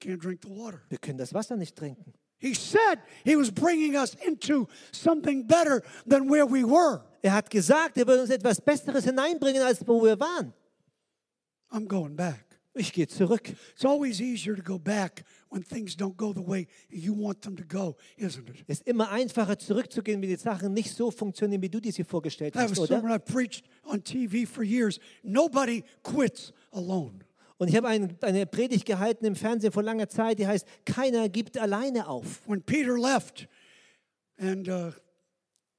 [0.00, 0.82] Can't drink the water.
[0.88, 2.12] Wir können das Wasser nicht trinken.
[2.38, 7.04] He said he was bringing us into something better than where we were.
[7.22, 10.52] Er hat gesagt, er würde uns etwas Besseres hineinbringen, als wo wir waren.
[11.70, 12.44] I'm going back.
[12.74, 13.54] Ich gehe zurück.
[13.74, 17.56] It's always easier to go back when things don't go the way you want them
[17.56, 18.64] to go, isn't it?
[18.66, 22.04] Es ist immer einfacher zurückzugehen, wenn die Sachen nicht so funktionieren, wie du dir sie
[22.04, 23.14] vorgestellt I have hast, a oder?
[23.14, 24.98] I've preached on TV for years.
[25.22, 27.20] Nobody quits alone.
[27.58, 31.28] Und ich habe ein, eine Predigt gehalten im Fernsehen vor langer Zeit, die heißt, keiner
[31.28, 32.42] gibt alleine auf.
[32.48, 33.46] When Peter left
[34.38, 34.90] and uh,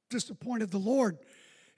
[0.10, 1.18] disappointed the Lord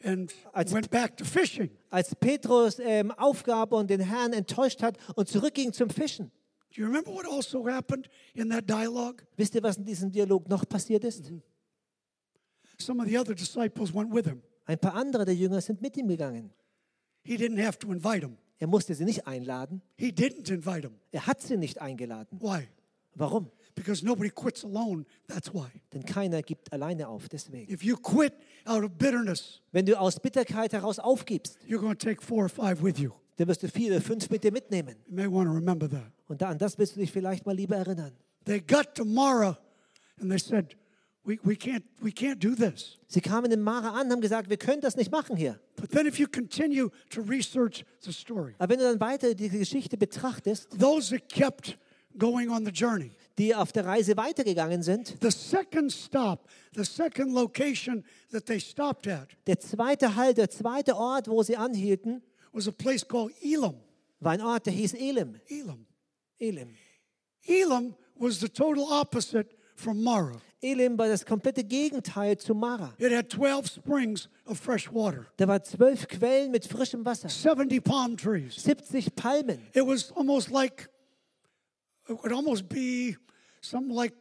[0.03, 4.97] and Als- went back to fishing, Als Petrus ähm, aufgab und den Herrn enttäuscht hat
[5.15, 6.31] und zurückging zum Fischen.
[6.75, 9.23] Do you remember what also happened in that dialogue?
[9.37, 11.31] Wisst ihr, was in diesem Dialog noch passiert ist?
[12.77, 14.41] Some of the other disciples went with him.
[14.65, 16.51] Ein paar andere der Jünger sind mit ihm gegangen.
[17.23, 18.37] He didn't have to invite them.
[18.59, 19.81] Er musste sie nicht einladen.
[19.95, 20.95] He didn't invite them.
[21.11, 22.39] Er hat sie nicht eingeladen.
[22.41, 22.67] Why?
[23.13, 23.49] Warum?
[23.75, 25.05] Because nobody quits alone.
[25.27, 25.69] That's why.
[25.93, 27.29] Denn keiner gibt alleine auf.
[27.29, 27.71] Deswegen.
[27.71, 28.33] If you quit
[28.65, 32.49] out of bitterness, Wenn du aus Bitterkeit heraus aufgibst, you're going to take four or
[32.49, 33.13] five with you.
[33.37, 34.95] Dann wirst du vier oder fünf mit dir mitnehmen.
[35.07, 36.11] You may want to remember that.
[36.27, 38.13] Und an das willst du dich vielleicht mal lieber erinnern.
[38.45, 39.57] They got to Mara
[40.19, 40.75] and they said,
[41.25, 42.97] we, we, can't, we can't do this.
[43.07, 45.59] Sie kamen in Mara an, haben gesagt, wir können das nicht machen hier.
[45.75, 49.49] But then if you continue to research the story, Aber wenn du dann weiter die
[49.49, 51.77] Geschichte betrachtest, those that kept
[52.17, 57.33] going on the journey, die auf der Reise weitergegangen sind, the second stop, the second
[57.33, 62.21] location that they stopped at der zweite Halt, der zweite Ort, wo sie anhielten,
[62.55, 63.75] was a place called Elam.
[64.21, 65.39] war ein Ort, der hieß Elim.
[65.49, 65.85] Elam.
[66.39, 66.69] Elim.
[67.47, 70.41] Elam was the total opposite from Mara.
[70.61, 72.93] Elim war das komplette Gegenteil zu Mara.
[72.97, 77.83] It had 12 springs of fresh water, Da war zwölf Quellen mit frischem Wasser, 70
[77.83, 78.55] palm trees.
[78.55, 79.59] 70 Palmen.
[79.73, 80.89] It was almost like,
[82.09, 83.17] it would almost be
[83.61, 84.13] something like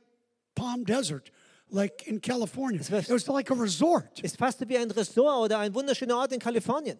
[0.56, 1.30] Palm Desert,
[1.70, 2.80] like in California.
[2.80, 4.20] Es war- It was like a resort.
[4.22, 6.98] Ist fast wie ein Ressort oder ein wunderschöner Ort in Kalifornien.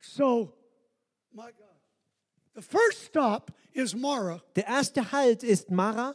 [0.00, 0.52] So,
[1.32, 1.76] my God.
[2.54, 4.42] The first stop is Mara.
[4.56, 6.14] Der erste Halt ist Mara,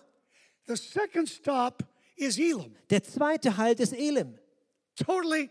[0.68, 1.84] The second stop
[2.18, 2.76] is Elam.
[2.90, 4.38] der zweite Halt ist Elim.
[4.96, 5.50] Totally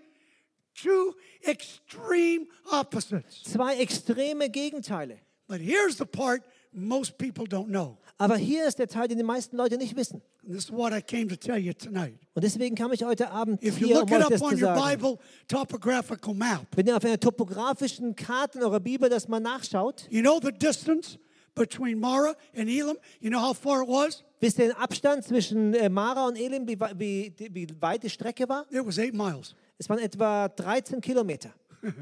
[0.75, 3.43] two extreme opposites.
[3.45, 5.21] Zwei extreme Gegenteile.
[5.47, 6.43] But here's the part
[6.73, 7.99] most people don't know.
[8.19, 10.23] Aber hier ist der Teil, den die meisten Leute nicht wissen.
[10.47, 12.19] And this is what I came to tell you tonight.
[12.35, 14.43] Und deswegen kam ich heute Abend If you hier, look um it euch up das
[14.43, 14.99] on zu your sagen.
[15.01, 15.19] Bible
[15.49, 20.21] topographical map, Wenn ihr auf einer topografischen Karte in eurer Bibel das mal nachschaut, you
[20.21, 21.19] know the distance
[21.55, 22.97] between Mara and Elam?
[23.21, 24.23] You know how far it was?
[24.41, 28.47] wisst ihr den Abstand zwischen äh, Mara und Elim, wie, wie, wie weit die Strecke
[28.49, 28.67] war?
[28.71, 29.55] It was eight miles.
[29.79, 31.53] Es waren etwa 13 Kilometer.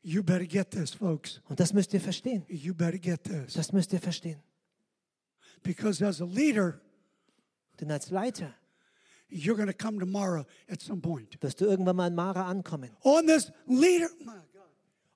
[0.00, 1.42] You better get this, folks.
[1.48, 2.44] Und das müsst ihr verstehen.
[2.48, 3.52] You better get this.
[3.52, 4.40] Das müsst ihr verstehen.
[5.62, 6.80] Because as a leader,
[7.80, 8.54] Denn als Leiter
[9.30, 11.36] you're going to come to Mara at some point.
[11.42, 12.90] wirst du irgendwann mal in Mara ankommen.
[13.04, 14.08] On this leader,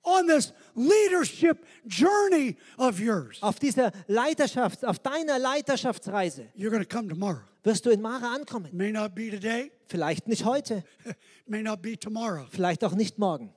[0.05, 6.89] on this leadership journey of yours, Auf dieser Leiterschafts-, auf deiner Leiterschaftsreise you're going to
[6.89, 7.43] come to Mara.
[7.65, 8.69] wirst du in Mara ankommen.
[8.73, 10.85] May not be today, Vielleicht nicht heute,
[11.47, 13.55] may not be tomorrow, vielleicht auch nicht morgen.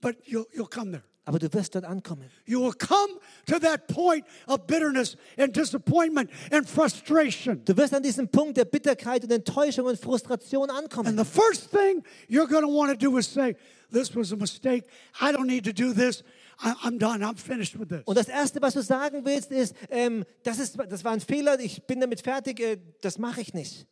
[0.00, 1.04] but you'll, you'll come there.
[1.26, 2.30] Aber du wirst dort ankommen.
[2.44, 7.64] You will come to that point of bitterness and disappointment and frustration.
[7.64, 11.08] Du wirst an diesem Punkt der Bitterkeit und Enttäuschung und Frustration ankommen.
[11.08, 13.56] And the first thing you're going to want to do is say,
[13.94, 14.84] This was a mistake.
[15.20, 16.24] I don't need to do this.
[16.58, 17.22] I'm done.
[17.22, 18.02] I'm finished with this.
[18.04, 21.58] Und das Erste, was du sagen willst, ist, ähm, das, ist das war ein Fehler,
[21.60, 23.86] ich bin damit fertig, äh, das mache ich nicht.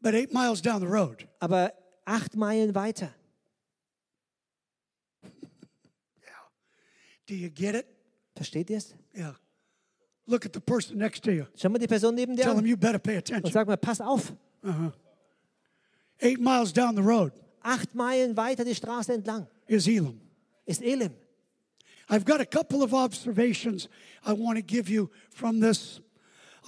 [0.00, 1.72] But eight miles down the road, Aber
[2.04, 3.14] acht Meilen weiter,
[7.32, 7.86] do you get it?
[8.36, 8.94] versteht ihr es?
[9.16, 9.34] Yeah.
[10.26, 11.46] Look at the person next to you.
[11.56, 13.52] Schau mal die Person neben dir Tell him an you better pay und attention.
[13.52, 14.32] sag mal, pass auf.
[16.20, 17.32] Eight miles down the road
[17.62, 20.20] Acht Meilen weiter die Straße entlang is Elam.
[20.66, 21.12] ist Elim.
[22.08, 23.88] I've got a couple of observations
[24.26, 26.00] I want to give you from this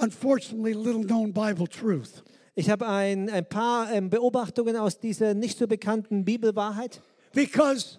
[0.01, 2.23] unfortunately little known Bible truth.
[2.57, 7.01] Ich habe ein, ein paar ähm, Beobachtungen aus dieser nicht so bekannten Bibelwahrheit.
[7.33, 7.99] Because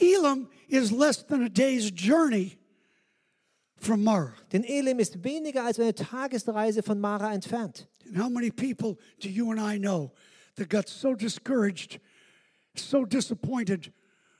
[0.00, 2.58] Elam is less than a day's journey
[3.76, 4.34] from Mara.
[4.52, 7.86] Denn Elim ist weniger als eine Tagesreise von Mara entfernt.
[8.06, 10.12] And how many people do you and I know
[10.56, 12.00] that got so discouraged,
[12.74, 13.92] so disappointed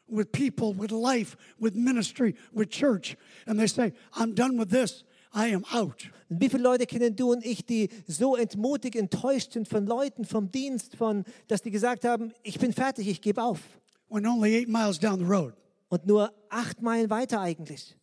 [0.09, 3.16] with people, with life, with ministry, with church,
[3.47, 5.02] and they say, I'm done with this,
[5.32, 6.09] I am out.
[6.28, 10.51] Wie viele Leute kennen du und ich, die so entmutigt, enttäuscht sind von Leuten, vom
[10.51, 13.60] Dienst, von, dass die gesagt haben, ich bin fertig, ich gebe auf.
[14.15, 15.55] When only eight miles down the road,
[15.89, 17.97] Und nur acht Meilen weiter eigentlich.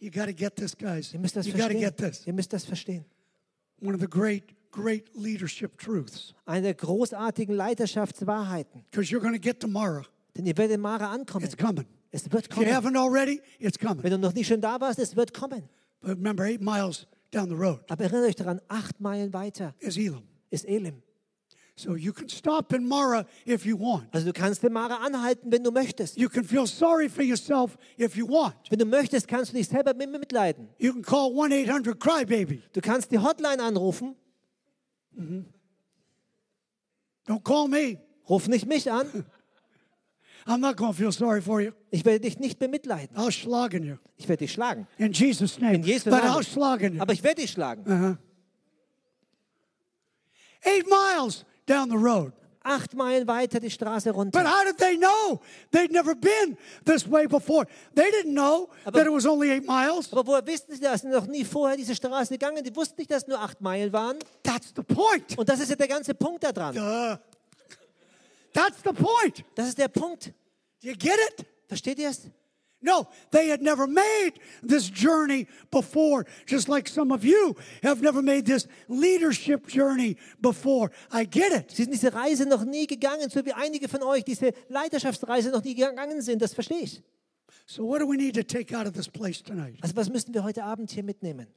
[0.00, 1.12] you got to get this, guys.
[1.14, 1.80] Ihr müsst das You got to verstehen.
[1.80, 2.26] get this.
[2.26, 3.04] Ihr müsst das verstehen.
[3.80, 4.42] One of the great,
[4.72, 6.34] great leadership truths.
[6.46, 8.84] Eine der großartigen Leiterschaftswahrheiten.
[8.90, 10.04] Because you're going to get to Mara.
[10.36, 11.44] Denn ihr werdet in Mara ankommen.
[11.44, 11.86] It's coming.
[12.10, 12.74] Es wird If you kommen.
[12.74, 14.02] haven't already, it's coming.
[14.02, 15.68] Wenn du noch nicht schon da warst, es wird kommen.
[16.00, 19.96] But remember, eight miles down the road Aber erinnert euch daran, acht Meilen weiter is
[19.96, 20.24] Elam.
[20.50, 21.02] ist Elim.
[21.78, 24.08] So you can stop in Mara if you want.
[24.10, 26.16] Also du kannst in Mara anhalten, wenn du möchtest.
[26.16, 28.54] You can feel sorry for yourself if you want.
[28.70, 30.70] Wenn du möchtest, kannst du dich selber mit mitleiden.
[30.78, 32.62] You can call 1 800 Crybaby.
[32.72, 34.16] Du kannst die Hotline anrufen.
[37.26, 37.98] Don't call me.
[38.26, 39.06] Ruf nicht mich an.
[40.46, 41.72] I'm not going to feel sorry for you.
[41.90, 43.16] Ich werde dich nicht bemitleiden.
[43.18, 43.96] I'll schlagen you.
[44.16, 44.86] Ich werde dich schlagen.
[44.96, 45.74] In Jesus' name.
[45.74, 46.36] In Jesu but Namen.
[46.36, 47.02] I'll schlagen you.
[47.02, 48.18] Aber ich werde dich schlagen.
[50.64, 52.32] Eight miles down the road.
[52.68, 54.44] Acht Meilen weiter die Straße But runter.
[54.44, 55.40] how did they know?
[55.70, 57.64] They'd never been this way before.
[57.94, 60.10] They didn't know Aber- that it was only eight miles.
[60.12, 61.02] Aber woher wissen sie das?
[61.02, 62.64] Sie sind noch nie vorher diese Straße gegangen.
[62.64, 64.18] Die wussten nicht, dass es nur acht Meilen waren.
[64.42, 65.38] That's the point.
[65.38, 66.74] Und das ist ja der ganze Punkt da dran.
[66.74, 67.16] Duh.
[68.52, 69.44] That's the point.
[69.54, 70.26] Das ist der Punkt.
[70.82, 71.46] Do you get it?
[71.68, 72.22] Versteht ihr es?
[72.86, 78.22] No, they had never made this journey before, just like some of you have never
[78.22, 80.92] made this leadership journey before.
[81.10, 81.72] I get it.
[81.72, 85.64] Sie sind diese Reise noch nie gegangen, so wie einige von euch diese Leiterschaftsreise noch
[85.64, 86.40] nie gegangen sind.
[86.40, 87.02] Das verstehe ich.
[87.66, 89.78] So, what do we need to take out of this place tonight?
[89.82, 91.48] Also was müssen wir heute Abend hier mitnehmen?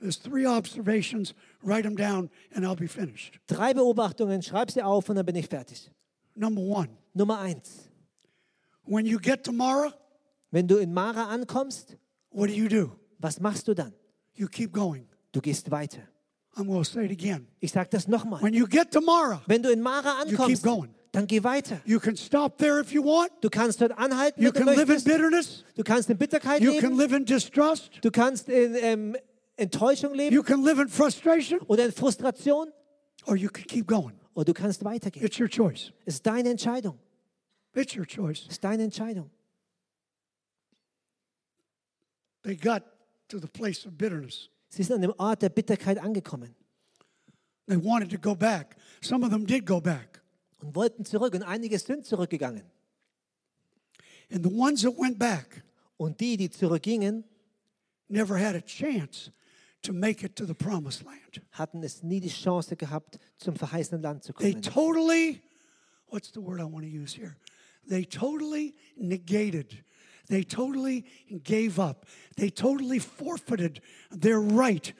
[0.00, 1.34] There's three observations.
[1.62, 3.38] Write them down, and I'll be finished.
[3.46, 5.90] Drei Beobachtungen, schreib sie auf und dann bin ich fertig.
[6.34, 7.90] Number one, Nummer eins.
[8.86, 9.94] when you get to Mara,
[10.50, 11.96] Wenn du in Mara ankommst,
[12.30, 12.92] what do you do?
[13.18, 13.92] was machst du dann?
[14.34, 15.06] You keep going.
[15.32, 16.00] Du gehst weiter.
[16.56, 17.46] I'm going to say it again.
[17.60, 18.42] Ich sage das nochmal.
[18.42, 20.90] When you get to Mara, Wenn du in Mara You keep ankommst, going.
[21.12, 21.80] dann geh weiter.
[21.84, 23.30] you can stop there if you want.
[23.40, 25.04] Du kannst dort anhalten, You wenn du can live in möchtest.
[25.06, 25.64] bitterness.
[25.76, 26.98] Du kannst in Bitterkeit You can leben.
[26.98, 27.90] live in distrust.
[28.02, 29.16] Du kannst in ähm,
[29.56, 32.72] Enttäuschung leben You can live in frustration, oder in Frustration.
[33.26, 34.14] or you can keep going.
[34.34, 35.24] Oder du kannst weitergehen.
[35.24, 35.92] It's your choice.
[36.06, 36.98] Es ist deine Entscheidung.
[37.74, 38.42] It's your choice.
[38.46, 39.30] Es ist deine Entscheidung.
[42.42, 42.82] They got
[43.28, 44.48] to the place of bitterness.
[44.68, 46.54] Sie sind an dem Ort der Bitterkeit angekommen
[47.66, 48.76] They wanted to go back.
[49.00, 50.20] Some of them did go back.
[50.60, 51.34] und wollten zurück.
[51.34, 52.62] Und einige sind zurückgegangen.
[54.32, 55.62] And the ones that went back
[55.96, 57.24] Und die, die zurückgingen,
[58.08, 59.30] never had a chance
[59.82, 61.42] to make it to the promised land.
[61.52, 64.62] hatten es nie die Chance gehabt, zum verheißenen Land zu They kommen.
[64.62, 65.42] totally,
[66.08, 67.36] what's the word I want to use here?
[67.88, 69.84] They totally negated.
[70.30, 72.06] They totally gave up.
[72.36, 73.80] They totally forfeited
[74.10, 74.94] their right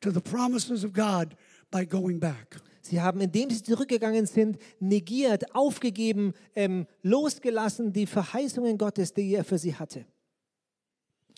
[0.00, 1.36] to the promises of God
[1.70, 2.56] by going back.
[2.82, 9.44] Sie haben, indem sie zurückgegangen sind, negiert, aufgegeben, ähm, losgelassen die Verheißungen Gottes, die er
[9.44, 10.04] für sie hatte.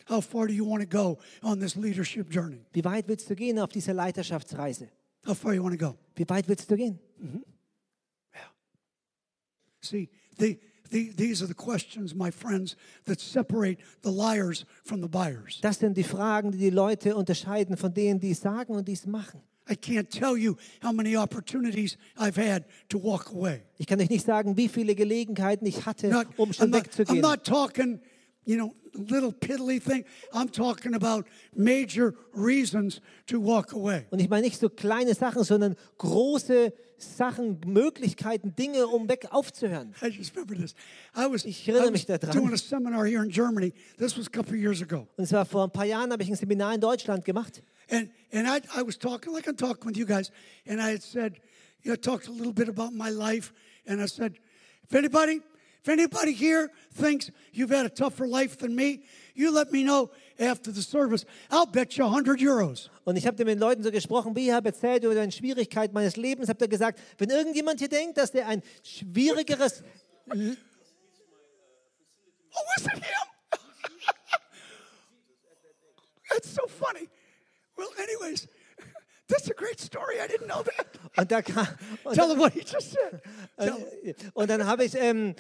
[0.09, 2.65] How far do you want to go on this leadership journey?
[2.73, 4.89] Wie weit willst du gehen auf dieser Leiterschaftsreise?
[5.27, 5.97] How far do you want to go?
[6.17, 6.99] Wie weit willst du gehen?
[9.83, 10.09] See,
[10.39, 15.59] the, the, these are the questions, my friends, that separate the liars from the buyers.
[15.63, 18.93] Das sind die Fragen, die die Leute unterscheiden von denen, die es sagen und die
[18.93, 19.41] es machen.
[19.67, 23.63] I can't tell you how many opportunities I've had to walk away.
[23.79, 26.81] Ich kann euch nicht sagen, wie viele Gelegenheiten ich hatte, Not- um I'm, schon not,
[26.81, 27.21] I'm wegzugehen.
[27.23, 27.99] not talking,
[28.45, 30.05] you know, little piddly thing.
[30.33, 31.25] I'm talking about
[31.57, 34.05] major reasons to walk away.
[34.11, 36.73] Und ich meine nicht so kleine Sachen, sondern große
[37.05, 39.95] Sachen, Möglichkeiten, Dinge, um weg aufzuhören.
[40.03, 40.75] I just remember this.
[41.17, 42.33] I was, Ich erinnere mich daran.
[42.33, 43.73] doing a seminar here in Germany.
[43.99, 45.07] This was a couple years ago.
[45.17, 47.63] Und zwar vor ein paar Jahren habe ich ein Seminar in Deutschland gemacht.
[47.91, 50.31] And, and I, I was talking like I'm talking with you guys.
[50.67, 51.41] And I had said,
[51.83, 53.53] you know, talked a little bit about my life.
[53.87, 54.39] And I said,
[54.83, 55.43] if anybody,
[55.83, 59.05] if anybody here thinks you've had a tougher life than me,
[59.35, 61.25] you let me know after the service.
[61.51, 62.91] I'll bet you 100 euros.
[63.05, 65.93] Und ich habe mit den Leuten so gesprochen, wie ich habe erzählt über die Schwierigkeit
[65.93, 66.49] meines Lebens.
[66.49, 69.83] Habe da gesagt, wenn irgendjemand hier denkt, dass der ein schwierigeres
[72.57, 73.27] Oh, was it him?
[76.31, 77.09] That's so funny.
[77.77, 78.47] Well, anyways,
[79.29, 80.15] that's a great story.
[80.23, 80.87] I didn't know that.
[81.17, 81.67] und da kam,
[82.05, 83.21] und, Tell him what he just said.
[84.35, 85.35] Und dann habe ich ähm,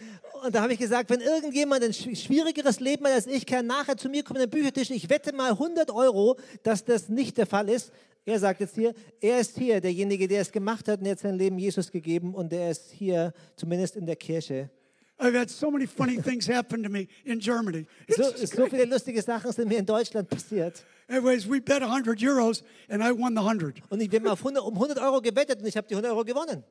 [0.44, 3.66] und da habe ich gesagt, wenn irgendjemand ein schw- schwierigeres Leben hat als ich, kann
[3.66, 4.90] nachher zu mir kommen in den Büchertisch.
[4.90, 7.92] Ich wette mal 100 Euro, dass das nicht der Fall ist.
[8.26, 11.36] Er sagt jetzt hier, er ist hier, derjenige, der es gemacht hat und hat sein
[11.36, 14.70] Leben Jesus gegeben und er ist hier, zumindest in der Kirche.
[15.18, 17.86] I've had so many funny things happen to me in Germany.
[18.08, 20.84] So, so viele lustige Sachen sind mir in Deutschland passiert.
[21.08, 23.82] Anyways, we bet 100 euros and I won the 100.
[23.90, 26.24] Und ich bin auf 100, um 100 Euro gewettet und ich habe die 100 Euro
[26.24, 26.64] gewonnen.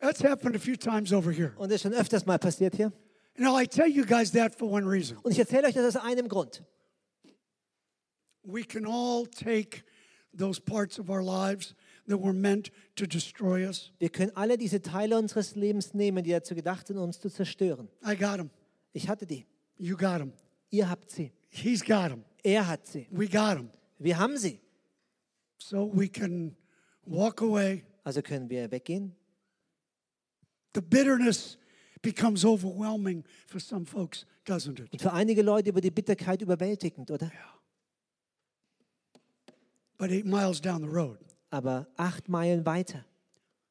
[0.00, 1.52] That's happened a few times over here.
[1.56, 2.92] Und das ist schon öfters mal passiert hier.
[3.36, 5.18] Now, I tell you guys that for one reason.
[5.22, 6.62] Und ich erzähle euch das aus einem Grund.
[8.42, 9.84] We can all take
[10.32, 11.74] those parts of our lives
[12.10, 17.88] Wir können alle diese Teile unseres Lebens nehmen, die dazu gedacht sind, uns zu zerstören.
[18.06, 18.50] I got them.
[18.92, 19.46] Ich hatte die.
[19.76, 20.32] You got them.
[20.70, 21.32] Ihr habt sie.
[21.48, 22.24] He's got them.
[22.42, 23.06] Er hat sie.
[23.10, 23.70] We got them.
[23.98, 24.60] Wir haben sie.
[25.58, 26.56] So we can
[27.04, 27.84] walk away.
[28.04, 29.14] Also können wir weggehen.
[30.74, 31.58] The bitterness
[32.02, 34.92] becomes overwhelming for some folks, doesn't it?
[34.92, 37.30] Und für einige Leute über die Bitterkeit überwältigend, oder?
[39.98, 41.18] But eight miles down the road.
[41.50, 43.04] Aber acht Meilen weiter.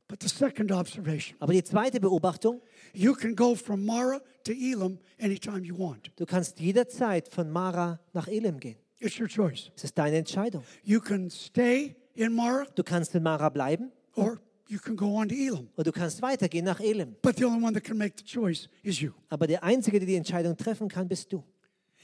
[0.07, 2.61] But the second observation Aber die zweite Beobachtung,
[2.93, 6.11] you can go from Mara to Elam anytime you want.
[6.15, 8.77] du kannst jederzeit von Mara nach Elim gehen.
[8.99, 9.71] It's your choice.
[9.75, 10.63] Es ist deine Entscheidung.
[10.83, 15.29] You can stay in Mara Du kannst in Mara bleiben or you can go on
[15.29, 15.69] to Elam.
[15.75, 17.15] oder du kannst weitergehen nach Elim.
[17.21, 19.11] But the only one that can make the choice is you.
[19.29, 21.43] Aber der Einzige, der die Entscheidung treffen kann, bist du.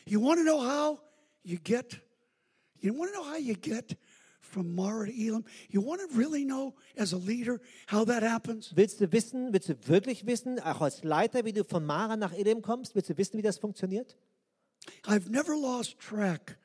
[0.05, 0.99] You want to know how
[1.43, 1.99] you get,
[2.81, 3.97] you want to know how you get
[4.55, 5.43] from Mara to Elam?
[5.69, 8.71] You want to really know as a leader how that happens?
[8.75, 12.33] Willst du wissen, willst du wirklich wissen, auch als Leiter, wie du von Mara nach
[12.33, 12.95] Elim kommst?
[12.95, 14.15] Willst du wissen, wie das funktioniert?
[15.05, 16.57] I've never lost track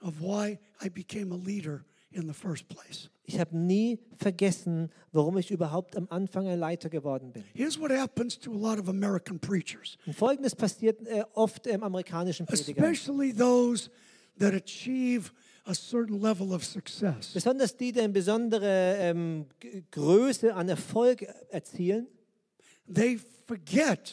[0.00, 3.10] of why I became a leader in the first place.
[3.26, 7.42] Ich habe nie vergessen, warum ich überhaupt am Anfang ein Leiter geworden bin.
[7.54, 11.82] Here's what happens to a lot of American preachers, Und Folgendes passiert äh, oft im
[11.82, 12.82] amerikanischen Prediger.
[12.82, 13.90] especially those
[14.38, 15.32] that achieve
[15.66, 17.32] a certain level of success.
[17.32, 19.46] Besonders die, die eine besondere ähm,
[19.90, 22.06] Größe an Erfolg erzielen,
[22.86, 24.12] They forget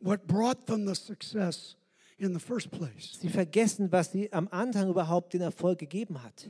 [0.00, 1.76] what brought them the success
[2.18, 3.18] in the first place.
[3.20, 6.48] sie vergessen, was sie am Anfang überhaupt den Erfolg gegeben hat.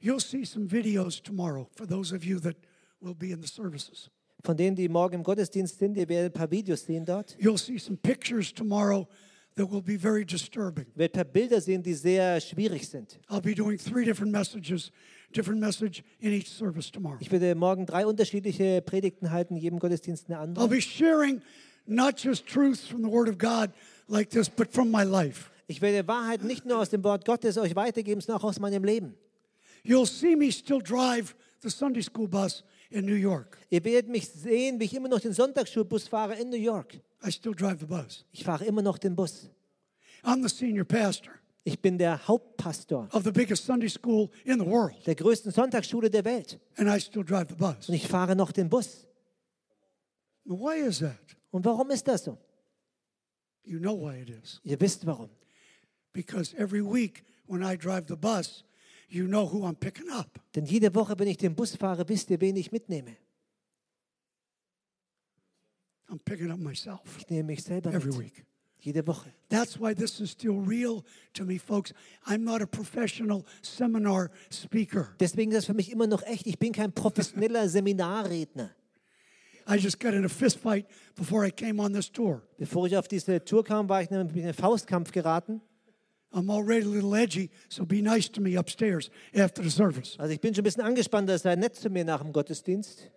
[0.00, 2.56] You'll see some videos tomorrow for those of you that
[3.00, 4.10] will be in the services.
[4.44, 7.36] Von denen, die morgen im Gottesdienst sind, ihr werdet ein paar Videos sehen dort.
[7.38, 9.08] You'll see some pictures tomorrow
[9.58, 10.86] that will be very disturbing.
[11.12, 13.18] Paar Bilder sehen, die sehr schwierig sind.
[13.28, 14.90] I'll be doing three different messages,
[15.34, 17.18] different message in each service tomorrow.
[17.20, 20.68] Ich werde morgen drei unterschiedliche Predigten halten, jedem Gottesdienst eine I'll andere.
[20.68, 21.42] be sharing
[21.86, 23.70] not just truths from the Word of God
[24.06, 25.50] like this, but from my life.
[25.66, 28.84] Ich werde Wahrheit nicht nur aus dem Wort Gottes euch weitergeben, sondern auch aus meinem
[28.84, 29.14] Leben.
[29.82, 33.58] You'll see me still drive the Sunday school bus in New York.
[33.70, 37.00] Ihr werdet mich sehen, wie ich immer noch den Sonntagsschulbus fahre in New York.
[37.26, 38.24] I still drive the bus.
[38.32, 39.50] Ich fahre immer noch den Bus.
[40.22, 41.32] I'm the senior pastor
[41.64, 46.08] Ich bin der Hauptpastor of the biggest Sunday school in the world, der größten Sonntagsschule
[46.10, 46.58] der Welt.
[46.76, 47.88] and I still drive the bus.
[47.88, 49.06] Und ich fahre noch den Bus.
[50.44, 51.36] Why is that?
[51.50, 52.38] Und warum ist das so?
[53.64, 54.60] You know why it is.
[54.64, 55.28] Ihr wisst warum.
[56.14, 58.64] Because every week when I drive the bus,
[59.08, 60.38] you know who I'm picking up.
[60.54, 63.16] Denn jede Woche, wenn ich den Bus fahre, wisst ihr, wen ich mitnehme.
[66.10, 68.18] I'm picking up myself Ich nehme mich selber every mit.
[68.20, 68.44] week.
[68.80, 69.32] Jede Woche.
[69.48, 71.04] That's why this is still real
[71.34, 71.92] to me, folks.
[72.26, 75.14] I'm not a professional seminar speaker.
[75.18, 76.46] Deswegen ist das für mich immer noch echt.
[76.46, 78.70] Ich bin kein professioneller Seminarredner.
[79.70, 82.42] I just got in a fist fight before I came on this tour.
[82.56, 85.60] Bevor ich auf diese Tour kam, war ich in einen Faustkampf geraten
[86.32, 90.16] I'm already a little edgy, so be nice to me upstairs after the service.
[90.18, 93.10] Also ich bin schon ein bisschen angespannt, sei nett zu mir nach dem Gottesdienst.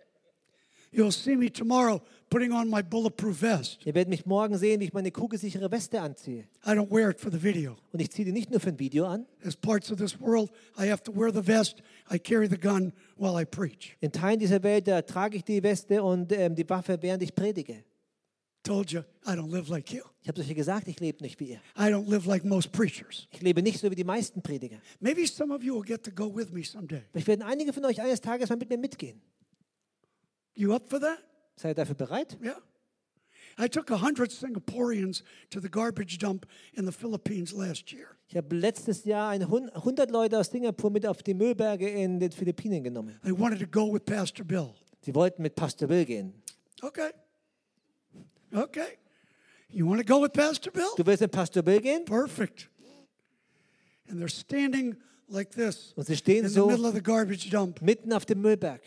[0.94, 3.78] You'll see me tomorrow putting on my bulletproof vest.
[3.86, 6.44] Ihr werdet mich morgen sehen, wie ich meine kugelsichere Weste anziehe.
[6.66, 7.76] I don't wear it for the video.
[7.92, 9.26] Und ich ziehe die nicht nur für ein Video an.
[9.42, 11.82] As parts of this world, I have to wear the vest.
[12.12, 13.96] I carry the gun while I preach.
[14.00, 17.34] In Teilen dieser Welt, da trage ich die Weste und ähm, die Waffe, während ich
[17.34, 17.84] predige.
[18.62, 20.02] Told you, I don't live like you.
[20.22, 21.60] Ich habe euch gesagt, ich lebe nicht wie ihr.
[21.76, 23.26] I don't live like most preachers.
[23.32, 24.80] Ich lebe nicht so wie die meisten Prediger.
[25.00, 27.02] Maybe some of you will get to go with me someday.
[27.10, 29.20] Vielleicht werden einige von euch eines Tages mal mit mir mitgehen.
[30.54, 31.18] You up for that?
[31.56, 32.38] Seid ihr dafür bereit?
[32.40, 32.60] Yeah.
[33.58, 38.06] I took a hundred Singaporeans to the garbage dump in the Philippines last year.
[38.28, 42.18] Ich habe letztes Jahr ein Hund- 100 Leute aus Singapur mit auf die Müllberge in
[42.20, 43.18] den Philippinen genommen.
[43.24, 44.72] They wanted to go with Pastor Bill.
[45.00, 46.32] Sie wollten mit Pastor Bill gehen.
[46.80, 47.10] Okay.
[48.54, 48.98] Okay.
[49.70, 50.90] You want to go with Pastor Bill?
[50.96, 52.04] Du willst mit Pastor Bill gehen?
[52.04, 52.68] Perfect.
[54.08, 54.96] And they're standing
[55.28, 57.80] like this Und sie stehen in the so middle of the garbage dump.
[57.80, 58.80] mitten auf dem Müllberg.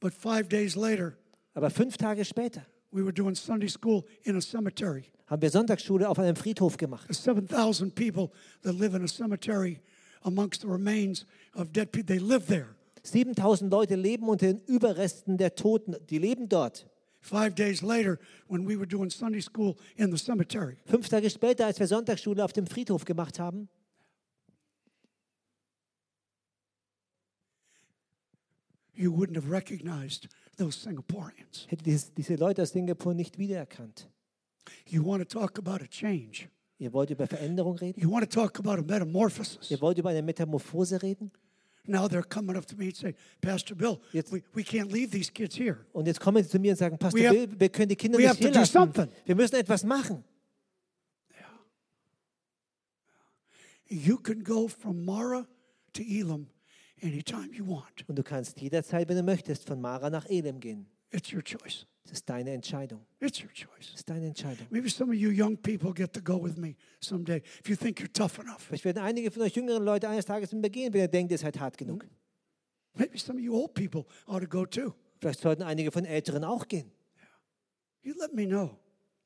[0.00, 1.16] But five days later,
[1.54, 5.04] Aber fünf Tage später we were doing Sunday school in a cemetery.
[5.26, 7.06] haben wir Sonntagsschule auf einem Friedhof gemacht.
[7.06, 8.30] There's 7,000 people
[8.64, 9.80] that live in a cemetery
[10.22, 11.24] amongst the remains
[11.54, 12.16] of dead people.
[12.16, 12.74] They live there.
[13.04, 15.94] 7000 Leute leben unter den Überresten der Toten.
[16.10, 16.86] Die leben dort.
[17.22, 18.18] Five days later,
[18.48, 22.44] when we were doing Sunday school in the cemetery, Fünf Tage später, als wir Sonntagsschule
[22.44, 23.68] auf dem Friedhof gemacht haben,
[28.94, 31.66] you wouldn't have recognized those Singaporeans.
[31.68, 34.08] hätte dies, diese Leute aus Singapur nicht wiedererkannt.
[34.86, 36.48] You want to talk about a change.
[36.78, 38.00] Ihr wollt über Veränderung reden?
[38.00, 39.70] You want to talk about a metamorphosis.
[39.70, 41.30] Ihr wollt über eine Metamorphose reden?
[41.84, 45.10] Now they're coming up to me and say, Pastor Bill, Jetzt- we, we can't leave
[45.10, 45.84] these kids here.
[45.92, 47.96] Und jetzt kommen sie zu mir und sagen, Pastor We have- Bill, wir können die
[47.96, 48.72] Kinder we nicht have to hier do lassen.
[48.72, 49.08] something.
[49.24, 50.22] Wir müssen etwas machen.
[53.88, 55.46] You can go from Mara
[55.92, 56.46] to Elam
[57.02, 58.08] anytime you want.
[58.08, 60.86] Und du kannst jederzeit, wenn du möchtest, von Mara nach Elim gehen.
[61.12, 61.86] It's your choice.
[62.04, 63.06] Das ist deine Entscheidung.
[63.20, 63.90] It's your choice.
[63.90, 64.66] Das ist deine Entscheidung.
[64.70, 68.00] Maybe some of you young people get to go with me someday if you think
[68.00, 68.62] you're tough enough.
[68.62, 71.30] Vielleicht werden einige von euch jüngeren Leute eines Tages mit mir gehen, wenn ihr denkt,
[71.30, 72.04] ihr seid hart genug.
[72.94, 74.92] Maybe some of you old people ought to go too.
[75.20, 76.90] Vielleicht sollten einige von Älteren auch gehen.
[78.02, 78.76] You let me know.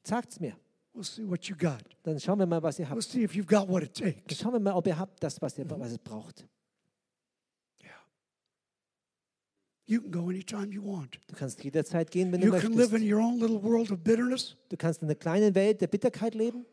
[0.05, 0.57] Sagt's mir.
[0.95, 1.83] We'll see what you got.
[2.03, 3.03] Dann schauen wir mal, was ihr We'll habt.
[3.05, 4.39] see if you've got what it Dann takes.
[4.39, 6.47] schauen wir mal, ob ihr habt das, was, ihr, was es braucht.
[9.89, 11.21] You can go anytime you want.
[11.29, 13.13] Du kannst jederzeit gehen, wenn du You can live in möchtest.
[13.13, 16.67] your own little world of bitterness, Du kannst in einer kleinen Welt der Bitterkeit leben,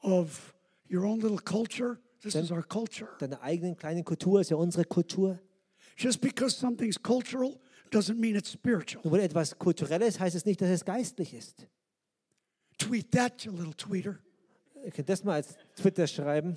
[0.00, 0.54] of
[0.90, 1.98] your own little culture.
[2.22, 3.10] This is our culture.
[3.18, 5.38] deiner eigenen kleinen Kultur ist ja unsere Kultur.
[5.98, 7.58] Just because something's cultural
[7.92, 9.02] doesn't mean it's spiritual.
[9.04, 11.66] Nur weil etwas kulturelles heißt es nicht, dass es geistlich ist.
[12.78, 14.18] Tweet that, you little tweeter.
[14.84, 16.56] Ihr könnt das mal als Twitter schreiben.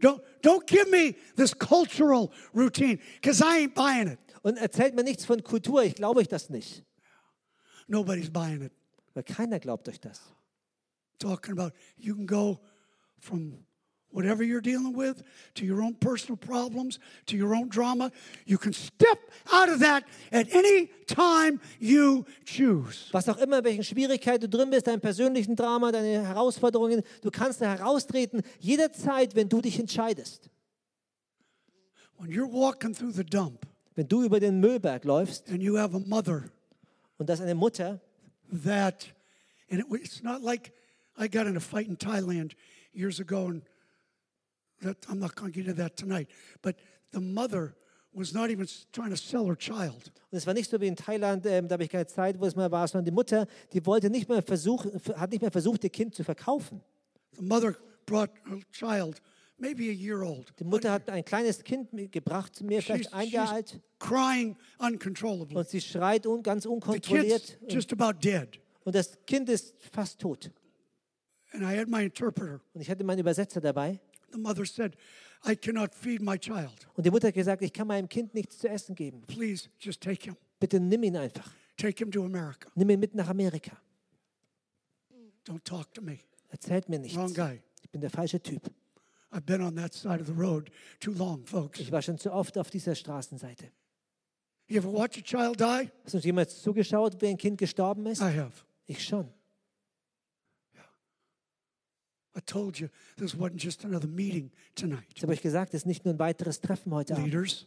[0.00, 4.18] Don't, don't give me this cultural routine because I ain't buying it.
[4.42, 6.84] Und erzählt mir nichts von Kultur, ich glaube euch das nicht.
[7.88, 8.72] Nobody's buying it.
[9.14, 10.20] Weil keiner glaubt euch das.
[11.18, 12.60] Talking about you can go
[13.18, 13.64] from
[14.10, 15.22] whatever you're dealing with
[15.54, 18.10] to your own personal problems to your own drama.
[18.46, 19.18] You can step
[19.52, 23.10] out of that at any time you choose.
[23.12, 27.30] Was auch immer, in welchen Schwierigkeiten du drin bist, deinem persönlichen Drama, deine Herausforderungen, du
[27.30, 30.50] kannst da heraustreten, jederzeit, wenn du dich entscheidest.
[32.18, 33.66] When you're walking through the dump
[33.98, 36.44] Wenn du über den Müllberg läufst and you have a mother
[37.18, 38.00] und da ist eine Mutter,
[38.64, 39.08] that,
[39.68, 40.72] and it, it's not like
[41.18, 42.52] I got in a fight in Thailand
[42.92, 43.62] years ago, and
[44.82, 46.28] that I'm not going to get into that tonight.
[46.62, 46.76] But
[47.12, 47.74] the mother
[48.12, 50.10] was not even trying to sell her child.
[50.30, 52.46] und es war nicht so wie in Thailand, ähm, da habe ich keine Zeit, wo
[52.46, 55.84] es mal war, sondern die Mutter, die wollte nicht mehr versuchen, hat nicht mehr versucht,
[55.84, 56.80] ihr Kind zu verkaufen.
[57.36, 57.76] The mother
[58.06, 59.20] brought her child,
[59.58, 60.52] maybe a year old.
[60.58, 65.56] Die Mutter hat ein kleines Kind mitgebracht zu mir, vielleicht ein Jahr alt, crying uncontrollably.
[65.56, 68.58] und sie schreit un, ganz The kid's unkontrolliert und, just about dead.
[68.84, 70.50] und das Kind ist fast tot.
[71.52, 72.60] And I had my interpreter.
[72.74, 74.00] Und ich hatte meinen Übersetzer dabei
[74.32, 74.96] The mother said,
[75.44, 76.86] I cannot feed my child.
[76.94, 79.22] und die Mutter hat gesagt, ich kann meinem Kind nichts zu essen geben.
[79.26, 80.36] Please just take him.
[80.60, 81.50] Bitte nimm ihn einfach.
[81.76, 82.68] Take him to America.
[82.74, 83.76] Nimm ihn mit nach Amerika.
[85.46, 86.18] Don't talk to me.
[86.48, 87.16] Erzählt mir nichts.
[87.16, 87.62] Wrong guy.
[87.82, 88.70] Ich bin der falsche Typ.
[89.30, 91.80] I've been on that side of the road too long, folks.
[91.80, 93.70] Ich war schon zu oft auf dieser Straßenseite.
[94.66, 95.90] You ever watch a child die?
[96.04, 98.20] Hast du jemals zugeschaut, wie ein Kind gestorben ist?
[98.20, 98.64] I have.
[98.86, 99.28] Ich schon.
[102.38, 105.08] I told you this wasn't just another meeting tonight.
[105.16, 107.26] Ich habe euch gesagt, es ist nicht nur ein weiteres Treffen heute Abend.
[107.26, 107.66] Leaders,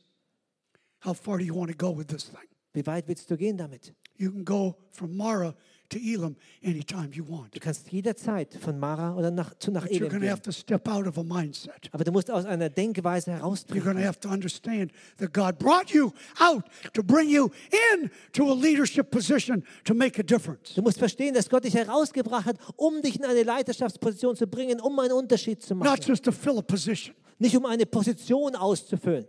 [1.03, 2.47] how far do you want to go with this thing?
[2.73, 3.93] Wie weit willst du gehen damit?
[4.17, 5.55] You can go from Mara
[5.91, 7.55] to Elam anytime you want.
[7.55, 10.29] Du kannst jederzeit von Mara oder nach, zu nach But you're to gehen.
[10.29, 11.89] have to step out of a mindset.
[11.91, 13.83] Aber du musst aus einer Denkweise You're heraustreten.
[13.83, 16.63] going to have to understand that God brought you out
[16.93, 17.49] to bring you
[17.93, 20.73] into a leadership position to make a difference.
[20.73, 24.79] Du musst verstehen, dass Gott dich herausgebracht hat, um dich in eine Leiterschaftsposition zu bringen,
[24.81, 26.01] um einen Unterschied zu Not machen.
[26.07, 29.25] just to fill a position, Nicht um eine Position auszufüllen,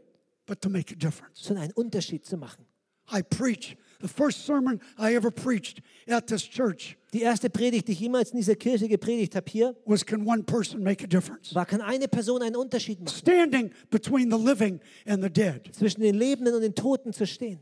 [0.46, 1.42] but to make a difference.
[1.42, 2.64] sondern einen Unterschied zu machen.
[3.12, 7.92] I preach the first sermon I ever preached at this church Die erste Predigt, die
[7.92, 11.54] ich jemals in dieser Kirche gepredigt habe hier, was Can one person make a difference?
[11.54, 15.68] war, kann eine Person einen Unterschied machen, Standing between the living and the dead.
[15.74, 17.60] zwischen den Lebenden und den Toten zu stehen.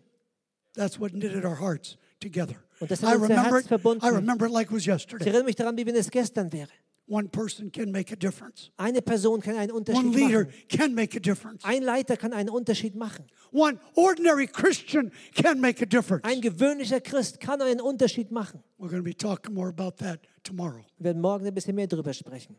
[0.74, 2.54] That's what knitted our hearts together.
[2.78, 4.04] Und das I hat unser remember Herz it, verbunden.
[4.06, 5.24] I remember it like it was Ich yesterday.
[5.26, 6.68] erinnere mich daran, wie wenn es gestern wäre.
[7.10, 8.70] One person can make a difference.
[8.76, 10.68] Eine Person kann einen One Unterschied leader machen.
[10.68, 11.64] can make a difference.
[11.64, 13.26] Ein Leiter kann einen Unterschied machen.
[13.50, 16.22] One ordinary Christian can make a difference.
[16.22, 18.62] Ein gewöhnlicher Christ kann einen Unterschied machen.
[18.78, 20.84] We're going to be talking more about that tomorrow.
[20.98, 22.56] Wir werden morgen ein bisschen mehr darüber sprechen.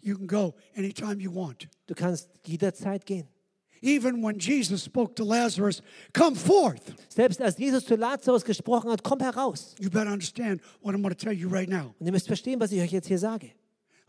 [0.00, 1.68] You can go anytime you want.
[1.88, 3.26] Du kannst jederzeit gehen.
[3.82, 5.82] Even when Jesus spoke to Lazarus,
[6.12, 6.94] come forth.
[7.08, 9.74] Selbst als Jesus zu Lazarus gesprochen hat, komm heraus.
[9.80, 11.96] You better understand what I'm going to tell you right now.
[11.98, 13.50] Und ihr müsst verstehen, was ich euch jetzt hier sage.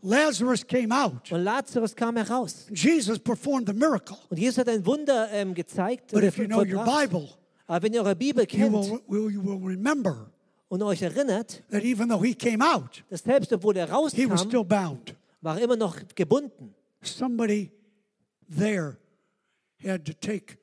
[0.04, 1.32] Lazarus came out.
[1.32, 2.66] Und Lazarus kam heraus.
[2.70, 4.18] Jesus performed the miracle.
[4.28, 6.12] Und Jesus hat ein Wunder ähm, gezeigt.
[6.12, 6.84] But if you know your.
[6.84, 7.28] Bible,
[7.66, 10.30] Aber wenn ihr eure Bibel you kennt will, will, you will remember
[10.68, 14.14] und euch erinnert, that even though he came out, dass selbst obwohl er he was
[14.14, 15.14] rauskam, still bound.
[15.40, 16.74] war er immer noch gebunden.
[17.02, 17.70] Somebody
[18.48, 18.98] there
[19.82, 20.58] had to take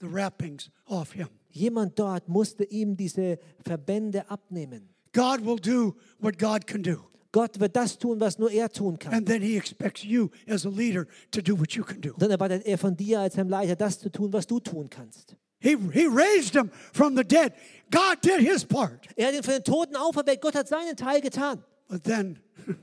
[0.00, 1.28] the wrappings off him.
[1.50, 4.90] Jemand dort musste ihm diese Verbände abnehmen.
[5.14, 7.08] God will do what God can do.
[7.36, 9.12] Gott wird das tun, was nur er tun kann.
[9.12, 12.14] And then he expects you as a leader to do what you can do.
[12.16, 15.36] Dann erwartet er von dir als seinem Leiter, das zu tun, was du tun kannst.
[15.58, 17.52] He, he raised him from the dead.
[17.90, 19.06] God did his part.
[19.16, 20.40] Er hat ihn von den Toten auferweckt.
[20.40, 21.62] Gott hat seinen Teil getan.
[21.88, 22.38] But then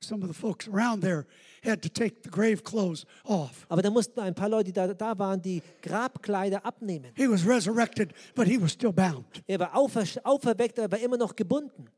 [0.00, 1.26] some of the folks around there
[1.62, 3.66] had to take the grave clothes off.
[3.68, 7.12] Aber da mussten ein paar Leute, die da, da waren, die Grabkleider abnehmen.
[7.16, 9.26] He was resurrected, but he was still bound.
[9.46, 11.90] Er war aufer, auferweckt, aber immer noch gebunden.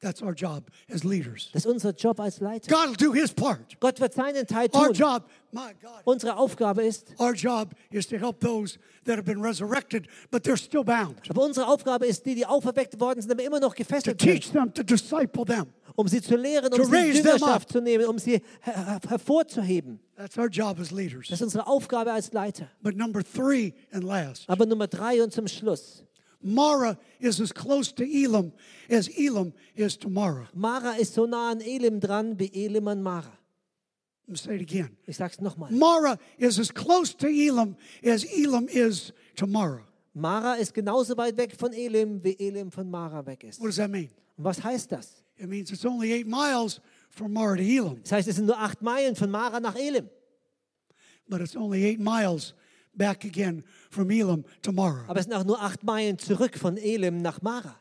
[0.00, 1.50] That's our job as leaders.
[1.52, 2.68] Das ist unser Job als Leiter.
[2.72, 3.80] God will do his part.
[3.80, 4.92] Gott wird seinen Teil Our tun.
[4.94, 9.42] job, my God, Unsere Aufgabe ist, our job is to help those that have been
[9.44, 11.16] resurrected, but they're still bound.
[11.28, 14.30] aber unsere Aufgabe ist, die, die auferweckt worden sind, aber immer noch To gefesselt sind,
[14.30, 15.66] teach them, to disciple them.
[15.96, 19.98] um sie zu lehren, To um sie in Jüngerschaft zu nehmen, um sie her hervorzuheben.
[20.16, 21.26] That's our job as leaders.
[21.28, 22.68] Das ist unsere Aufgabe als Leiter.
[22.82, 26.04] But number three and last, Aber Nummer drei und zum Schluss.
[26.42, 28.52] Mara is as close to Elam
[28.88, 30.48] as Elam is to Mara.
[30.54, 33.32] Mara ist so nah an Elim dran wie Elim an Mara.
[34.34, 34.96] Say it again.
[35.06, 35.70] Ich sag's nochmal.
[35.70, 39.82] Mara is as close to Elam as Elam is to Mara.
[40.14, 43.60] Mara ist genauso weit weg von Elim, wie Elim von Mara weg ist.
[43.60, 44.10] What does that mean?
[44.36, 45.22] Und was heißt das?
[45.38, 48.58] It means it's only eight miles from Mara to Elam, Das heißt, es sind nur
[48.58, 50.08] acht Meilen von Mara nach Elim.
[51.28, 52.54] but it's only eight miles
[52.98, 55.04] back again from Elam to Mara.
[55.06, 57.76] Aber es sind auch nur acht Meilen zurück von Elim nach Mara.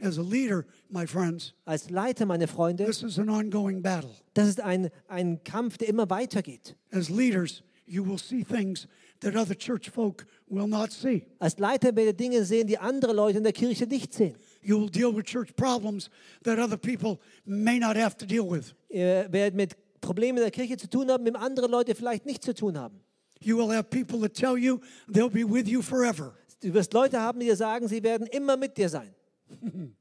[0.00, 4.10] As a leader, my friends, Als Leiter, meine Freunde, this is an ongoing battle.
[4.34, 6.76] das ist ein, ein Kampf, der immer weitergeht.
[6.92, 8.86] As leaders, you will see things
[9.20, 11.26] that other church folk will not see.
[11.40, 14.36] Als Leiter werdet ihr Dinge sehen, die andere Leute in der Kirche nicht sehen.
[14.62, 16.10] You will deal with church problems
[16.44, 18.74] that other people may not have to deal with.
[18.88, 22.24] Ihr werdet mit Problemen in der Kirche zu tun haben, mit denen andere Leute vielleicht
[22.24, 23.00] nicht zu tun haben.
[23.40, 26.34] You will have people that tell you they'll be with you forever.
[26.60, 29.14] Du wirst Leute haben, die dir sagen, sie werden immer mit dir sein.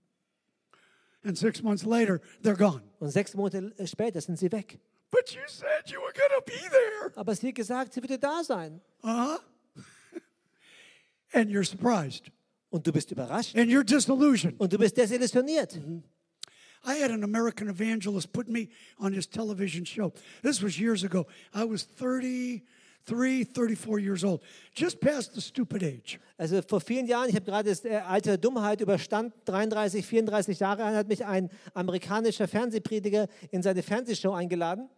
[1.24, 2.82] And six months later, they're gone.
[3.00, 4.80] Und sechs Monate später sind sie weg.
[5.12, 7.12] But you said you were going to be there.
[7.16, 8.82] Aber sie hat gesagt, sie würde da sein.
[9.04, 9.40] Uh huh.
[11.34, 12.32] and you're surprised.
[12.70, 13.56] Und du bist überrascht.
[13.56, 14.60] And you're disillusioned.
[14.60, 15.80] Und du bist desillusioniert.
[16.86, 18.70] I had an American evangelist put me
[19.00, 20.14] on his television show.
[20.44, 21.28] This was years ago.
[21.54, 21.84] I was
[23.08, 24.42] 33, 34 years old,
[24.76, 26.20] just past the stupid age.
[26.38, 30.60] Also vor vielen Jahren, ich habe gerade das äh, Alter der Dummheit überstanden, 33, 34
[30.60, 34.90] Jahre alt, hat mich ein amerikanischer Fernsehprediger in seine Fernsehshow eingeladen.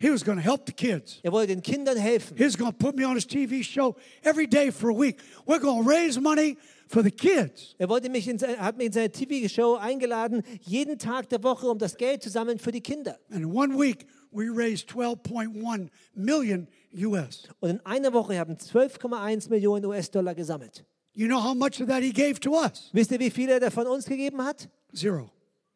[0.00, 1.20] He was going to help the kids.
[1.22, 2.34] Er wollte den Kindern helfen.
[2.34, 5.20] He was going to put me on his TV show every day for a week.
[5.46, 6.56] We're going to raise money
[6.88, 7.74] for the kids.
[7.78, 11.66] Er wollte mich in, sein- hat mich in seine TV-Show eingeladen, jeden Tag der Woche,
[11.66, 13.18] um das Geld zu sammeln für die Kinder.
[13.30, 17.48] And in one week, we raised 12.1 million US.
[17.60, 20.84] Und in einer Woche haben 12,1 Millionen US-Dollar gesammelt.
[21.12, 22.90] You know how much of that he gave to us?
[22.92, 24.68] Wisst ihr, wie viel er davon uns gegeben hat?
[24.94, 25.30] Zero.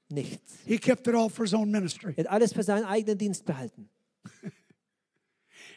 [0.09, 0.59] Nichts.
[0.65, 2.15] He kept it all for his own ministry.
[2.17, 3.89] Er hat alles für seinen eigenen Dienst behalten.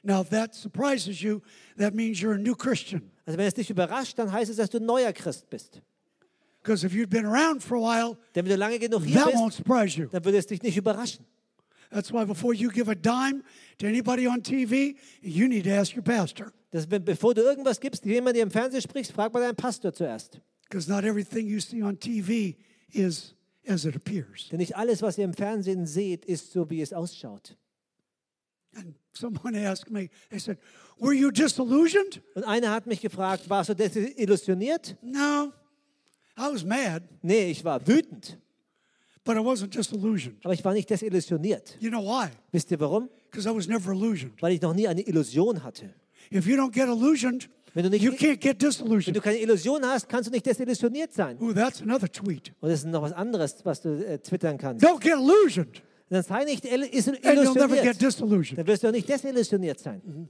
[0.04, 1.42] Now, if that surprises you,
[1.78, 3.12] that means you're a new Christian.
[3.26, 5.82] Also wenn es dich überrascht, dann heißt es, dass du ein neuer Christ bist.
[6.62, 9.34] Because if you'd been around for a while, Denn wenn du lange genug hier that
[9.34, 10.08] won't bist, surprise you.
[10.08, 11.26] dann würde es dich nicht überraschen.
[11.92, 13.44] That's why before you give a dime
[13.80, 16.52] to anybody on TV, you need to ask your pastor.
[16.72, 20.42] Das, bevor du irgendwas gibst, jemand, der im Fernsehen spricht, frag mal deinen Pastor zuerst.
[20.64, 22.56] Because not everything you see on TV
[22.92, 23.34] is
[23.66, 24.50] as it appears.
[24.50, 27.58] Denn nicht alles, was ihr im Fernsehen seht, ist so, wie es ausschaut.
[28.76, 30.58] And someone asked me, they said,
[31.00, 32.22] Were you disillusioned?
[32.36, 34.98] Und einer hat mich gefragt, warst du desillusioniert?
[35.02, 35.54] No,
[36.38, 38.38] I was mad, Nee, ich war wütend,
[39.28, 40.38] but I wasn't disillusioned.
[40.44, 41.78] aber ich war nicht desillusioniert.
[41.80, 42.30] You know why?
[42.52, 43.10] Wisst ihr warum?
[43.30, 44.42] Because I was never illusioned.
[44.42, 45.94] Weil ich noch nie eine Illusion hatte.
[46.34, 49.22] If you don't get illusioned, Wenn du, nicht, you can't get wenn du disillusioned.
[49.22, 51.38] keine Illusion hast, kannst du nicht desillusioniert sein.
[51.40, 52.52] Ooh, that's another tweet.
[52.60, 54.84] Und das ist noch was anderes, was du äh, twittern kannst.
[54.84, 58.02] Don't get illusioned, Dann sei nicht ill- is- and you'll never get illusioniert.
[58.02, 58.58] disillusioned.
[58.60, 60.30] Dann wirst du auch nicht desillusioniert sein.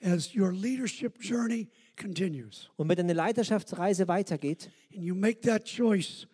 [0.00, 1.68] As your leadership journey
[2.00, 6.26] continues, Und wenn deine Leiterschaftsreise weitergeht and you make that choice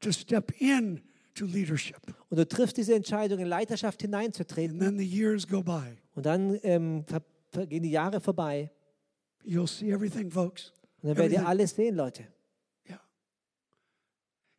[0.00, 1.02] to step in
[1.34, 5.62] to leadership, und du triffst diese Entscheidung, in Leiterschaft hineinzutreten, and then the years go
[5.62, 7.04] by, und dann ähm,
[7.68, 8.70] gehen die Jahre vorbei,
[9.44, 10.72] you'll see everything, folks.
[11.02, 12.26] und dann werdet ihr alles sehen, Leute.
[12.88, 13.00] Yeah.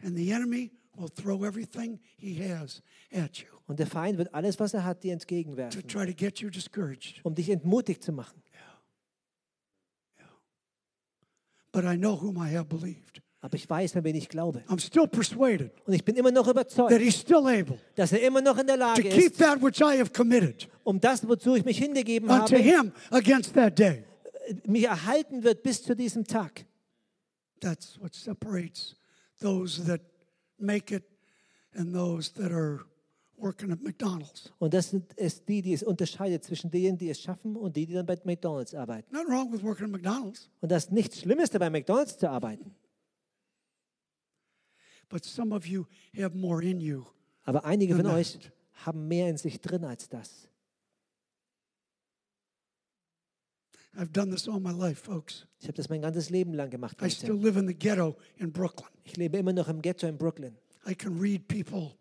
[0.03, 2.81] And the enemy will throw everything he has
[3.11, 6.13] at you Und der Feind wird alles, was er hat, dir to entgegenwerfen, try to
[6.13, 7.19] get you discouraged.
[7.23, 8.41] um dich entmutigt zu machen.
[11.72, 13.22] But I know whom I have believed.
[13.43, 14.63] Aber ich weiß, an wen ich glaube.
[14.69, 18.22] I'm still persuaded Und ich bin immer noch that überzeugt, he's still able dass er
[18.22, 21.27] immer noch in der to Lage keep ist, that which I have committed um das,
[21.27, 24.03] wozu ich mich hingegeben unto habe, him against that day.
[24.65, 26.65] mich erhalten wird bis zu diesem Tag.
[27.59, 28.95] That's what separates
[29.39, 30.01] those that
[30.59, 31.03] make it
[31.76, 32.81] and those that are
[33.38, 34.51] working at McDonald's.
[34.59, 37.88] Und das sind- ist die, die es unterscheidet zwischen denen, die es schaffen und die,
[37.88, 39.11] die dann bei McDonald's arbeiten.
[39.11, 42.76] Nothing wrong with working at McDonald's, Und das ist nichts Schlimmes, bei McDonald's zu arbeiten.
[45.11, 45.85] But some of you
[46.17, 47.05] have more in you.
[47.43, 48.39] Aber einige von euch
[48.85, 50.47] haben mehr in sich drin als das.
[53.97, 55.45] I've done this all my life, folks.
[55.59, 56.97] Ich habe das mein ganzes Leben lang gemacht.
[57.01, 58.88] I still live in the ghetto in Brooklyn.
[59.03, 60.55] Ich lebe immer noch im Ghetto in Brooklyn.
[60.88, 61.93] I can read people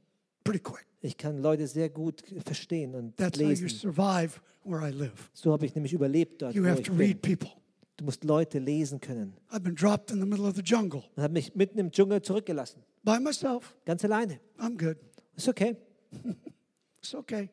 [0.44, 0.86] pretty quick.
[1.00, 3.68] Ich kann Leute sehr gut verstehen und That's how you lesen.
[3.70, 5.30] survive where I live.
[5.32, 7.50] So habe ich nämlich überlebt dort, You wo have to read people.
[8.00, 9.34] Du musst Leute lesen können.
[9.50, 12.22] I've been dropped in the middle of the jungle Und habe mich mitten im Dschungel
[12.22, 12.82] zurückgelassen.
[13.04, 13.76] by myself.
[13.84, 14.40] Ganz alleine.
[14.56, 14.96] I'm good.
[15.36, 15.76] Ist okay.
[17.02, 17.50] It's okay.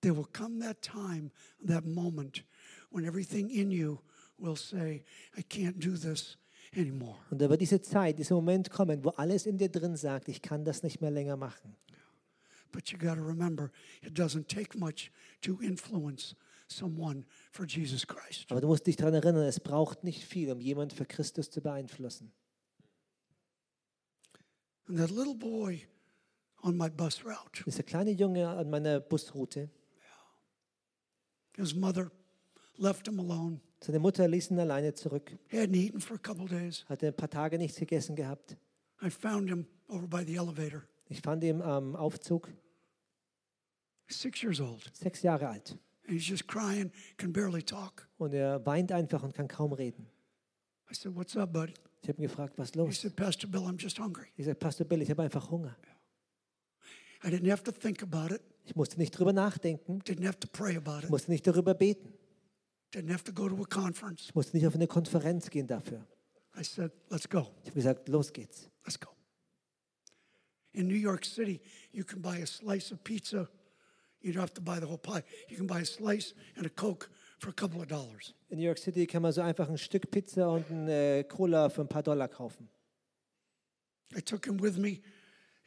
[0.00, 1.30] There will come that time,
[1.64, 2.42] that moment,
[2.90, 4.00] when everything in you
[4.38, 5.04] will say,
[5.38, 6.36] I can't do this
[6.76, 7.14] anymore.
[7.30, 10.42] Und da wird diese Zeit, dieser Moment kommen, wo alles in dir drin sagt, ich
[10.42, 11.76] kann das nicht mehr länger machen.
[12.76, 13.72] But you got to remember,
[14.02, 16.34] it doesn't take much to influence
[16.68, 18.44] someone for Jesus Christ.
[18.50, 21.62] Aber du musst dich daran erinnern, es braucht nicht viel, um jemand für Christus zu
[21.62, 22.32] beeinflussen.
[24.88, 25.86] And that little boy
[26.62, 29.70] on my bus route, Dieser kleine Junge an meiner Busroute,
[31.56, 32.10] his mother
[32.76, 36.84] left him alone, seine Mutter ließ ihn alleine zurück, hadn't eaten for a couple days.
[36.90, 38.58] hatte ein paar Tage nichts gegessen gehabt.
[39.02, 42.52] I found him over by the elevator, Ich fand ihn am Aufzug,
[44.08, 44.82] six years old.
[44.94, 45.76] sechs Jahre alt.
[46.06, 48.08] And he's just crying, can barely talk.
[48.18, 50.06] Und er weint einfach und kann kaum reden.
[50.90, 51.74] I said, What's up, buddy?
[52.02, 53.00] Ich habe ihn gefragt, was He los?
[53.00, 54.26] said, Pastor Bill, I'm just hungry.
[54.36, 55.76] Ich sagte, Pastor Bill, ich habe einfach Hunger.
[57.24, 60.46] I didn't have to think about it, Ich musste nicht drüber nachdenken, didn't have to
[60.48, 62.12] pray about ich it, musste nicht darüber beten,
[62.94, 64.26] didn't have to go to a conference.
[64.28, 66.06] ich musste nicht auf eine Konferenz gehen dafür.
[66.56, 68.70] I said, Let's go, Ich habe gesagt, los geht's.
[68.84, 69.08] let's go.
[70.72, 71.60] In New York City,
[71.90, 73.48] you can buy a slice of pizza.
[74.26, 75.22] You don't have to buy the whole pie.
[75.48, 77.08] You can buy a slice and a Coke
[77.38, 78.34] for a couple of dollars.
[78.50, 81.82] In New York City kann man so einfach ein Stück Pizza und eine Cola für
[81.82, 82.68] ein paar Dollar kaufen.
[84.16, 85.00] I took him with me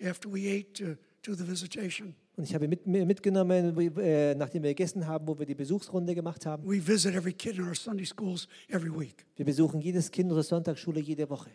[0.05, 2.15] after we ate to do the visitation.
[2.35, 6.13] Und ich habe ihn mit, mitgenommen, äh, nachdem wir gegessen haben, wo wir die Besuchsrunde
[6.13, 6.69] gemacht haben.
[6.69, 9.25] We visit every kid in our Sunday schools every week.
[9.37, 11.51] Wir besuchen jedes Kind unserer Sonntagsschule jede Woche.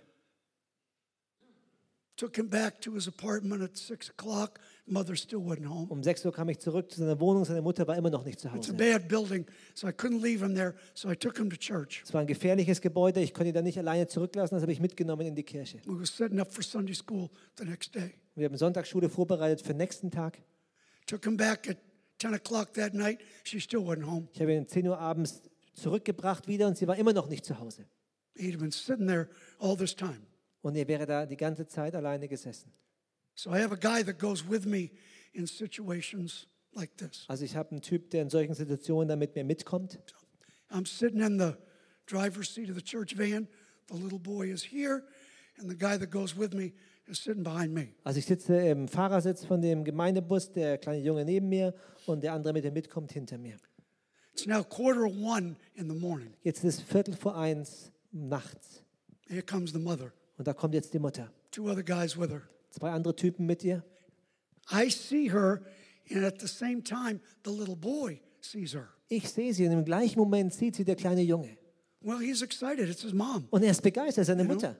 [2.17, 4.59] Took him back to his apartment at six o'clock.
[4.87, 5.87] Mother still wasn't home.
[5.91, 8.39] Um 6 Uhr kam ich zurück zu seiner Wohnung, seine Mutter war immer noch nicht
[8.39, 8.75] zu It's a Hause.
[8.75, 10.75] bad building, so I couldn't leave him there.
[10.93, 12.03] So I took him to church.
[12.05, 14.81] Es war ein gefährliches Gebäude, ich konnte ihn da nicht alleine zurücklassen, das habe ich
[14.81, 15.79] mitgenommen in die Kirche.
[15.87, 18.13] We were setting up for Sunday school the next day.
[18.35, 20.39] Wir haben Sonntagsschule vorbereitet für den nächsten Tag.
[21.07, 21.79] Took him back at
[22.19, 23.21] 10 o'clock that night.
[23.45, 24.29] She still wasn't home.
[24.35, 25.41] Ich habe ihn um 10 Uhr abends
[25.73, 27.87] zurückgebracht wieder und sie war immer noch nicht zu Hause.
[28.37, 29.29] He'd been sitting there
[29.61, 30.19] all this time.
[30.61, 32.71] Und er wäre da die ganze Zeit alleine gesessen.
[33.35, 34.91] So I have a guy that goes with me
[35.33, 37.25] in situations like this.
[37.29, 39.99] Also ich habe einen Typ, der in solchen Situationen da mit mir mitkommt.
[40.71, 41.57] I'm sitting in the
[42.07, 43.49] driver's seat of the church van.
[43.89, 45.03] The little boy is here,
[45.59, 46.73] and the guy that goes with me
[47.07, 47.95] is sitting behind me.
[48.03, 51.75] Also ich sitze im Fahrersitz von dem Gemeindebus, der kleine Junge neben mir
[52.07, 53.57] und der andere, mit dem mitkommt, hinter mir.
[54.33, 56.35] It's now quarter of one in the morning.
[56.43, 58.83] Jetzt ist Viertel vor eins nachts
[59.29, 61.31] Here comes the mother, und da kommt jetzt die Mutter.
[61.51, 62.43] two other guys with her.
[62.75, 63.85] Zwei andere Typen mit ihr.
[64.73, 65.63] I see her,
[66.11, 68.89] and at the same time, the little boy sees her.
[69.09, 71.57] Ich sehe sie und im gleichen Moment sieht sie der kleine Junge.
[72.01, 72.89] Well, he's excited.
[72.89, 73.47] It's his mom.
[73.51, 74.77] Und er ist begeistert, seine Mutter.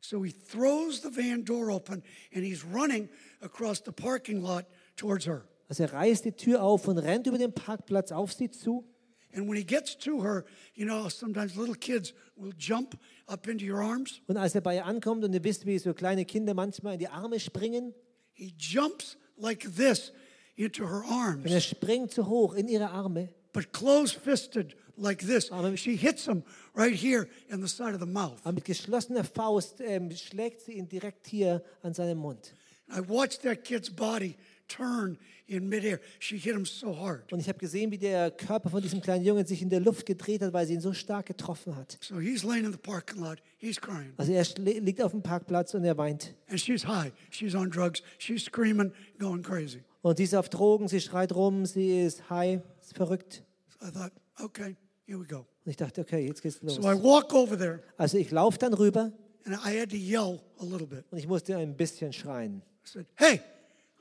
[0.00, 2.02] So he throws the van door open
[2.34, 3.08] and he's running
[3.40, 4.64] across the parking lot
[4.96, 5.46] towards her.
[5.68, 8.84] Also er reißt die Tür auf und rennt über den Parkplatz auf sie zu.
[9.32, 10.44] And when he gets to her,
[10.74, 12.98] you know, sometimes little kids will jump
[13.28, 14.20] up into your arms.
[14.26, 16.98] Und als er bei ihr ankommt und ihr wisst, wie so kleine Kinder manchmal in
[17.00, 17.94] die Arme springen,
[18.32, 20.12] He jumps like this
[20.56, 25.18] into her und arms, er springt so hoch in ihre Arme, but close fisted like
[25.20, 25.50] this.
[25.76, 26.42] She hits him
[26.74, 28.40] right here in the side of the mouth.
[28.44, 32.54] aber mit geschlossener Faust ähm, schlägt sie ihn direkt hier an seinen Mund.
[32.88, 34.36] I watched that kid's body
[34.70, 36.00] turn in midair.
[36.18, 37.32] She hit him so hard.
[37.32, 40.06] Und ich habe gesehen, wie der Körper von diesem kleinen Jungen sich in der Luft
[40.06, 41.98] gedreht hat, weil sie ihn so stark getroffen hat.
[42.00, 43.38] So he's laying in the parking lot.
[43.58, 44.12] He's crying.
[44.16, 44.44] Also er
[44.80, 46.34] liegt auf dem Parkplatz und er weint.
[46.48, 47.12] And she's high.
[47.30, 48.02] She's on drugs.
[48.18, 49.82] She's screaming, going crazy.
[50.02, 53.42] Und sie ist auf Drogen, sie schreit rum, sie ist high, ist verrückt.
[53.68, 54.76] So I thought, okay,
[55.06, 55.46] here we go.
[55.64, 56.76] Und ich dachte, okay, jetzt geht's los.
[56.76, 59.12] So I walk over there Also ich laufe dann rüber
[59.44, 61.04] and I had to yell a little bit.
[61.10, 62.62] und ich musste ein bisschen schreien.
[62.84, 63.40] I said, hey,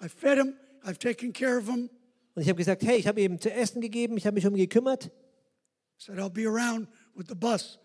[0.01, 0.53] I fed him.
[0.85, 1.89] I've taken care of him.
[2.35, 4.55] Und ich habe gesagt, hey, ich habe ihm zu essen gegeben, ich habe mich um
[4.55, 5.11] ihn gekümmert
[5.99, 7.77] said, I'll be around with the bus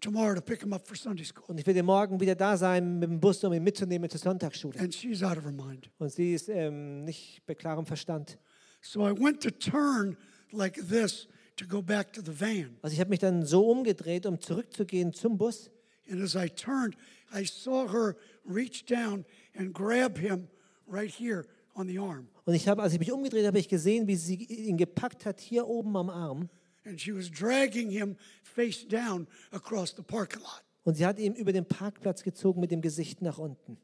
[0.00, 1.44] tomorrow to pick him up for Sunday school.
[1.48, 4.78] und ich werde morgen wieder da sein mit dem Bus, um ihn mitzunehmen zur Sonntagsschule.
[4.78, 5.90] And she's out of her mind.
[5.98, 8.38] Und sie ist ähm, nicht bei klarem Verstand.
[8.80, 10.16] So I went to turn
[10.52, 12.76] like this to go back to the van.
[12.82, 15.70] Also ich habe mich dann so umgedreht, um zurückzugehen zum Bus.
[16.08, 16.94] And as I turned,
[17.34, 18.14] I saw her
[18.44, 19.24] reach down
[19.56, 20.46] and grab him
[20.86, 21.46] right here.
[21.76, 25.40] Und ich habe, als ich mich umgedreht habe, ich gesehen, wie sie ihn gepackt hat
[25.40, 26.48] hier oben am Arm.
[26.84, 30.62] And she was dragging him face down across the parking lot.
[30.84, 33.76] Und sie hat ihn über den Parkplatz gezogen mit dem Gesicht nach unten.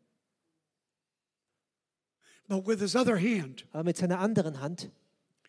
[2.48, 4.90] But with his other hand, Aber mit seiner anderen Hand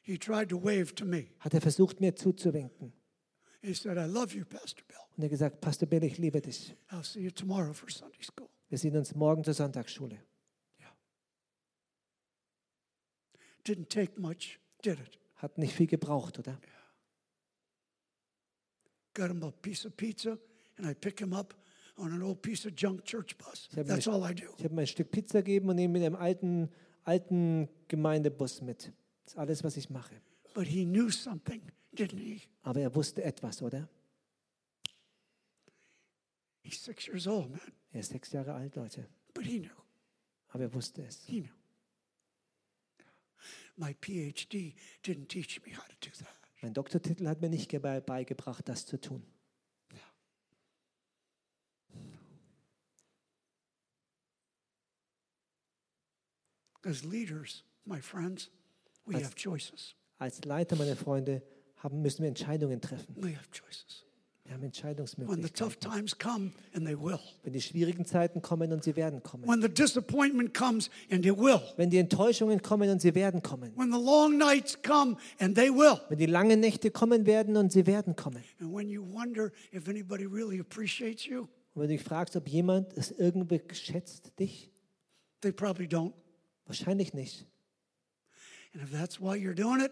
[0.02, 1.28] he tried to wave to me.
[1.40, 2.94] hat er versucht, mir zuzuwinken.
[3.62, 4.98] He said, I love you, Pastor Bill.
[5.16, 6.76] Und er hat gesagt, Pastor Bill, ich liebe dich.
[6.90, 8.50] I'll see you tomorrow for Sunday school.
[8.70, 10.20] Wir sehen uns morgen zur Sonntagsschule.
[13.66, 15.20] Didn't take much, did it?
[15.36, 16.60] Hat nicht viel gebraucht, oder?
[19.14, 20.38] Got him a piece of pizza,
[20.78, 21.54] and I pick him up
[21.98, 23.68] on an old piece of junk church bus.
[23.72, 24.48] Ich habe That's all I do.
[24.58, 26.70] ich habe mir ein Stück Pizza gegeben und nehme mit einem alten,
[27.04, 28.92] alten Gemeindebus mit.
[29.26, 30.20] Das ist alles, was ich mache.
[30.54, 31.62] But he knew something,
[31.96, 32.42] didn't he?
[32.64, 33.88] Aber er wusste etwas, oder?
[36.64, 37.60] He's six years old, man.
[37.92, 39.08] Er ist sechs Jahre alt, Leute.
[39.34, 39.76] But he knew.
[40.50, 41.24] Aber er wusste es.
[41.26, 41.54] He knew.
[43.76, 46.36] My PhD didn't teach me how to do that.
[46.62, 49.24] Mein Doktortitel hat mir nicht ge- beigebracht, das zu tun.
[56.86, 58.50] As leaders, my friends,
[59.06, 59.96] we Als- have choices.
[60.20, 61.42] Als Leiter, meine Freunde,
[61.78, 63.16] haben, müssen wir Entscheidungen treffen.
[63.18, 64.06] We have choices.
[64.46, 65.54] Wir haben When the Entscheidungsmöglichkeiten.
[65.56, 67.20] tough times come, and they will.
[67.44, 69.48] Wenn die schwierigen Zeiten kommen und sie werden kommen.
[69.48, 71.62] When the disappointment comes, and it will.
[71.78, 73.72] Wenn die Enttäuschungen kommen und sie werden kommen.
[73.78, 75.98] When the long nights come, and they will.
[76.10, 78.44] Wenn die langen Nächte kommen werden und sie werden kommen.
[78.60, 82.48] And when you wonder if anybody really appreciates you, Und wenn du dich fragst, ob
[82.50, 84.70] jemand es irgendwie schätzt, dich,
[85.42, 86.12] they probably don't.
[86.66, 87.48] wahrscheinlich nicht.
[88.74, 89.92] And if that's why you're doing it,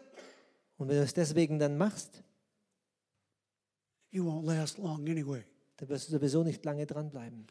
[0.78, 2.22] Und wenn du es deswegen dann machst,
[4.12, 5.44] you won't last long anyway.
[5.78, 7.48] dann wirst du sowieso nicht lange dranbleiben.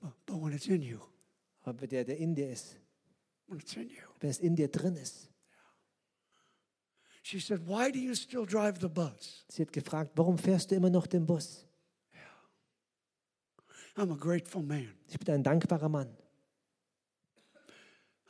[0.00, 1.00] But, but when it's in you,
[1.62, 2.76] Aber der, der in dir ist,
[3.46, 4.02] when it's in you.
[4.20, 5.30] wenn es in dir drin ist.
[7.22, 9.44] She said, Why do you still drive the bus?
[9.48, 11.64] Sie hat gefragt, warum fährst du immer noch den Bus?
[13.96, 14.92] I'm a grateful man.
[15.08, 16.14] Ich bin ein dankbarer Mann.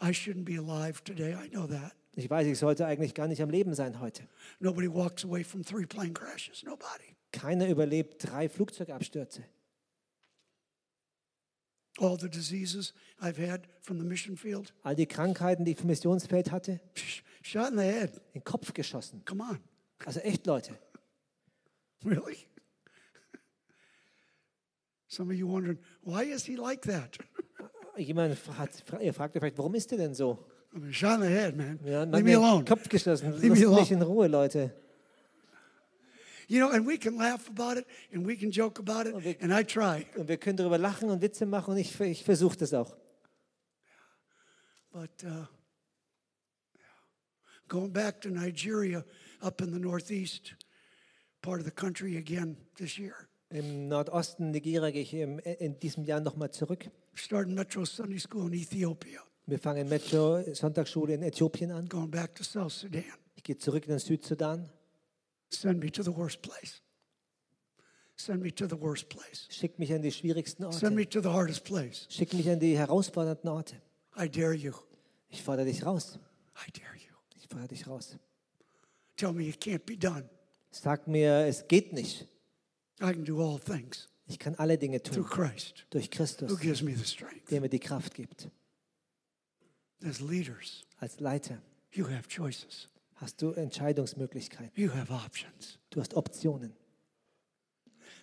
[0.00, 1.34] I shouldn't be alive today.
[1.34, 1.96] I know that.
[2.16, 4.28] Ich weiß, ich sollte eigentlich gar nicht am Leben sein heute.
[4.60, 6.62] Nobody walks away from three plane crashes.
[6.62, 7.16] Nobody.
[7.32, 9.44] Keiner überlebt drei Flugzeugabstürze.
[11.98, 15.86] All the diseases I've had from the mission field, All die Krankheiten, die ich vom
[15.86, 16.80] Missionsfeld hatte,
[17.42, 18.16] shot in the head.
[18.32, 19.24] in den Kopf geschossen.
[19.24, 19.60] Come on.
[20.04, 20.76] Also echt, Leute.
[22.04, 22.36] Really?
[25.06, 27.16] Some of you wondering, why is he like that?
[27.96, 30.44] Jemand hat, ihr fragt euch vielleicht, warum ist der denn so?
[30.74, 31.78] I mean, shot in the head, man.
[31.84, 32.64] Ja, Leave me alone.
[32.64, 33.32] Kopf geschossen.
[33.40, 34.72] Leave me Lasst mich in Ruhe, Leute.
[36.48, 39.24] You know, and we can laugh about it and we can joke about it, Und
[39.24, 40.04] wir- and I try.
[40.16, 42.94] Und wir können darüber lachen und Witze machen und ich, ich versuche das auch.
[44.92, 45.46] But uh,
[47.68, 49.04] going back to Nigeria
[49.40, 50.54] up in the northeast
[51.40, 53.14] part of the country again this year,
[53.50, 56.90] Im Nordosten Nigeria gehe ich im, in diesem Jahr nochmal zurück.
[57.14, 61.88] starting Metro Sunday School in Ethiopia, Wir fangen Metro Sonntagsschule in Äthiopien an.
[61.88, 63.04] going back to South Sudan.
[63.36, 64.68] Ich gehe zurück in den Südsudan.
[65.50, 66.80] Send me to the worst place.
[68.16, 69.46] Send me to the worst place.
[69.50, 71.10] Schick mich an die schwierigsten Send me Orte.
[71.10, 72.06] to the hardest place.
[72.08, 73.76] Schick mich an die herausfordernden Orte.
[74.16, 74.72] I dare you.
[75.28, 76.18] Ich fordere dich raus.
[76.66, 77.14] I dare you.
[77.36, 78.16] Ich fordere dich raus.
[79.16, 80.28] Tell me it can't be done.
[80.70, 82.26] Sag mir, es geht nicht.
[83.00, 86.60] I can do all things Ich kann alle Dinge through tun Christ durch who Christus,
[86.60, 87.50] gives me the strength.
[87.50, 88.48] der mir die Kraft gibt.
[90.04, 91.58] As leaders, Als Leiter
[91.92, 94.70] you have choices, hast du Entscheidungsmöglichkeiten.
[94.74, 95.78] you have options.
[95.90, 96.74] Du hast Optionen.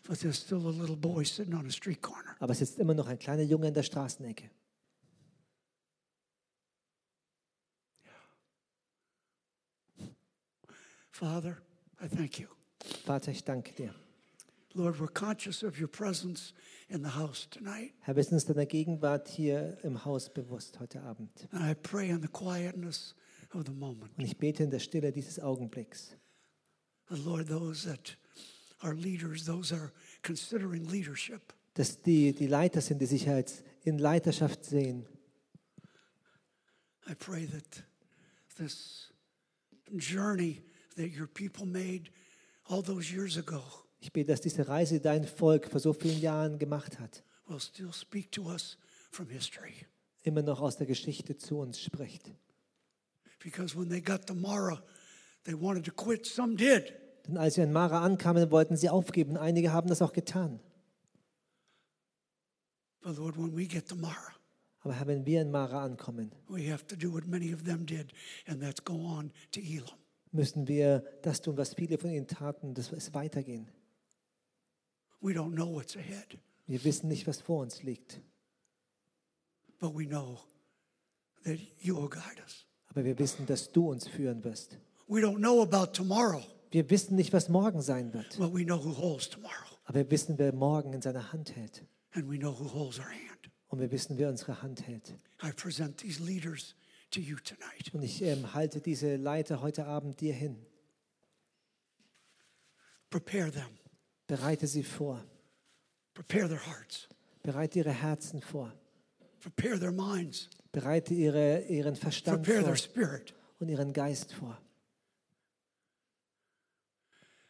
[0.07, 2.35] But there's still a little boy sitting on a street corner.
[2.39, 4.49] Aber es sitzt immer noch ein kleiner Junge in der Straßenecke.
[11.11, 11.57] Father,
[12.03, 12.47] I thank you.
[13.05, 13.93] Vater, ich danke dir.
[14.73, 16.53] Lord, we're conscious of your presence
[16.89, 17.93] in the house tonight.
[18.01, 21.47] Herr, wir sind uns deiner Gegenwart hier im Haus bewusst heute Abend.
[21.51, 23.15] And I pray in the quietness
[23.53, 24.11] of the moment.
[24.17, 26.15] Und ich bete in der Stille dieses Augenblicks.
[27.09, 28.15] And Lord, those that
[28.81, 29.91] are leaders, those are
[30.21, 35.05] considering leadership, Dass die, die Leiter sind, die sich als in Leiterschaft sehen.
[37.09, 37.83] I pray that
[38.57, 39.11] this
[39.97, 40.63] journey
[40.95, 42.09] that your people made
[42.69, 43.63] all those years ago
[44.01, 47.59] Ich bete, dass diese Reise, die dein Volk vor so vielen Jahren gemacht hat, will
[47.59, 48.77] still speak to us
[49.11, 49.73] from history.
[50.23, 52.31] immer noch aus der Geschichte zu uns spricht.
[53.43, 54.81] Because when they got to Mara,
[55.43, 56.25] they wanted to quit.
[56.25, 56.93] Some did.
[57.27, 59.37] Denn als sie in Mara ankamen, wollten sie aufgeben.
[59.37, 60.59] Einige haben das auch getan.
[63.01, 64.33] But Lord, when we get to Mara,
[64.81, 67.85] Aber Herr, wenn wir in Mara ankommen, we have to do what many of them
[67.85, 68.11] did,
[68.47, 69.97] and that's go on to Elam.
[70.31, 73.67] müssen wir das tun, was viele von ihnen taten, das ist weitergehen.
[75.21, 76.37] We don't know what's ahead,
[76.67, 78.19] Wir wissen nicht, was vor uns liegt.
[79.79, 80.39] but we know
[81.43, 82.65] that you will guide us.
[82.87, 84.77] Aber wir wissen, dass du uns führen wirst.
[85.07, 86.41] We don't know about tomorrow,
[86.71, 88.37] Wir wissen nicht, was morgen sein wird.
[88.37, 91.83] but we know who holds tomorrow, Aber wir wissen, wer morgen in seiner Hand hält.
[92.13, 93.49] and we know who holds our hand.
[93.69, 95.13] Und wir wissen, wer unsere Hand hält.
[95.43, 96.75] I present these leaders
[97.11, 97.93] to you tonight.
[97.93, 100.57] Und ich ähm, halte diese Leiter heute Abend dir hin.
[103.09, 103.67] Prepare them,
[104.31, 105.21] Bereite sie vor.
[106.13, 107.09] prepare their hearts,
[107.43, 108.71] Bereite ihre Herzen vor.
[109.41, 114.57] prepare their minds, Bereite ihre, ihren Verstand prepare vor their spirit, und ihren Geist vor.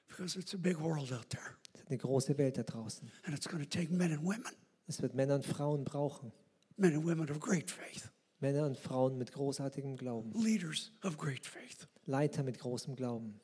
[0.08, 3.12] because it's a big world out there, Es ist eine große Welt da draußen.
[3.26, 4.56] and it's going to take men and women,
[4.88, 6.32] Es wird Männer und Frauen brauchen.
[6.78, 8.10] men and women of great faith,
[8.40, 10.32] Männer und Frauen mit großartigem Glauben.
[10.34, 13.40] leaders of great faith, Leiter mit großem Glauben,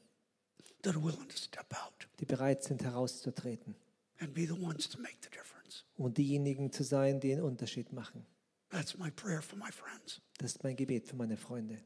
[2.19, 3.75] die bereit sind, herauszutreten.
[4.19, 5.83] and be the ones to make the difference.
[5.97, 8.25] Und diejenigen zu sein, die einen Unterschied machen.
[8.69, 10.21] That's my prayer for my friends.
[10.37, 11.79] Das ist mein Gebet für meine Freunde.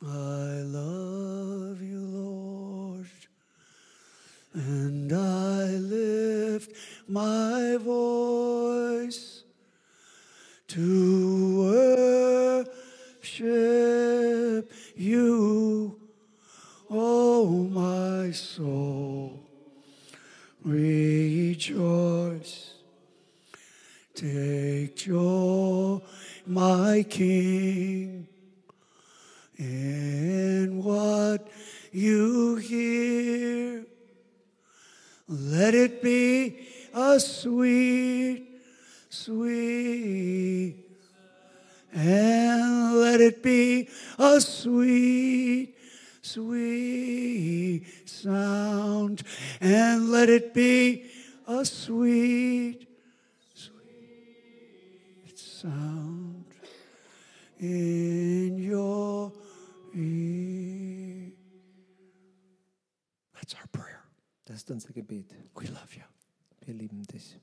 [0.00, 3.06] I love you, Lord,
[4.54, 6.70] and I lift
[7.08, 9.44] my voice
[10.68, 11.68] to
[13.40, 15.98] worship you,
[16.90, 19.40] oh my soul.
[20.64, 22.74] Rejoice,
[24.14, 26.00] take joy,
[26.46, 28.26] my King
[29.56, 31.48] in what
[31.92, 33.84] you hear.
[35.28, 38.46] Let it be a sweet,
[39.10, 40.87] sweet,
[41.92, 43.88] and let it be
[44.18, 45.74] a sweet,
[46.22, 49.22] sweet sound,
[49.60, 51.04] and let it be
[51.46, 52.86] a sweet,
[53.54, 56.44] sweet sound
[57.58, 59.32] in your
[59.94, 61.32] ear.
[63.34, 64.02] That's our prayer.
[64.44, 65.34] Das ist unser Gebet.
[65.54, 66.04] We love you.
[66.64, 67.40] Wir lieben dich.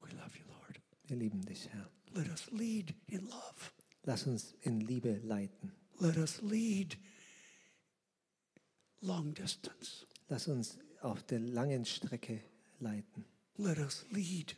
[0.00, 0.80] We love you, Lord.
[1.06, 1.90] Wir lieben dich, Herr.
[2.16, 3.72] Let us lead in love.
[4.04, 5.72] Lass uns in Liebe leiten.
[6.00, 6.96] Let us lead
[9.00, 10.06] long distance.
[10.28, 12.40] Lass uns auf der langen Strecke
[12.80, 13.24] leiten.
[13.56, 14.56] Let us lead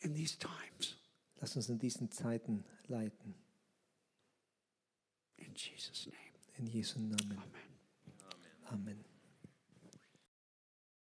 [0.00, 1.00] in these times
[1.40, 3.34] Lass uns in diesen Zeiten leiten.
[5.36, 6.16] In Jesus' name.
[6.58, 7.38] In Jesu Namen.
[7.38, 7.78] Amen.
[8.70, 9.09] Amen.